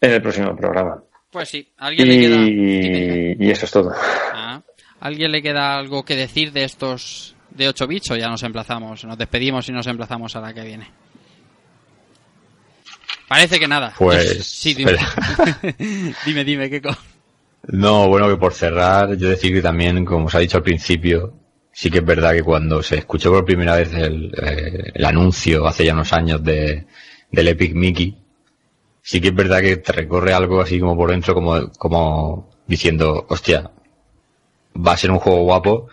[0.00, 1.00] en el próximo programa.
[1.30, 3.46] Pues sí, alguien y, le queda.
[3.46, 3.92] Y eso es todo.
[3.94, 4.60] Ah,
[4.98, 9.04] ¿Alguien le queda algo que decir de estos de 8 bits o ya nos emplazamos?
[9.04, 10.90] Nos despedimos y nos emplazamos a la que viene.
[13.28, 13.94] Parece que nada.
[13.96, 14.44] Pues.
[14.44, 14.96] Sí, dime.
[16.26, 17.00] dime, dime, ¿qué cosa?
[17.68, 21.34] No, bueno, que por cerrar, yo decir que también, como os ha dicho al principio,
[21.72, 25.84] sí que es verdad que cuando se escuchó por primera vez el, eh, anuncio hace
[25.84, 26.86] ya unos años de,
[27.30, 28.18] del Epic Mickey,
[29.02, 33.26] sí que es verdad que te recorre algo así como por dentro, como, como diciendo,
[33.28, 33.70] hostia,
[34.74, 35.88] va a ser un juego guapo,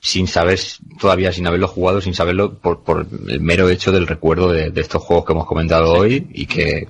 [0.00, 0.60] sin saber,
[1.00, 5.02] todavía sin haberlo jugado, sin saberlo por, por el mero hecho del recuerdo de, estos
[5.02, 6.88] juegos que hemos comentado hoy y que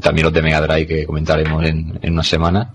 [0.00, 2.72] también los de Mega Drive que comentaremos en, una semana.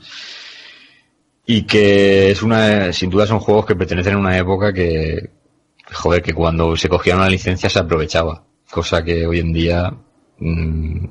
[1.45, 5.30] y que es una, sin duda son juegos que pertenecen a una época que,
[5.91, 9.93] joder, que cuando se cogía una licencia se aprovechaba, cosa que hoy en día
[10.40, 11.06] mm,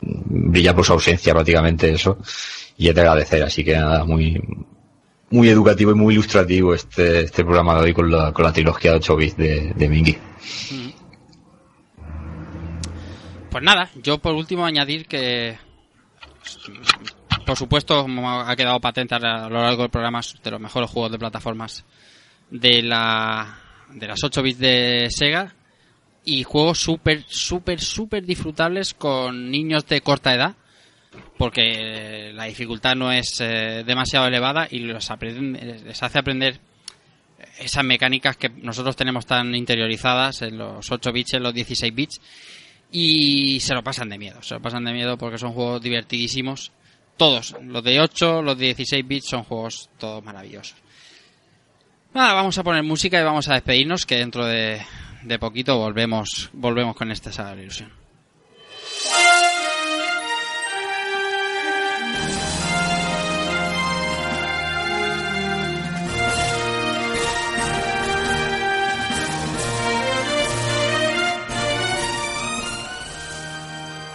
[0.00, 2.18] brilla por su ausencia prácticamente eso
[2.76, 4.40] y es de agradecer, así que nada, muy
[5.30, 8.92] muy educativo y muy ilustrativo este, este programa de hoy con la, con la trilogía
[8.92, 10.18] de 8 bits de, de Mingy.
[13.56, 15.56] Pues nada, yo por último añadir que,
[17.46, 19.18] por supuesto, ha quedado patente a
[19.48, 21.82] lo largo del programa, de los mejores juegos de plataformas
[22.50, 25.54] de la de las 8 bits de Sega
[26.22, 30.54] y juegos súper, súper, súper disfrutables con niños de corta edad
[31.38, 36.60] porque la dificultad no es eh, demasiado elevada y los aprenden- les hace aprender
[37.58, 42.20] esas mecánicas que nosotros tenemos tan interiorizadas en los 8 bits, en los 16 bits
[42.90, 46.72] y se lo pasan de miedo, se lo pasan de miedo porque son juegos divertidísimos.
[47.16, 50.76] Todos, los de 8, los de 16 bits son juegos todos maravillosos.
[52.12, 54.80] Nada, vamos a poner música y vamos a despedirnos que dentro de,
[55.38, 58.05] poquito volvemos volvemos con esta saga de ilusión.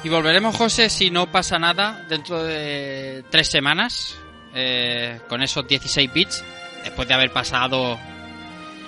[0.04, 4.18] Y volveremos, José, si no pasa nada, dentro de tres semanas,
[4.56, 6.44] eh, con esos 16 bits,
[6.84, 8.00] después de haber pasado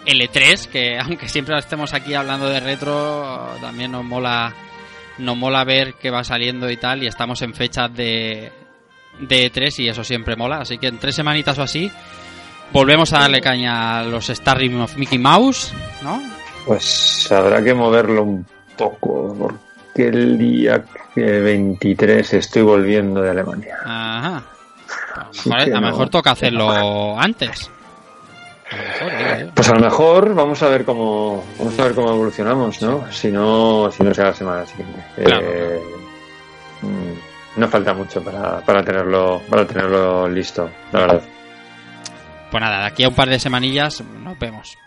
[0.05, 4.53] el E3, que aunque siempre estemos aquí hablando de retro, también nos mola,
[5.19, 8.51] nos mola ver qué va saliendo y tal, y estamos en fechas de,
[9.19, 11.91] de E3 y eso siempre mola, así que en tres semanitas o así,
[12.71, 16.19] volvemos a darle caña a los Star Rim of Mickey Mouse, ¿no?
[16.65, 23.77] Pues habrá que moverlo un poco, porque el día que 23 estoy volviendo de Alemania.
[23.85, 24.43] Ajá.
[25.15, 26.09] A lo mejor, que no.
[26.09, 27.69] toca hacerlo antes.
[29.53, 33.11] Pues a lo mejor vamos a ver cómo vamos a ver cómo evolucionamos, ¿no?
[33.11, 35.03] Si no, si no será la semana siguiente.
[35.23, 35.45] Claro.
[35.47, 35.81] Eh,
[36.81, 41.21] mm, no falta mucho para, para tenerlo para tenerlo listo, la verdad.
[42.49, 44.77] Pues nada, de aquí a un par de semanillas nos vemos.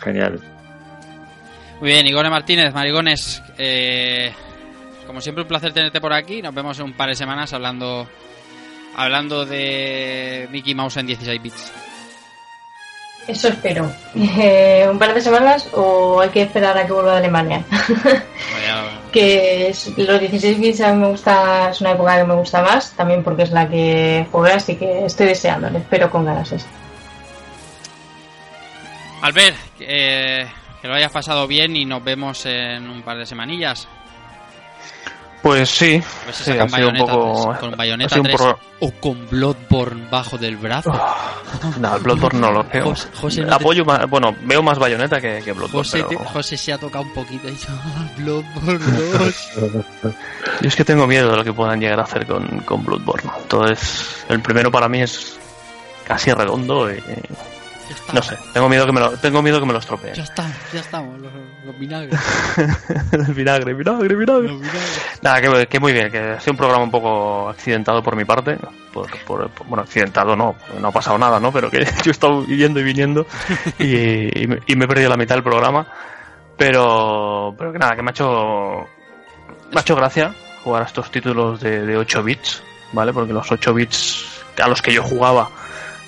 [0.00, 0.40] Genial.
[1.80, 4.32] Muy bien, Igor Martínez, Marigones, eh,
[5.06, 6.42] como siempre un placer tenerte por aquí.
[6.42, 8.06] Nos vemos en un par de semanas hablando
[8.96, 11.72] hablando de Mickey Mouse en 16 bits.
[13.26, 13.90] Eso espero.
[14.16, 17.64] Eh, ¿Un par de semanas o hay que esperar a que vuelva de Alemania?
[19.12, 22.62] que es- los 16 bits a mí me gusta, es una época que me gusta
[22.62, 26.66] más, también porque es la que jugué, así que estoy deseándole, espero con ganas eso.
[29.22, 30.46] Albert, eh,
[30.80, 33.86] que lo hayas pasado bien y nos vemos en un par de semanillas.
[35.42, 36.02] Pues sí,
[36.32, 37.46] sí, ha sido un poco.
[37.48, 40.92] 3, con ha Bayonetta sido un 3 pro- o con Bloodborne bajo del brazo.
[41.80, 42.84] No, el Bloodborne no lo creo.
[42.90, 45.78] José- José no te- Apoyo más, bueno, veo más Bayonetta que, que Bloodborne.
[45.78, 48.78] José, te- pero- José se ha tocado un poquito y dicho, "Ah, Bloodborne
[49.18, 49.50] 2.
[50.60, 53.30] Yo es que tengo miedo de lo que puedan llegar a hacer con, con Bloodborne.
[53.40, 55.38] Entonces, el primero para mí es
[56.06, 57.02] casi redondo y
[57.92, 58.12] está.
[58.12, 60.14] no sé, tengo miedo que me lo, tengo miedo que me lo estropeen.
[60.14, 61.32] Ya está, ya estamos, los,
[61.64, 62.18] los vinagres.
[63.34, 64.48] vinagre, vinagre, vinagre.
[64.48, 65.02] Los vinagres.
[65.22, 68.24] Nada, que, que muy bien, que ha sido un programa un poco accidentado por mi
[68.24, 68.58] parte.
[68.92, 71.52] Por, por- por- bueno, accidentado no, no ha pasado nada, ¿no?
[71.52, 73.26] Pero que yo he estado yendo y viniendo
[73.78, 75.86] y, y me, y me he perdido la mitad del programa.
[76.56, 78.86] Pero, pero que nada, que me ha hecho,
[79.72, 82.62] me ha hecho gracia jugar a estos títulos de, de 8 bits,
[82.92, 83.12] ¿vale?
[83.14, 85.48] Porque los 8 bits a los que yo jugaba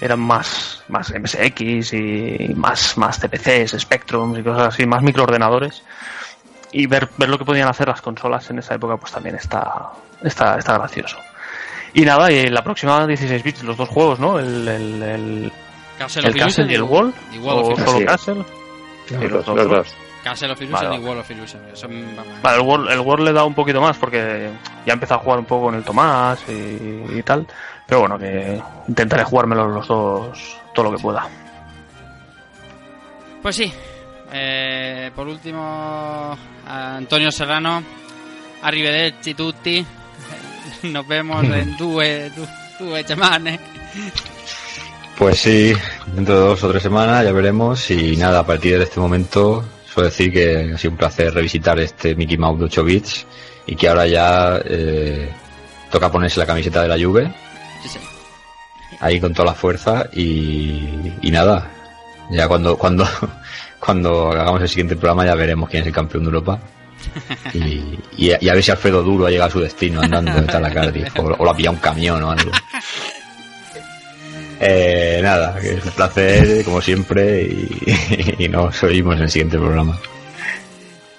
[0.03, 5.83] eran más, más MSX y más, más CPCs, Spectrums y cosas así, más microordenadores
[6.73, 9.93] y ver, ver lo que podían hacer las consolas en esa época pues también está,
[10.23, 11.19] está, está gracioso.
[11.95, 14.39] Y nada, y la próxima 16 bits, los dos juegos, ¿no?
[14.39, 15.53] El, el, el,
[15.99, 18.05] Castle el Castle y el Wall, y Wall of o solo Sí.
[18.05, 18.35] Castle.
[18.35, 18.47] Los,
[19.07, 19.95] Sí, los dos.
[20.23, 21.03] Castle of Illusion Vale.
[21.03, 21.63] y Wall of Illusion.
[21.75, 24.51] Son, vamos, Vale, el World, el World le da un poquito más porque
[24.87, 27.47] ya he empezado a jugar un poco con el Tomás y, y tal.
[27.87, 31.29] Pero bueno, que intentaré jugármelo los dos todo lo que pueda.
[33.43, 33.73] Pues sí.
[34.33, 36.37] Eh, por último,
[36.67, 37.83] Antonio Serrano,
[38.63, 39.85] arrivederci tutti.
[40.85, 42.47] Nos vemos en due, du-
[42.79, 43.59] due settimane.
[45.19, 45.75] Pues sí,
[46.15, 49.63] dentro de dos o tres semanas ya veremos y nada, a partir de este momento
[49.93, 53.27] suelo decir que ha sido un placer revisitar este Mickey Mouse de 8 bits
[53.67, 55.31] y que ahora ya eh,
[55.91, 57.33] toca ponerse la camiseta de la Juve
[57.83, 57.99] Sí, sí.
[59.01, 61.71] ahí con toda la fuerza y, y nada,
[62.31, 63.07] ya cuando cuando
[63.81, 66.61] cuando hagamos el siguiente programa ya veremos quién es el campeón de Europa
[67.53, 70.33] y, y, a- y a ver si Alfredo Duro ha llegado a su destino andando
[70.33, 72.51] de Talacardi o, o lo ha pillado un camión o algo.
[74.65, 77.43] Eh, nada, que es un placer, como siempre,
[78.39, 79.99] y, nos oímos en el siguiente programa.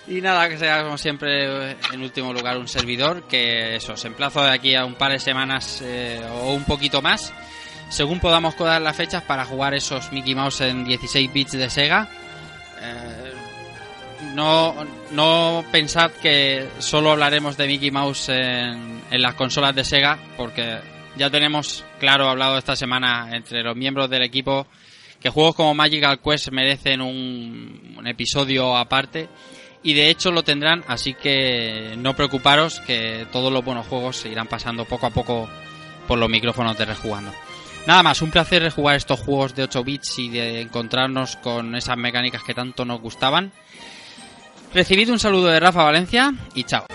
[0.07, 4.41] Y nada, que sea como siempre en último lugar un servidor, que eso, se emplazo
[4.41, 7.33] de aquí a un par de semanas eh, o un poquito más,
[7.89, 12.07] según podamos codar las fechas para jugar esos Mickey Mouse en 16 bits de Sega.
[12.81, 13.33] Eh,
[14.35, 14.73] no,
[15.11, 21.29] no pensad que solo hablaremos de Mickey Mouse en las consolas de Sega, porque ya
[21.29, 24.67] tenemos claro hablado esta semana entre los miembros del equipo
[25.23, 29.29] que juegos como Magical Quest merecen un, episodio aparte
[29.81, 34.29] y de hecho lo tendrán, así que no preocuparos que todos los buenos juegos se
[34.29, 35.49] irán pasando poco a poco
[36.07, 37.31] por los micrófonos de Rejugando.
[37.87, 41.97] Nada más, un placer jugar estos juegos de 8 bits y de encontrarnos con esas
[41.97, 43.51] mecánicas que tanto nos gustaban.
[44.73, 46.85] Recibid un saludo de Rafa Valencia y chao.